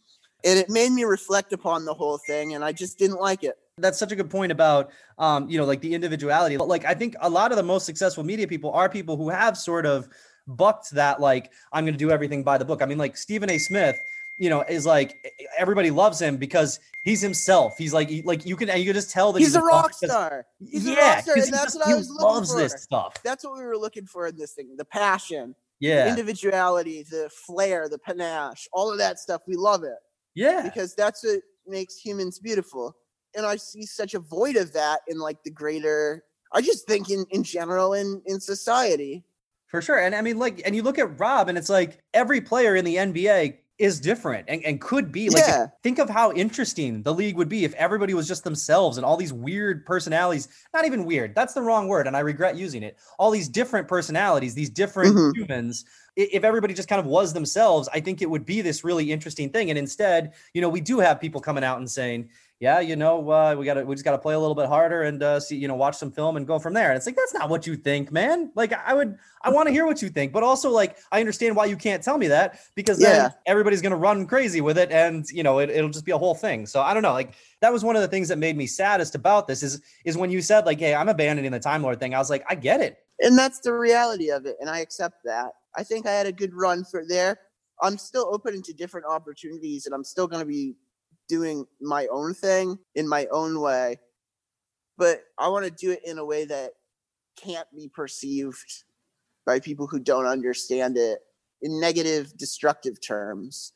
And 0.44 0.58
it 0.58 0.70
made 0.70 0.91
me 0.91 1.04
reflect 1.04 1.54
upon 1.54 1.86
the 1.86 1.94
whole 1.94 2.17
thing, 2.17 2.56
and 2.56 2.63
I 2.63 2.72
just 2.72 2.98
didn't 2.98 3.20
like 3.20 3.44
it 3.44 3.56
That's 3.78 4.00
such 4.00 4.12
a 4.12 4.15
good 4.15 4.30
point 4.30 4.52
about, 4.52 4.91
um, 5.17 5.50
you 5.50 5.58
know, 5.58 5.65
like 5.65 5.82
the 5.82 5.94
individuality. 5.94 6.58
Like, 6.58 6.86
I 6.86 6.94
think 6.94 7.15
a 7.22 7.30
lot 7.30 7.52
of 7.52 7.58
the 7.58 7.63
most 7.63 7.86
successful 7.86 8.24
media 8.24 8.48
people 8.48 8.72
are 8.72 8.89
people 8.89 9.17
who 9.17 9.30
have 9.30 9.58
sort 9.58 9.86
of 9.86 10.08
bucked 10.48 10.91
that, 10.91 11.20
like, 11.20 11.52
I'm 11.72 11.84
going 11.86 11.94
to 11.94 12.00
do 12.00 12.12
everything 12.12 12.44
by 12.44 12.58
the 12.58 12.65
book. 12.65 12.82
I 12.82 12.86
mean, 12.86 12.98
like 12.98 13.17
Stephen 13.17 13.50
A. 13.50 13.58
Smith, 13.58 14.00
you 14.42 14.50
know, 14.50 14.62
is 14.62 14.88
like 14.88 15.32
everybody 15.56 15.92
loves 15.92 16.20
him 16.20 16.36
because 16.36 16.80
he's 17.04 17.22
himself. 17.22 17.78
He's 17.78 17.94
like, 17.94 18.10
he, 18.10 18.24
like 18.24 18.44
you 18.44 18.56
can, 18.56 18.70
you 18.76 18.86
can 18.86 18.96
just 18.96 19.12
tell 19.12 19.32
that 19.34 19.40
He's, 19.40 19.54
a 19.56 19.62
rock 19.62 19.94
star. 19.94 20.48
He's 20.60 20.88
a 20.88 20.96
rock 20.96 21.20
star, 21.20 21.36
and 21.36 21.44
that's 21.54 21.74
just- 21.74 21.78
what 21.78 21.88
I 21.88 21.94
was 21.94 22.10
looking 22.10 22.26
loves 22.26 22.52
for. 22.52 22.58
this 22.60 22.74
stuff. 22.82 23.14
That's 23.24 23.44
what 23.44 23.56
we 23.56 23.64
were 23.64 23.78
looking 23.78 24.08
for 24.08 24.26
in 24.26 24.36
this 24.36 24.54
thing: 24.54 24.76
the 24.78 24.86
passion, 24.86 25.54
Yeah, 25.80 26.10
individuality, 26.10 27.04
the 27.04 27.30
flair, 27.46 27.88
the 27.88 28.00
panache, 28.00 28.68
all 28.74 28.92
of 28.92 28.98
that 28.98 29.20
stuff. 29.20 29.44
We 29.48 29.56
love 29.56 29.84
it 29.84 30.00
yeah, 30.34 30.64
because 30.64 30.96
that's 30.96 31.24
what 31.24 31.42
makes 31.68 31.98
humans 31.98 32.40
beautiful. 32.40 32.96
And 33.38 33.46
I 33.46 33.58
see 33.58 33.86
such 33.86 34.16
a 34.16 34.20
void 34.20 34.56
of 34.56 34.74
that 34.74 35.02
in 35.08 35.20
like 35.20 35.44
the 35.44 35.52
greater. 35.52 36.24
I 36.52 36.62
just 36.62 36.88
think 36.88 37.12
in 37.12 37.28
in 37.30 37.44
general 37.44 37.94
in 37.94 38.24
in 38.26 38.40
society. 38.40 39.24
for 39.68 39.84
sure. 39.84 40.00
And 40.00 40.16
I 40.16 40.22
mean, 40.22 40.40
like, 40.40 40.64
and 40.66 40.76
you 40.76 40.82
look 40.82 40.98
at 40.98 41.20
Rob, 41.20 41.48
and 41.48 41.60
it's 41.60 41.70
like 41.70 42.00
every 42.16 42.42
player 42.42 42.76
in 42.76 42.86
the 42.86 42.96
NBA 42.96 43.60
is 43.82 44.00
different 44.00 44.46
and, 44.48 44.63
and 44.63 44.80
could 44.80 45.12
be 45.12 45.30
like 45.30 45.44
Yeah. 45.48 45.67
think 45.82 45.98
of 46.00 46.10
how 46.10 46.32
interesting 46.34 47.02
the 47.04 47.13
league 47.13 47.36
would 47.36 47.50
be 47.50 47.65
if 47.65 47.74
everybody 47.74 48.13
was 48.13 48.28
just 48.28 48.44
themselves 48.44 48.98
and 48.98 49.06
all 49.06 49.17
these 49.17 49.34
weird 49.34 49.86
personalities 49.86 50.48
not 50.74 50.86
even 50.86 51.04
weird 51.06 51.34
that's 51.34 51.54
the 51.54 51.62
wrong 51.62 51.88
word 51.88 52.06
and 52.08 52.15
i 52.15 52.20
regret 52.20 52.56
using 52.56 52.84
it 52.84 52.98
all 53.17 53.32
these 53.32 53.50
different 53.50 53.88
personalities 53.88 54.54
these 54.54 54.70
different 54.70 55.15
Mhm. 55.15 55.36
humans 55.36 55.86
if 56.15 56.44
everybody 56.44 56.74
just 56.74 56.89
kind 56.89 57.00
of 57.00 57.06
was 57.08 57.34
themselves 57.34 57.89
i 57.94 58.00
think 58.00 58.22
it 58.22 58.30
would 58.30 58.46
be 58.46 58.62
this 58.62 58.84
really 58.84 59.12
interesting 59.12 59.50
thing 59.50 59.70
and 59.72 59.80
instead 59.80 60.34
you 60.54 60.62
know 60.62 60.70
we 60.70 60.82
do 60.82 61.00
have 61.00 61.20
people 61.20 61.41
coming 61.41 61.63
out 61.63 61.80
and 61.80 61.89
saying 61.89 62.30
yeah 62.62 62.80
you 62.80 62.95
know 62.95 63.30
uh, 63.30 63.56
we 63.58 63.65
got 63.65 63.74
to 63.74 63.84
we 63.84 63.95
just 63.95 64.06
got 64.06 64.12
to 64.12 64.17
play 64.19 64.36
a 64.36 64.39
little 64.39 64.56
bit 64.56 64.67
harder 64.67 65.02
and 65.02 65.21
uh, 65.21 65.39
see 65.39 65.58
you 65.58 65.67
know 65.67 65.76
watch 65.76 65.97
some 65.97 66.12
film 66.12 66.38
and 66.38 66.47
go 66.47 66.60
from 66.60 66.74
there. 66.74 66.89
And 66.91 66.95
it's 66.97 67.06
like 67.08 67.15
that's 67.17 67.34
not 67.34 67.50
what 67.50 67.67
you 67.67 67.76
think 67.76 68.12
man. 68.12 68.52
Like 68.56 68.71
i 68.71 68.93
would 68.93 69.17
i 69.41 69.50
want 69.50 69.67
to 69.67 69.74
hear 69.74 69.86
what 69.88 70.02
you 70.02 70.10
think 70.10 70.32
but 70.32 70.43
also 70.43 70.69
like 70.69 70.97
i 71.12 71.19
understand 71.19 71.56
why 71.56 71.65
you 71.65 71.76
can't 71.76 72.04
tell 72.04 72.17
me 72.17 72.28
that 72.28 72.60
because 72.76 73.00
then 73.00 73.15
Yeah. 73.15 73.30
everybody's 73.47 73.82
going 73.82 73.91
to 73.91 73.97
run 73.97 74.28
crazy 74.28 74.62
with 74.62 74.78
it 74.78 74.91
and 74.91 75.28
you 75.32 75.41
know 75.43 75.60
it, 75.60 75.69
it'll 75.71 75.89
just 75.89 76.06
be 76.06 76.12
a 76.12 76.17
whole 76.17 76.36
thing. 76.36 76.65
So 76.67 76.82
i 76.82 76.93
don't 76.93 77.04
know 77.04 77.13
like 77.13 77.34
that 77.62 77.74
was 77.74 77.84
one 77.84 77.95
of 77.95 78.04
the 78.04 78.08
things 78.08 78.28
that 78.30 78.38
made 78.38 78.56
me 78.56 78.67
saddest 78.67 79.15
about 79.15 79.47
this 79.47 79.63
is 79.63 79.82
is 80.06 80.15
when 80.15 80.30
you 80.30 80.41
said 80.41 80.65
like 80.67 80.80
hey 80.80 80.93
i'm 80.93 81.10
abandoning 81.10 81.52
the 81.52 81.60
time 81.60 81.82
lord 81.82 82.00
thing 82.00 82.13
i 82.13 82.19
was 82.19 82.30
like 82.30 82.45
i 82.47 82.56
get 82.56 82.80
it. 82.80 82.97
And 83.19 83.38
that's 83.38 83.60
the 83.60 83.74
reality 83.74 84.30
of 84.30 84.45
it 84.45 84.56
and 84.62 84.69
i 84.69 84.80
accept 84.80 85.15
that. 85.26 85.52
I 85.76 85.84
think 85.84 86.06
i 86.06 86.12
had 86.12 86.28
a 86.28 86.32
good 86.32 86.54
run 86.54 86.86
for 86.86 87.04
there. 87.08 87.39
I'm 87.82 87.97
still 87.97 88.30
open 88.32 88.62
to 88.62 88.74
different 88.74 89.08
opportunities 89.08 89.88
and 89.88 89.95
i'm 89.95 90.04
still 90.04 90.28
going 90.28 90.41
to 90.41 90.45
be 90.47 90.76
doing 91.36 91.65
my 91.80 92.08
own 92.12 92.34
thing 92.34 92.78
in 92.96 93.08
my 93.08 93.26
own 93.32 93.60
way 93.60 93.98
but 94.98 95.24
i 95.39 95.48
want 95.48 95.63
to 95.65 95.72
do 95.72 95.91
it 95.91 96.02
in 96.06 96.17
a 96.17 96.26
way 96.26 96.46
that 96.46 96.72
can't 97.36 97.67
be 97.76 97.89
perceived 97.94 98.84
by 99.46 99.60
people 99.60 99.88
who 99.88 100.00
don't 100.00 100.26
understand 100.26 100.98
it 100.98 101.20
in 101.62 101.80
negative 101.80 102.36
destructive 102.38 103.02
terms. 103.06 103.74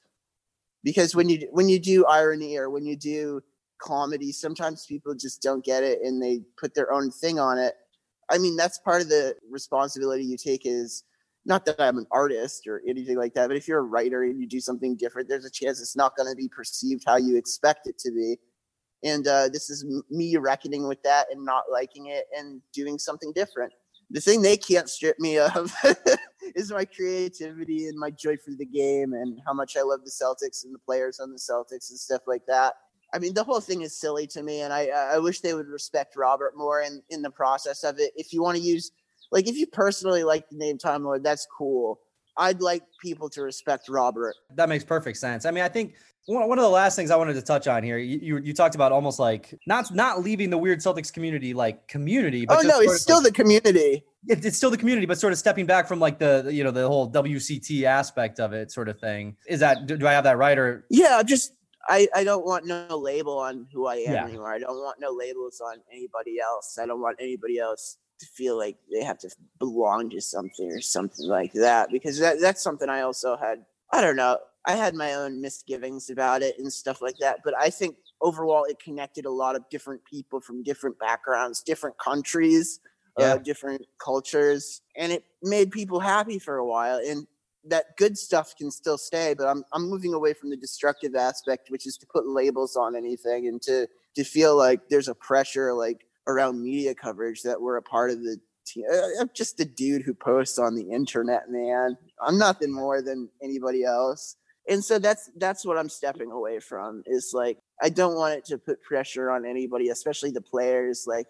Because 0.84 1.16
when 1.16 1.30
you 1.30 1.48
when 1.52 1.70
you 1.70 1.80
do 1.80 2.06
irony 2.06 2.58
or 2.58 2.70
when 2.70 2.86
you 2.86 2.96
do 2.96 3.42
comedy 3.82 4.32
sometimes 4.32 4.86
people 4.86 5.14
just 5.14 5.42
don't 5.42 5.66
get 5.66 5.84
it 5.84 6.00
and 6.02 6.22
they 6.22 6.42
put 6.58 6.74
their 6.74 6.92
own 6.94 7.12
thing 7.12 7.40
on 7.40 7.58
it. 7.58 7.74
I 8.30 8.38
mean, 8.38 8.56
that's 8.56 8.80
part 8.80 9.02
of 9.02 9.10
the 9.10 9.36
responsibility 9.52 10.24
you 10.24 10.38
take 10.38 10.62
is 10.66 11.04
not 11.46 11.66
that 11.66 11.80
I'm 11.80 11.98
an 11.98 12.08
artist 12.12 12.68
or 12.68 12.82
anything 12.88 13.18
like 13.18 13.34
that, 13.36 13.48
but 13.48 13.58
if 13.58 13.68
you're 13.68 13.80
a 13.80 13.84
writer 13.84 14.24
and 14.24 14.40
you 14.40 14.48
do 14.48 14.60
something 14.60 14.96
different, 14.96 15.30
there's 15.30 15.46
a 15.46 15.52
chance 15.52 15.80
it's 15.80 15.96
not 15.96 16.16
going 16.18 16.30
to 16.30 16.36
be 16.36 16.50
perceived 16.50 17.04
how 17.06 17.18
you 17.18 17.38
expect 17.38 17.88
it 17.88 17.98
to 18.00 18.12
be. 18.12 18.38
And 19.04 19.28
uh, 19.28 19.50
this 19.50 19.70
is 19.70 19.86
me 20.10 20.36
reckoning 20.38 20.88
with 20.88 21.02
that 21.04 21.28
and 21.32 21.46
not 21.46 21.66
liking 21.72 22.08
it 22.08 22.26
and 22.36 22.62
doing 22.74 22.98
something 22.98 23.32
different. 23.34 23.72
The 24.10 24.22
thing 24.22 24.42
they 24.42 24.58
can't 24.58 24.90
strip 24.90 25.20
me 25.20 25.38
of 25.38 25.74
is 26.56 26.72
my 26.72 26.86
creativity 26.86 27.88
and 27.88 27.98
my 27.98 28.10
joy 28.10 28.38
for 28.38 28.52
the 28.58 28.66
game 28.66 29.14
and 29.14 29.40
how 29.46 29.54
much 29.54 29.78
I 29.78 29.82
love 29.82 30.02
the 30.04 30.12
Celtics 30.12 30.64
and 30.64 30.74
the 30.74 30.80
players 30.80 31.20
on 31.20 31.32
the 31.32 31.38
Celtics 31.38 31.90
and 31.92 32.00
stuff 32.00 32.22
like 32.26 32.46
that. 32.48 32.74
I 33.14 33.20
mean, 33.20 33.34
the 33.34 33.44
whole 33.44 33.62
thing 33.62 33.82
is 33.82 33.98
silly 33.98 34.28
to 34.28 34.44
me, 34.44 34.62
and 34.62 34.74
I 34.74 34.88
I 34.88 35.20
wish 35.20 35.40
they 35.40 35.54
would 35.54 35.68
respect 35.68 36.16
Robert 36.16 36.58
more 36.58 36.82
in 36.82 37.02
in 37.10 37.22
the 37.22 37.30
process 37.30 37.84
of 37.84 38.00
it. 38.00 38.12
If 38.16 38.34
you 38.34 38.42
want 38.42 38.58
to 38.58 38.64
use, 38.64 38.92
like, 39.32 39.48
if 39.48 39.56
you 39.56 39.68
personally 39.68 40.24
like 40.24 40.48
the 40.50 40.58
name 40.58 40.78
Time 40.78 41.04
Lord, 41.04 41.24
that's 41.24 41.48
cool. 41.58 42.00
I'd 42.38 42.62
like 42.62 42.84
people 43.02 43.30
to 43.30 43.42
respect 43.42 43.88
Robert. 43.90 44.36
that 44.56 44.68
makes 44.68 44.84
perfect 44.84 45.18
sense 45.18 45.46
i 45.46 45.52
mean 45.52 45.64
i 45.64 45.70
think 45.70 45.94
one, 46.26 46.50
one 46.50 46.58
of 46.60 46.64
the 46.64 46.70
last 46.70 46.98
things 46.98 47.10
i 47.10 47.16
wanted 47.16 47.34
to 47.36 47.42
touch 47.42 47.66
on 47.66 47.82
here 47.82 47.98
you, 47.98 48.20
you 48.22 48.38
you 48.40 48.54
talked 48.54 48.76
about 48.76 48.92
almost 48.92 49.20
like 49.20 49.58
not 49.68 49.94
not 49.96 50.22
leaving 50.22 50.50
the 50.50 50.58
weird 50.58 50.80
celtics 50.80 51.14
community 51.14 51.54
like 51.54 51.88
community 51.88 52.46
but 52.46 52.58
oh 52.58 52.68
no, 52.68 52.80
it's 52.82 53.02
still 53.02 53.18
like- 53.24 53.28
the 53.28 53.32
community. 53.32 54.04
it, 54.28 54.44
it's 54.44 54.58
still 54.58 54.70
the 54.70 54.78
community, 54.78 55.06
but 55.06 55.18
sort 55.18 55.32
of 55.32 55.40
stepping 55.40 55.66
back 55.66 55.88
from 55.88 56.00
like 56.02 56.20
the 56.20 56.50
you 56.52 56.64
know 56.66 56.72
the 56.72 56.86
whole 56.86 57.10
WCT 57.10 57.84
aspect 57.84 58.40
of 58.42 58.52
it, 58.54 58.70
sort 58.72 58.90
of 58.90 59.00
thing. 59.00 59.38
Is 59.48 59.60
that 59.62 59.86
do, 59.86 59.96
do 59.96 60.06
I 60.08 60.12
have 60.14 60.24
that 60.26 60.38
right 60.38 60.58
or 60.58 60.84
Yeah, 60.90 61.22
just 61.24 61.54
I 61.88 62.08
I 62.14 62.24
don't 62.26 62.44
want 62.46 62.66
no 62.66 62.98
label 62.98 63.38
on 63.38 63.68
who 63.72 63.86
I 63.88 63.96
am 63.98 64.14
Yeah. 64.14 64.26
anymore. 64.26 64.52
I 64.54 64.60
don't 64.60 64.76
want 64.78 65.00
no 65.00 65.12
labels 65.12 65.62
on 65.62 65.78
anybody 65.92 66.40
else. 66.40 66.78
I 66.82 66.86
don't 66.86 67.00
want 67.02 67.18
anybody 67.22 67.60
else 67.60 67.98
to 68.20 68.26
feel 68.26 68.58
like 68.58 68.78
they 68.92 69.04
have 69.04 69.18
to 69.20 69.30
belong 69.60 70.10
to 70.12 70.22
something 70.22 70.72
or 70.72 70.82
something 70.82 71.28
like 71.28 71.54
that 71.54 71.90
because 71.92 72.20
that 72.20 72.40
that's 72.40 72.62
something 72.64 72.90
I 72.90 73.02
also 73.02 73.38
had. 73.38 73.66
I 73.92 74.02
don't 74.02 74.16
know. 74.16 74.40
I 74.66 74.74
had 74.76 74.96
my 74.96 75.14
own 75.14 75.42
misgivings 75.42 76.10
about 76.10 76.42
it 76.42 76.58
and 76.58 76.72
stuff 76.74 77.02
like 77.02 77.18
that, 77.20 77.42
but 77.44 77.54
I 77.58 77.70
think 77.70 77.98
overall 78.22 78.64
it 78.64 78.80
connected 78.80 79.26
a 79.26 79.32
lot 79.32 79.56
of 79.56 79.70
different 79.70 80.04
people 80.06 80.42
from 80.42 80.64
different 80.64 80.98
backgrounds, 80.98 81.62
different 81.62 81.98
countries, 82.00 82.80
Yeah. 83.18 83.36
uh, 83.36 83.38
different 83.38 83.84
cultures, 84.00 84.82
and 84.96 85.12
it 85.12 85.24
made 85.44 85.72
people 85.72 86.00
happy 86.00 86.40
for 86.40 86.58
a 86.58 86.66
while. 86.66 86.98
And 86.98 87.28
that 87.68 87.98
good 87.98 88.18
stuff 88.18 88.56
can 88.56 88.70
still 88.72 88.98
stay, 88.98 89.34
but 89.34 89.48
I'm 89.48 89.64
I'm 89.74 89.90
moving 89.90 90.14
away 90.14 90.34
from 90.34 90.50
the 90.50 90.58
destructive 90.58 91.16
aspect, 91.16 91.70
which 91.70 91.86
is 91.88 91.98
to 91.98 92.08
put 92.08 92.28
labels 92.28 92.76
on 92.76 92.96
anything 92.96 93.48
and 93.48 93.62
to 93.64 93.88
to 94.16 94.24
feel 94.24 94.56
like 94.56 94.90
there's 94.90 95.08
a 95.08 95.16
pressure 95.16 95.74
like 95.74 96.06
around 96.28 96.62
media 96.62 96.96
coverage 96.96 97.44
that 97.44 97.62
we're 97.62 97.78
a 97.78 97.82
part 97.82 98.12
of 98.12 98.24
the 98.24 98.40
team. 98.66 98.86
I'm 99.20 99.30
just 99.34 99.60
a 99.60 99.66
dude 99.66 100.02
who 100.02 100.14
posts 100.14 100.58
on 100.58 100.76
the 100.76 100.90
internet, 100.92 101.50
man. 101.50 101.98
I'm 102.22 102.38
nothing 102.38 102.72
more 102.72 103.02
than 103.02 103.30
anybody 103.42 103.84
else. 103.84 104.38
And 104.68 104.84
so 104.84 104.98
that's 104.98 105.30
that's 105.38 105.66
what 105.66 105.78
I'm 105.78 105.90
stepping 105.90 106.32
away 106.32 106.60
from 106.60 107.04
is 107.06 107.32
like 107.34 107.60
I 107.82 107.90
don't 107.90 108.16
want 108.16 108.36
it 108.36 108.46
to 108.46 108.58
put 108.58 108.82
pressure 108.82 109.30
on 109.30 109.46
anybody, 109.46 109.90
especially 109.90 110.32
the 110.32 110.42
players. 110.42 111.06
Like 111.08 111.28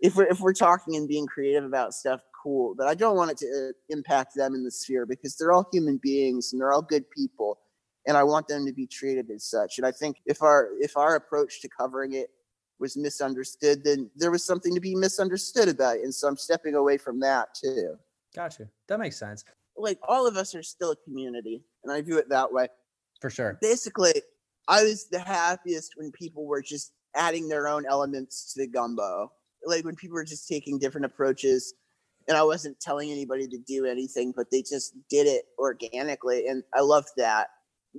if 0.00 0.16
we're 0.16 0.26
if 0.26 0.40
we're 0.40 0.52
talking 0.52 0.96
and 0.96 1.08
being 1.08 1.26
creative 1.26 1.64
about 1.64 1.94
stuff, 1.94 2.20
cool. 2.42 2.74
But 2.76 2.86
I 2.86 2.94
don't 2.94 3.16
want 3.16 3.30
it 3.30 3.38
to 3.38 3.46
uh, 3.46 3.72
impact 3.88 4.32
them 4.36 4.54
in 4.54 4.64
the 4.64 4.70
sphere 4.70 5.06
because 5.06 5.36
they're 5.36 5.52
all 5.52 5.66
human 5.72 5.98
beings 6.02 6.52
and 6.52 6.60
they're 6.60 6.72
all 6.72 6.82
good 6.82 7.08
people, 7.10 7.58
and 8.06 8.18
I 8.18 8.24
want 8.24 8.48
them 8.48 8.66
to 8.66 8.72
be 8.72 8.86
treated 8.86 9.30
as 9.30 9.44
such. 9.44 9.78
And 9.78 9.86
I 9.86 9.92
think 9.92 10.18
if 10.26 10.42
our 10.42 10.68
if 10.78 10.96
our 10.96 11.16
approach 11.16 11.62
to 11.62 11.68
covering 11.68 12.12
it 12.12 12.28
was 12.80 12.96
misunderstood, 12.96 13.84
then 13.84 14.10
there 14.16 14.30
was 14.30 14.44
something 14.44 14.74
to 14.74 14.80
be 14.80 14.94
misunderstood 14.94 15.68
about 15.68 15.96
it. 15.96 16.02
And 16.04 16.14
so 16.14 16.28
I'm 16.28 16.36
stepping 16.36 16.74
away 16.74 16.96
from 16.98 17.20
that 17.20 17.54
too. 17.54 17.96
gotcha? 18.34 18.68
That 18.88 18.98
makes 19.00 19.16
sense 19.18 19.44
Like 19.76 19.98
all 20.06 20.26
of 20.26 20.36
us 20.36 20.54
are 20.54 20.62
still 20.62 20.92
a 20.92 20.96
community, 20.96 21.62
and 21.84 21.92
I 21.92 22.00
view 22.02 22.18
it 22.18 22.28
that 22.28 22.52
way 22.52 22.68
for 23.20 23.30
sure. 23.30 23.58
basically 23.60 24.12
i 24.68 24.84
was 24.84 25.08
the 25.10 25.18
happiest 25.18 25.94
when 25.96 26.12
people 26.12 26.46
were 26.46 26.62
just 26.62 26.92
adding 27.16 27.48
their 27.48 27.66
own 27.66 27.84
elements 27.86 28.52
to 28.52 28.60
the 28.60 28.66
gumbo 28.66 29.30
like 29.64 29.84
when 29.84 29.96
people 29.96 30.14
were 30.14 30.24
just 30.24 30.46
taking 30.46 30.78
different 30.78 31.04
approaches 31.04 31.74
and 32.28 32.36
i 32.36 32.42
wasn't 32.42 32.78
telling 32.80 33.10
anybody 33.10 33.48
to 33.48 33.58
do 33.58 33.86
anything 33.86 34.32
but 34.36 34.46
they 34.52 34.62
just 34.62 34.94
did 35.10 35.26
it 35.26 35.46
organically 35.58 36.46
and 36.46 36.62
i 36.74 36.80
loved 36.80 37.08
that 37.16 37.48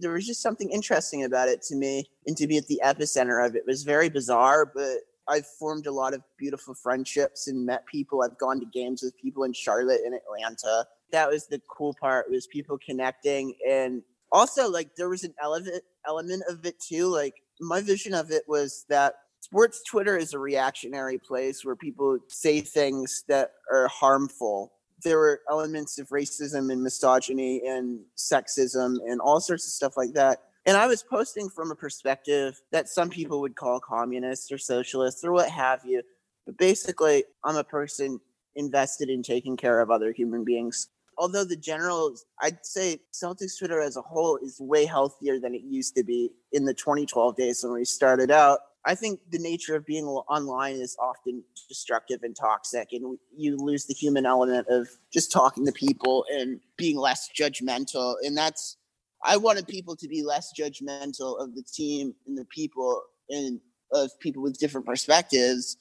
there 0.02 0.12
was 0.12 0.26
just 0.26 0.42
something 0.42 0.70
interesting 0.72 1.24
about 1.24 1.48
it 1.48 1.62
to 1.64 1.76
me 1.76 2.10
and 2.26 2.36
to 2.38 2.48
be 2.48 2.58
at 2.58 2.68
the 2.68 2.82
epicenter 2.84 3.46
of 3.46 3.56
it. 3.56 3.64
Was 3.66 3.84
very 3.84 4.10
bizarre 4.10 4.66
but 4.66 4.98
i've 5.28 5.46
formed 5.46 5.86
a 5.86 5.92
lot 5.92 6.14
of 6.14 6.22
beautiful 6.38 6.74
friendships 6.74 7.48
and 7.48 7.66
met 7.66 7.86
people. 7.86 8.24
I've 8.24 8.38
gone 8.38 8.60
to 8.60 8.66
games 8.66 9.04
with 9.04 9.18
people 9.18 9.44
in 9.44 9.54
charlotte 9.54 10.02
and 10.06 10.16
atlanta. 10.16 10.86
That 11.12 11.30
was 11.30 11.48
the 11.48 11.62
cool 11.70 11.96
part 12.00 12.30
was 12.30 12.48
people 12.48 12.78
connecting 12.78 13.56
and 13.68 14.02
also 14.32 14.70
like 14.70 14.96
there 14.96 15.10
was 15.10 15.24
an 15.24 15.34
element 15.42 15.84
element 16.08 16.44
of 16.50 16.66
it 16.66 16.80
too 16.80 17.08
like 17.08 17.36
my 17.60 17.82
vision 17.82 18.14
of 18.14 18.32
it 18.32 18.44
was 18.48 18.86
that 18.90 19.16
sports 19.42 19.82
twitter 19.84 20.18
is 20.18 20.34
a 20.34 20.40
reactionary 20.40 21.18
place 21.18 21.66
where 21.66 21.76
people 21.76 22.18
say 22.28 22.62
things 22.62 23.24
that 23.28 23.54
are 23.72 23.88
harmful 23.88 24.74
there 25.04 25.18
were 25.18 25.42
elements 25.50 26.00
of 26.00 26.10
racism 26.10 26.72
and 26.72 26.84
misogyny 26.84 27.62
and 27.66 28.00
sexism 28.18 28.98
and 29.08 29.20
all 29.22 29.40
sorts 29.40 29.66
of 29.66 29.74
stuff 29.74 29.98
like 29.98 30.14
that. 30.14 30.44
And 30.66 30.78
i 30.78 30.88
was 30.88 31.04
posting 31.04 31.50
from 31.50 31.72
a 31.72 31.76
perspective 31.76 32.62
that 32.72 32.90
some 32.90 33.10
people 33.10 33.42
would 33.42 33.56
call 33.56 33.80
communist 33.80 34.52
or 34.52 34.58
socialist 34.58 35.24
or 35.24 35.32
what 35.32 35.50
have 35.50 35.82
you. 35.86 36.02
But 36.46 36.58
basically 36.58 37.24
i'm 37.44 37.56
a 37.56 37.64
person 37.64 38.20
invested 38.56 39.10
in 39.10 39.24
taking 39.24 39.58
care 39.58 39.80
of 39.80 39.90
other 39.90 40.12
human 40.12 40.44
beings. 40.44 40.90
Although 41.18 41.44
the 41.44 41.56
general, 41.56 42.16
I'd 42.42 42.66
say 42.66 43.00
Celtics 43.14 43.58
Twitter 43.58 43.82
as 43.82 43.98
a 43.98 44.02
whole 44.02 44.38
is 44.38 44.58
way 44.60 44.86
healthier 44.86 45.40
than 45.40 45.54
it 45.54 45.64
used 45.64 45.96
to 45.96 46.04
be 46.04 46.32
in 46.54 46.64
the 46.66 46.74
2012 46.74 47.36
days 47.36 47.64
when 47.64 47.74
we 47.74 47.84
started 47.84 48.32
out. 48.32 48.60
I 48.86 48.96
think 48.96 49.20
the 49.30 49.40
nature 49.40 49.76
of 49.76 49.86
being 49.86 50.06
online 50.06 50.76
is 50.76 50.96
often 51.02 51.44
destructive 51.68 52.24
and 52.24 52.36
toxic, 52.36 52.90
and 52.94 53.18
you 53.36 53.58
lose 53.58 53.86
the 53.86 53.94
human 53.94 54.26
element 54.26 54.68
of 54.70 54.88
just 55.12 55.32
talking 55.32 55.66
to 55.66 55.72
people 55.72 56.26
and 56.32 56.60
being 56.78 56.98
less 56.98 57.30
judgmental. 57.38 58.16
And 58.24 58.38
that's, 58.38 58.78
I 59.24 59.38
wanted 59.38 59.68
people 59.68 59.96
to 59.98 60.08
be 60.08 60.24
less 60.24 60.54
judgmental 60.58 61.42
of 61.42 61.56
the 61.56 61.64
team 61.64 62.16
and 62.26 62.38
the 62.38 62.46
people 62.46 63.02
and 63.30 63.60
of 63.92 64.12
people 64.20 64.42
with 64.42 64.60
different 64.60 64.88
perspectives. 64.88 65.78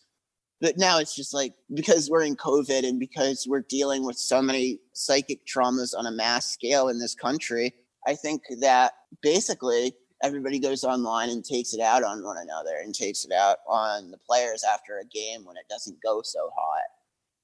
But 0.61 0.77
now 0.77 0.99
it's 0.99 1.15
just 1.15 1.33
like 1.33 1.55
because 1.73 2.11
we're 2.11 2.25
in 2.25 2.35
COVID 2.35 2.87
and 2.87 2.99
because 2.99 3.47
we're 3.49 3.65
dealing 3.69 4.05
with 4.05 4.19
so 4.19 4.43
many 4.43 4.81
psychic 4.93 5.47
traumas 5.47 5.97
on 5.97 6.05
a 6.07 6.11
mass 6.11 6.47
scale 6.47 6.89
in 6.89 6.99
this 6.99 7.15
country, 7.15 7.75
I 8.09 8.17
think 8.17 8.43
that 8.61 8.95
basically 9.23 9.93
everybody 10.23 10.59
goes 10.59 10.85
online 10.85 11.31
and 11.31 11.45
takes 11.45 11.75
it 11.75 11.81
out 11.81 12.03
on 12.03 12.25
one 12.25 12.39
another 12.39 12.77
and 12.83 12.95
takes 12.95 13.25
it 13.25 13.33
out 13.33 13.59
on 13.69 14.11
the 14.11 14.19
players 14.19 14.65
after 14.65 14.99
a 14.99 15.05
game 15.07 15.45
when 15.45 15.57
it 15.57 15.69
doesn't 15.69 16.03
go 16.03 16.21
so 16.23 16.51
hot. 16.57 16.83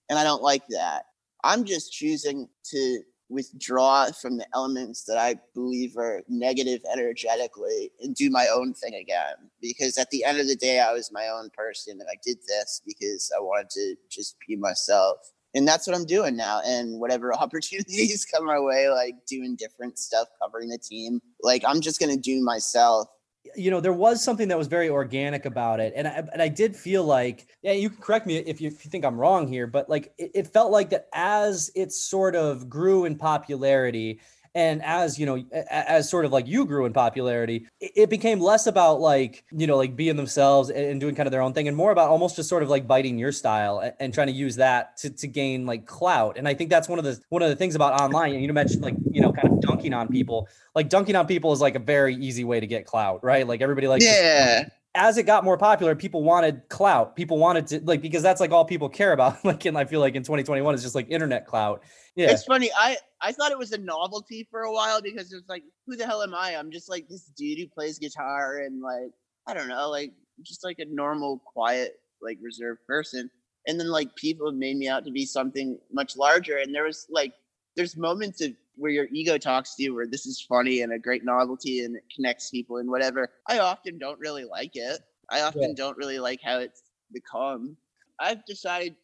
And 0.08 0.18
I 0.18 0.24
don't 0.24 0.42
like 0.42 0.66
that. 0.68 1.04
I'm 1.42 1.64
just 1.64 1.92
choosing 1.92 2.48
to 2.70 3.00
withdraw 3.28 4.10
from 4.12 4.36
the 4.36 4.46
elements 4.54 5.04
that 5.04 5.18
I 5.18 5.36
believe 5.54 5.96
are 5.96 6.22
negative 6.28 6.82
energetically 6.92 7.90
and 8.00 8.14
do 8.14 8.30
my 8.30 8.48
own 8.48 8.74
thing 8.74 8.94
again. 8.94 9.34
Because 9.60 9.98
at 9.98 10.10
the 10.10 10.24
end 10.24 10.40
of 10.40 10.46
the 10.46 10.56
day, 10.56 10.80
I 10.80 10.92
was 10.92 11.12
my 11.12 11.28
own 11.28 11.50
person 11.50 12.00
and 12.00 12.08
I 12.10 12.16
did 12.24 12.38
this 12.46 12.82
because 12.86 13.30
I 13.36 13.40
wanted 13.40 13.70
to 13.70 13.96
just 14.10 14.36
be 14.46 14.56
myself 14.56 15.32
and 15.54 15.66
that's 15.66 15.86
what 15.86 15.96
I'm 15.96 16.04
doing 16.04 16.36
now. 16.36 16.60
And 16.64 17.00
whatever 17.00 17.34
opportunities 17.44 18.24
come 18.24 18.46
my 18.46 18.60
way, 18.60 18.88
like 18.88 19.14
doing 19.26 19.56
different 19.56 19.98
stuff, 19.98 20.28
covering 20.40 20.68
the 20.68 20.78
team, 20.78 21.20
like 21.42 21.62
I'm 21.66 21.80
just 21.80 22.00
gonna 22.00 22.16
do 22.16 22.42
myself. 22.42 23.08
You 23.54 23.70
know, 23.70 23.80
there 23.80 23.92
was 23.92 24.24
something 24.24 24.48
that 24.48 24.56
was 24.56 24.68
very 24.68 24.88
organic 24.88 25.44
about 25.44 25.78
it, 25.78 25.92
and 25.94 26.08
I 26.08 26.24
and 26.32 26.40
I 26.40 26.48
did 26.48 26.74
feel 26.74 27.04
like, 27.04 27.46
yeah, 27.62 27.72
you 27.72 27.90
can 27.90 28.00
correct 28.00 28.26
me 28.26 28.38
if 28.38 28.60
you, 28.60 28.68
if 28.68 28.84
you 28.84 28.90
think 28.90 29.04
I'm 29.04 29.18
wrong 29.18 29.46
here, 29.48 29.66
but 29.66 29.88
like 29.88 30.12
it, 30.18 30.30
it 30.34 30.46
felt 30.48 30.72
like 30.72 30.90
that 30.90 31.08
as 31.12 31.70
it 31.74 31.92
sort 31.92 32.36
of 32.36 32.68
grew 32.68 33.04
in 33.04 33.16
popularity, 33.16 34.20
and 34.54 34.82
as 34.84 35.18
you 35.18 35.26
know 35.26 35.42
as 35.70 36.08
sort 36.08 36.24
of 36.24 36.32
like 36.32 36.46
you 36.46 36.64
grew 36.64 36.84
in 36.84 36.92
popularity 36.92 37.66
it 37.80 38.08
became 38.08 38.40
less 38.40 38.66
about 38.66 39.00
like 39.00 39.44
you 39.50 39.66
know 39.66 39.76
like 39.76 39.96
being 39.96 40.16
themselves 40.16 40.70
and 40.70 41.00
doing 41.00 41.14
kind 41.14 41.26
of 41.26 41.32
their 41.32 41.40
own 41.40 41.52
thing 41.52 41.68
and 41.68 41.76
more 41.76 41.90
about 41.90 42.08
almost 42.08 42.36
just 42.36 42.48
sort 42.48 42.62
of 42.62 42.68
like 42.68 42.86
biting 42.86 43.18
your 43.18 43.32
style 43.32 43.92
and 43.98 44.14
trying 44.14 44.26
to 44.28 44.32
use 44.32 44.56
that 44.56 44.96
to, 44.96 45.10
to 45.10 45.26
gain 45.26 45.66
like 45.66 45.86
clout. 45.86 46.36
And 46.36 46.46
i 46.46 46.54
think 46.54 46.70
that's 46.70 46.88
one 46.88 46.98
of 46.98 47.04
the 47.04 47.20
one 47.28 47.42
of 47.42 47.48
the 47.48 47.56
things 47.56 47.74
about 47.74 48.00
online 48.00 48.34
you 48.34 48.52
mentioned 48.52 48.82
like 48.82 48.94
you 49.10 49.20
know 49.20 49.32
kind 49.32 49.48
of 49.48 49.60
dunking 49.60 49.92
on 49.92 50.08
people. 50.08 50.48
Like 50.74 50.88
dunking 50.88 51.14
on 51.14 51.26
people 51.26 51.52
is 51.52 51.60
like 51.60 51.76
a 51.76 51.80
very 51.80 52.14
easy 52.16 52.44
way 52.44 52.60
to 52.60 52.66
get 52.66 52.86
clout 52.86 53.22
right? 53.24 53.46
Like 53.46 53.60
everybody 53.60 53.88
like 53.88 54.02
yeah 54.02 54.68
as 54.94 55.18
it 55.18 55.24
got 55.24 55.44
more 55.44 55.58
popular, 55.58 55.94
people 55.96 56.22
wanted 56.22 56.68
clout. 56.68 57.16
People 57.16 57.38
wanted 57.38 57.66
to 57.68 57.80
like 57.84 58.00
because 58.00 58.22
that's 58.22 58.40
like 58.40 58.52
all 58.52 58.64
people 58.64 58.88
care 58.88 59.12
about. 59.12 59.38
Like, 59.44 59.64
and 59.66 59.76
I 59.76 59.84
feel 59.84 60.00
like 60.00 60.14
in 60.14 60.22
2021 60.22 60.74
it's 60.74 60.82
just 60.82 60.94
like 60.94 61.10
internet 61.10 61.46
clout. 61.46 61.82
Yeah, 62.14 62.30
it's 62.30 62.44
funny. 62.44 62.70
I 62.76 62.96
I 63.20 63.32
thought 63.32 63.50
it 63.50 63.58
was 63.58 63.72
a 63.72 63.78
novelty 63.78 64.46
for 64.50 64.62
a 64.62 64.72
while 64.72 65.02
because 65.02 65.32
it 65.32 65.36
was 65.36 65.48
like, 65.48 65.64
who 65.86 65.96
the 65.96 66.06
hell 66.06 66.22
am 66.22 66.34
I? 66.34 66.56
I'm 66.56 66.70
just 66.70 66.88
like 66.88 67.08
this 67.08 67.24
dude 67.36 67.58
who 67.58 67.66
plays 67.66 67.98
guitar 67.98 68.58
and 68.58 68.80
like 68.80 69.10
I 69.46 69.54
don't 69.54 69.68
know, 69.68 69.90
like 69.90 70.12
just 70.42 70.64
like 70.64 70.78
a 70.78 70.84
normal, 70.86 71.42
quiet, 71.44 72.00
like 72.22 72.38
reserved 72.40 72.80
person. 72.86 73.30
And 73.66 73.80
then 73.80 73.88
like 73.88 74.14
people 74.16 74.50
made 74.52 74.76
me 74.76 74.88
out 74.88 75.04
to 75.04 75.10
be 75.10 75.26
something 75.26 75.78
much 75.92 76.16
larger. 76.16 76.58
And 76.58 76.74
there 76.74 76.84
was 76.84 77.06
like 77.10 77.32
there's 77.76 77.96
moments 77.96 78.40
of 78.40 78.52
where 78.76 78.90
your 78.90 79.06
ego 79.12 79.38
talks 79.38 79.74
to 79.76 79.82
you 79.84 79.94
where 79.94 80.06
this 80.06 80.26
is 80.26 80.40
funny 80.40 80.82
and 80.82 80.92
a 80.92 80.98
great 80.98 81.24
novelty 81.24 81.84
and 81.84 81.96
it 81.96 82.04
connects 82.14 82.50
people 82.50 82.78
and 82.78 82.90
whatever. 82.90 83.30
I 83.48 83.58
often 83.58 83.98
don't 83.98 84.18
really 84.18 84.44
like 84.44 84.72
it. 84.74 85.00
I 85.30 85.42
often 85.42 85.62
yeah. 85.62 85.74
don't 85.76 85.96
really 85.96 86.18
like 86.18 86.40
how 86.42 86.58
it's 86.58 86.82
become. 87.12 87.76
I've 88.20 88.44
decided 88.44 88.96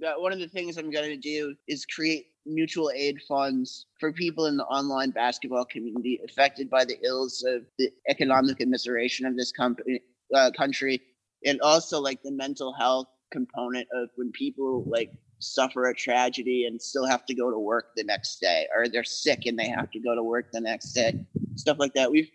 that 0.00 0.20
one 0.20 0.32
of 0.32 0.38
the 0.38 0.48
things 0.48 0.76
I'm 0.76 0.90
going 0.90 1.10
to 1.10 1.16
do 1.16 1.54
is 1.68 1.84
create 1.84 2.26
mutual 2.46 2.90
aid 2.94 3.20
funds 3.28 3.86
for 4.00 4.12
people 4.12 4.46
in 4.46 4.56
the 4.56 4.64
online 4.64 5.10
basketball 5.10 5.64
community 5.64 6.20
affected 6.24 6.68
by 6.68 6.84
the 6.84 6.98
ills 7.04 7.44
of 7.46 7.62
the 7.78 7.90
economic 8.08 8.58
immiseration 8.58 9.26
of 9.26 9.36
this 9.36 9.52
company, 9.52 10.00
uh, 10.34 10.50
country, 10.56 11.00
and 11.44 11.60
also 11.60 12.00
like 12.00 12.22
the 12.22 12.32
mental 12.32 12.72
health 12.72 13.06
component 13.30 13.86
of 13.94 14.08
when 14.16 14.32
people 14.32 14.84
like 14.86 15.12
suffer 15.42 15.86
a 15.86 15.94
tragedy 15.94 16.66
and 16.66 16.80
still 16.80 17.06
have 17.06 17.26
to 17.26 17.34
go 17.34 17.50
to 17.50 17.58
work 17.58 17.88
the 17.96 18.04
next 18.04 18.40
day, 18.40 18.66
or 18.74 18.88
they're 18.88 19.04
sick 19.04 19.46
and 19.46 19.58
they 19.58 19.68
have 19.68 19.90
to 19.90 20.00
go 20.00 20.14
to 20.14 20.22
work 20.22 20.52
the 20.52 20.60
next 20.60 20.92
day, 20.92 21.24
stuff 21.56 21.78
like 21.78 21.94
that. 21.94 22.10
We've 22.10 22.30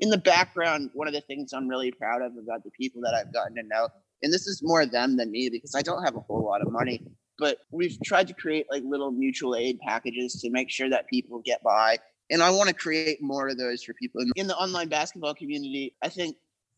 in 0.00 0.10
the 0.10 0.18
background, 0.18 0.90
one 0.94 1.08
of 1.08 1.14
the 1.14 1.20
things 1.22 1.52
I'm 1.52 1.68
really 1.68 1.90
proud 1.90 2.22
of 2.22 2.32
about 2.36 2.62
the 2.62 2.70
people 2.70 3.02
that 3.02 3.14
I've 3.14 3.32
gotten 3.32 3.56
to 3.56 3.62
know, 3.62 3.88
and 4.22 4.32
this 4.32 4.46
is 4.46 4.62
more 4.62 4.86
them 4.86 5.16
than 5.16 5.30
me 5.30 5.48
because 5.50 5.74
I 5.74 5.82
don't 5.82 6.04
have 6.04 6.16
a 6.16 6.20
whole 6.20 6.44
lot 6.44 6.62
of 6.62 6.70
money, 6.70 7.02
but 7.38 7.58
we've 7.70 7.98
tried 8.04 8.28
to 8.28 8.34
create 8.34 8.66
like 8.70 8.82
little 8.84 9.10
mutual 9.10 9.56
aid 9.56 9.78
packages 9.80 10.40
to 10.40 10.50
make 10.50 10.70
sure 10.70 10.88
that 10.90 11.08
people 11.08 11.42
get 11.44 11.62
by. 11.62 11.98
And 12.30 12.42
I 12.42 12.50
want 12.50 12.68
to 12.68 12.74
create 12.74 13.22
more 13.22 13.48
of 13.48 13.58
those 13.58 13.82
for 13.82 13.94
people 13.94 14.22
in 14.36 14.46
the 14.46 14.56
online 14.56 14.88
basketball 14.88 15.34
community. 15.34 15.94
I 16.02 16.08
think 16.08 16.36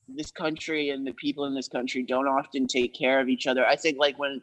this 0.09 0.31
country 0.31 0.91
and 0.91 1.07
the 1.07 1.13
people 1.13 1.45
in 1.45 1.55
this 1.55 1.69
country 1.69 2.03
don't 2.03 2.27
often 2.27 2.67
take 2.67 2.95
care 2.95 3.21
of 3.21 3.29
each 3.29 3.47
other. 3.47 3.67
I 3.67 3.77
think 3.77 3.99
like 3.99 4.19
when 4.19 4.41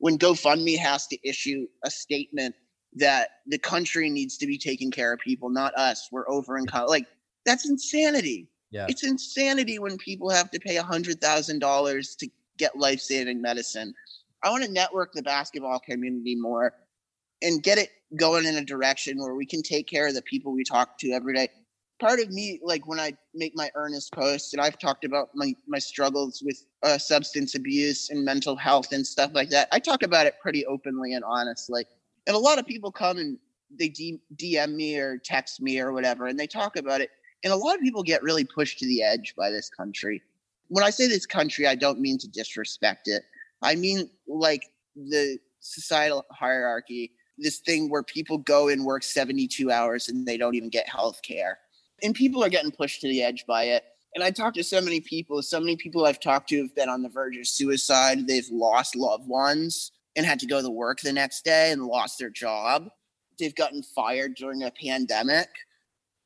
when 0.00 0.18
GoFundMe 0.18 0.78
has 0.78 1.06
to 1.08 1.28
issue 1.28 1.66
a 1.84 1.90
statement 1.90 2.54
that 2.94 3.28
the 3.46 3.58
country 3.58 4.10
needs 4.10 4.36
to 4.38 4.46
be 4.46 4.58
taking 4.58 4.90
care 4.90 5.12
of 5.12 5.20
people, 5.20 5.48
not 5.48 5.74
us. 5.74 6.08
We're 6.10 6.28
over 6.28 6.58
in 6.58 6.66
like 6.88 7.06
that's 7.46 7.68
insanity. 7.68 8.48
Yeah. 8.70 8.86
It's 8.88 9.04
insanity 9.04 9.78
when 9.78 9.96
people 9.98 10.30
have 10.30 10.50
to 10.50 10.58
pay 10.58 10.76
hundred 10.76 11.20
thousand 11.20 11.60
dollars 11.60 12.16
to 12.16 12.28
get 12.58 12.76
life 12.76 13.00
saving 13.00 13.40
medicine. 13.40 13.94
I 14.42 14.50
want 14.50 14.64
to 14.64 14.72
network 14.72 15.12
the 15.12 15.22
basketball 15.22 15.80
community 15.80 16.34
more 16.34 16.72
and 17.42 17.62
get 17.62 17.78
it 17.78 17.90
going 18.16 18.46
in 18.46 18.56
a 18.56 18.64
direction 18.64 19.18
where 19.18 19.34
we 19.34 19.46
can 19.46 19.62
take 19.62 19.86
care 19.86 20.08
of 20.08 20.14
the 20.14 20.22
people 20.22 20.52
we 20.52 20.64
talk 20.64 20.98
to 20.98 21.12
every 21.12 21.34
day. 21.34 21.48
Part 22.00 22.18
of 22.20 22.30
me, 22.30 22.58
like 22.62 22.86
when 22.86 22.98
I 22.98 23.12
make 23.34 23.52
my 23.54 23.70
earnest 23.74 24.12
posts, 24.12 24.54
and 24.54 24.60
I've 24.60 24.78
talked 24.78 25.04
about 25.04 25.28
my 25.34 25.54
my 25.66 25.78
struggles 25.78 26.42
with 26.44 26.64
uh, 26.82 26.96
substance 26.96 27.54
abuse 27.54 28.10
and 28.10 28.24
mental 28.24 28.56
health 28.56 28.92
and 28.92 29.06
stuff 29.06 29.32
like 29.34 29.50
that. 29.50 29.68
I 29.70 29.78
talk 29.78 30.02
about 30.02 30.26
it 30.26 30.34
pretty 30.40 30.64
openly 30.66 31.12
and 31.12 31.24
honestly. 31.24 31.84
And 32.26 32.34
a 32.34 32.38
lot 32.38 32.58
of 32.58 32.66
people 32.66 32.90
come 32.90 33.18
and 33.18 33.38
they 33.78 33.90
DM 33.90 34.74
me 34.74 34.98
or 34.98 35.18
text 35.18 35.60
me 35.60 35.78
or 35.78 35.92
whatever, 35.92 36.26
and 36.26 36.38
they 36.38 36.46
talk 36.46 36.76
about 36.76 37.00
it. 37.00 37.10
And 37.44 37.52
a 37.52 37.56
lot 37.56 37.76
of 37.76 37.82
people 37.82 38.02
get 38.02 38.22
really 38.22 38.44
pushed 38.44 38.78
to 38.78 38.86
the 38.86 39.02
edge 39.02 39.34
by 39.36 39.50
this 39.50 39.68
country. 39.68 40.22
When 40.68 40.84
I 40.84 40.90
say 40.90 41.06
this 41.06 41.26
country, 41.26 41.66
I 41.66 41.74
don't 41.74 42.00
mean 42.00 42.18
to 42.18 42.28
disrespect 42.28 43.08
it. 43.08 43.22
I 43.62 43.74
mean 43.74 44.08
like 44.26 44.62
the 44.96 45.38
societal 45.60 46.24
hierarchy, 46.30 47.12
this 47.38 47.58
thing 47.58 47.90
where 47.90 48.02
people 48.02 48.38
go 48.38 48.68
and 48.68 48.84
work 48.84 49.02
72 49.02 49.70
hours 49.70 50.08
and 50.08 50.26
they 50.26 50.36
don't 50.36 50.54
even 50.54 50.70
get 50.70 50.88
health 50.88 51.20
care. 51.22 51.58
And 52.02 52.14
people 52.14 52.42
are 52.44 52.48
getting 52.48 52.70
pushed 52.70 53.00
to 53.02 53.08
the 53.08 53.22
edge 53.22 53.44
by 53.46 53.64
it. 53.64 53.84
And 54.14 54.24
I 54.24 54.30
talked 54.30 54.56
to 54.56 54.64
so 54.64 54.80
many 54.80 55.00
people, 55.00 55.40
so 55.42 55.60
many 55.60 55.76
people 55.76 56.04
I've 56.04 56.20
talked 56.20 56.48
to 56.50 56.62
have 56.62 56.74
been 56.74 56.88
on 56.88 57.02
the 57.02 57.08
verge 57.08 57.36
of 57.36 57.46
suicide. 57.46 58.26
They've 58.26 58.48
lost 58.50 58.96
loved 58.96 59.28
ones 59.28 59.92
and 60.16 60.26
had 60.26 60.40
to 60.40 60.46
go 60.46 60.60
to 60.60 60.70
work 60.70 61.00
the 61.00 61.12
next 61.12 61.44
day 61.44 61.70
and 61.70 61.84
lost 61.84 62.18
their 62.18 62.30
job. 62.30 62.88
They've 63.38 63.54
gotten 63.54 63.82
fired 63.82 64.34
during 64.34 64.64
a 64.64 64.72
pandemic. 64.72 65.48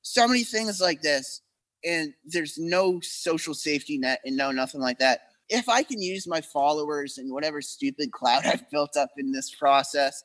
So 0.03 0.27
many 0.27 0.45
things 0.45 0.81
like 0.81 1.03
this. 1.03 1.43
And 1.85 2.15
there's 2.25 2.57
no 2.57 3.01
social 3.03 3.53
safety 3.53 3.99
net 3.99 4.21
and 4.25 4.37
no 4.37 4.51
nothing 4.51 4.81
like 4.81 4.99
that 5.01 5.21
if 5.49 5.69
I 5.69 5.83
can 5.83 6.01
use 6.01 6.27
my 6.27 6.41
followers 6.41 7.19
and 7.19 7.33
whatever 7.33 7.61
stupid 7.61 8.13
cloud 8.13 8.47
I've 8.47 8.69
built 8.71 8.97
up 8.97 9.11
in 9.17 9.33
this 9.33 9.55
process 9.55 10.23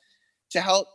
to 0.52 0.62
help 0.62 0.88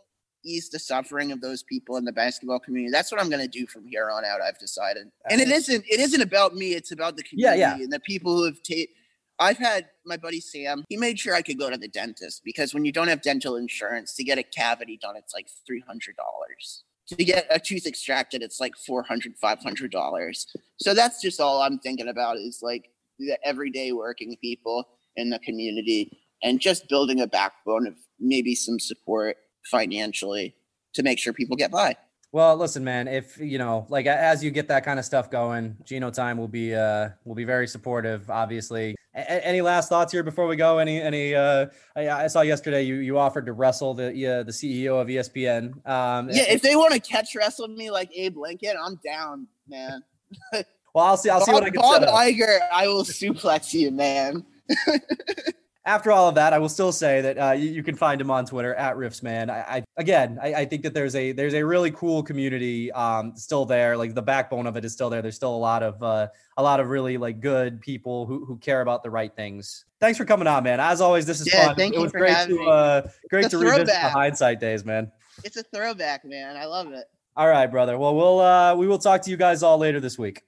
ease 0.45 0.69
the 0.69 0.79
suffering 0.79 1.31
of 1.31 1.41
those 1.41 1.63
people 1.63 1.97
in 1.97 2.05
the 2.05 2.11
basketball 2.11 2.59
community, 2.59 2.91
that's 2.91 3.11
what 3.11 3.19
I'm 3.19 3.29
going 3.29 3.41
to 3.41 3.47
do 3.47 3.67
from 3.67 3.85
here 3.85 4.09
on 4.09 4.23
out. 4.23 4.41
I've 4.41 4.59
decided, 4.59 5.07
and 5.29 5.41
it 5.41 5.49
isn't 5.49 5.83
it 5.89 5.99
isn't 5.99 6.21
about 6.21 6.55
me. 6.55 6.73
It's 6.73 6.91
about 6.91 7.17
the 7.17 7.23
community 7.23 7.59
yeah, 7.59 7.75
yeah. 7.75 7.83
and 7.83 7.91
the 7.91 7.99
people 7.99 8.37
who 8.37 8.45
have 8.45 8.61
taken. 8.61 8.93
I've 9.37 9.57
had 9.57 9.89
my 10.05 10.15
buddy 10.15 10.39
Sam. 10.39 10.85
He 10.87 10.95
made 10.95 11.19
sure 11.19 11.35
I 11.35 11.41
could 11.41 11.59
go 11.59 11.69
to 11.69 11.77
the 11.77 11.89
dentist 11.89 12.41
because 12.45 12.73
when 12.73 12.85
you 12.85 12.93
don't 12.93 13.09
have 13.09 13.21
dental 13.21 13.57
insurance, 13.57 14.15
to 14.15 14.23
get 14.23 14.37
a 14.37 14.43
cavity 14.43 14.97
done, 15.01 15.17
it's 15.17 15.33
like 15.33 15.47
three 15.67 15.83
hundred 15.85 16.15
dollars. 16.15 16.83
To 17.09 17.23
get 17.23 17.45
a 17.51 17.59
tooth 17.59 17.85
extracted, 17.85 18.41
it's 18.41 18.59
like 18.59 18.75
400 18.75 19.35
$500. 19.39 20.45
So 20.77 20.95
that's 20.95 21.21
just 21.21 21.39
all 21.39 21.61
I'm 21.61 21.77
thinking 21.77 22.07
about 22.07 22.37
is 22.37 22.61
like 22.63 22.89
the 23.19 23.37
everyday 23.45 23.91
working 23.91 24.35
people 24.41 24.85
in 25.15 25.29
the 25.29 25.37
community 25.37 26.17
and 26.41 26.59
just 26.59 26.89
building 26.89 27.21
a 27.21 27.27
backbone 27.27 27.85
of 27.87 27.95
maybe 28.19 28.55
some 28.55 28.79
support 28.79 29.37
financially 29.65 30.55
to 30.93 31.03
make 31.03 31.19
sure 31.19 31.33
people 31.33 31.55
get 31.55 31.71
by. 31.71 31.95
Well, 32.31 32.57
listen, 32.57 32.83
man, 32.83 33.07
if 33.07 33.37
you 33.37 33.57
know, 33.57 33.85
like 33.89 34.07
as 34.07 34.43
you 34.43 34.51
get 34.51 34.67
that 34.67 34.83
kind 34.83 34.99
of 34.99 35.05
stuff 35.05 35.31
going, 35.31 35.77
Gino 35.85 36.11
Time 36.11 36.37
will 36.37 36.49
be 36.49 36.75
uh 36.75 37.09
will 37.23 37.35
be 37.35 37.45
very 37.45 37.67
supportive, 37.67 38.29
obviously. 38.29 38.93
A- 39.15 39.47
any 39.47 39.61
last 39.61 39.87
thoughts 39.87 40.11
here 40.11 40.23
before 40.23 40.45
we 40.45 40.57
go? 40.57 40.79
Any 40.79 41.01
any 41.01 41.33
uh 41.33 41.67
I, 41.95 42.09
I 42.09 42.27
saw 42.27 42.41
yesterday 42.41 42.81
you 42.81 42.95
you 42.95 43.17
offered 43.17 43.45
to 43.45 43.53
wrestle 43.53 43.93
the 43.93 44.07
uh, 44.09 44.43
the 44.43 44.51
CEO 44.51 44.99
of 44.99 45.07
ESPN. 45.07 45.87
Um 45.87 46.29
Yeah, 46.29 46.43
if 46.49 46.61
they 46.61 46.75
want 46.75 46.93
to 46.93 46.99
catch 46.99 47.35
wrestle 47.35 47.69
me 47.69 47.89
like 47.89 48.09
Abe 48.13 48.35
Lincoln, 48.37 48.75
I'm 48.81 48.99
down, 49.05 49.47
man. 49.69 50.03
Well, 50.95 51.03
I'll 51.03 51.17
see. 51.17 51.29
I'll 51.29 51.41
see 51.41 51.51
what 51.51 51.63
I 51.63 51.69
can 51.69 51.81
Bob. 51.81 52.03
Iger, 52.03 52.59
I 52.71 52.87
will 52.87 53.03
suplex 53.03 53.73
you, 53.73 53.91
man. 53.91 54.45
After 55.87 56.11
all 56.11 56.27
of 56.27 56.33
that, 56.33 56.51
I 56.51 56.57
will 56.57 56.69
still 56.69 56.91
say 56.91 57.21
that 57.21 57.37
uh, 57.37 57.51
you, 57.51 57.69
you 57.69 57.83
can 57.83 57.95
find 57.95 58.19
him 58.19 58.31
on 58.31 58.47
Twitter 58.47 58.73
at 58.73 58.95
Riffsman. 58.95 59.51
I, 59.51 59.59
I 59.77 59.83
again, 59.97 60.39
I, 60.41 60.53
I 60.55 60.65
think 60.65 60.81
that 60.81 60.95
there's 60.95 61.15
a 61.15 61.31
there's 61.31 61.53
a 61.53 61.63
really 61.63 61.91
cool 61.91 62.23
community 62.23 62.91
um, 62.91 63.35
still 63.35 63.65
there. 63.65 63.95
Like 63.95 64.15
the 64.15 64.21
backbone 64.23 64.65
of 64.65 64.77
it 64.77 64.83
is 64.85 64.93
still 64.93 65.11
there. 65.11 65.21
There's 65.21 65.35
still 65.35 65.53
a 65.53 65.57
lot 65.57 65.83
of 65.83 66.01
uh, 66.01 66.27
a 66.57 66.63
lot 66.63 66.79
of 66.79 66.89
really 66.89 67.17
like 67.17 67.39
good 67.39 67.81
people 67.81 68.25
who, 68.25 68.45
who 68.45 68.57
care 68.57 68.81
about 68.81 69.03
the 69.03 69.11
right 69.11 69.35
things. 69.35 69.85
Thanks 70.01 70.17
for 70.17 70.25
coming 70.25 70.47
on, 70.47 70.63
man. 70.63 70.79
As 70.79 71.01
always, 71.01 71.27
this 71.27 71.39
is 71.39 71.47
Yeah, 71.53 71.67
fun. 71.67 71.75
thank 71.75 71.93
it 71.93 71.97
you 71.97 72.01
was 72.03 72.11
for 72.11 72.17
great 72.19 72.33
having 72.33 72.57
to 72.57 72.61
me. 72.63 72.67
uh, 72.69 73.01
great 73.29 73.49
to 73.51 73.57
a 73.57 73.59
revisit 73.59 73.85
the 73.87 74.09
hindsight 74.09 74.59
days, 74.59 74.83
man. 74.85 75.11
It's 75.43 75.55
a 75.57 75.63
throwback, 75.63 76.25
man. 76.25 76.57
I 76.57 76.65
love 76.65 76.91
it. 76.93 77.05
All 77.37 77.47
right, 77.47 77.67
brother. 77.67 77.97
Well, 77.99 78.15
we'll 78.15 78.39
uh, 78.39 78.75
we 78.75 78.87
will 78.87 78.97
talk 78.97 79.21
to 79.21 79.29
you 79.29 79.37
guys 79.37 79.61
all 79.61 79.77
later 79.77 79.99
this 79.99 80.17
week. 80.17 80.41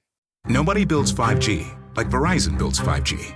Nobody 0.47 0.83
builds 0.83 1.13
5G 1.13 1.77
like 1.95 2.09
Verizon 2.09 2.57
builds 2.57 2.79
5G 2.79 3.35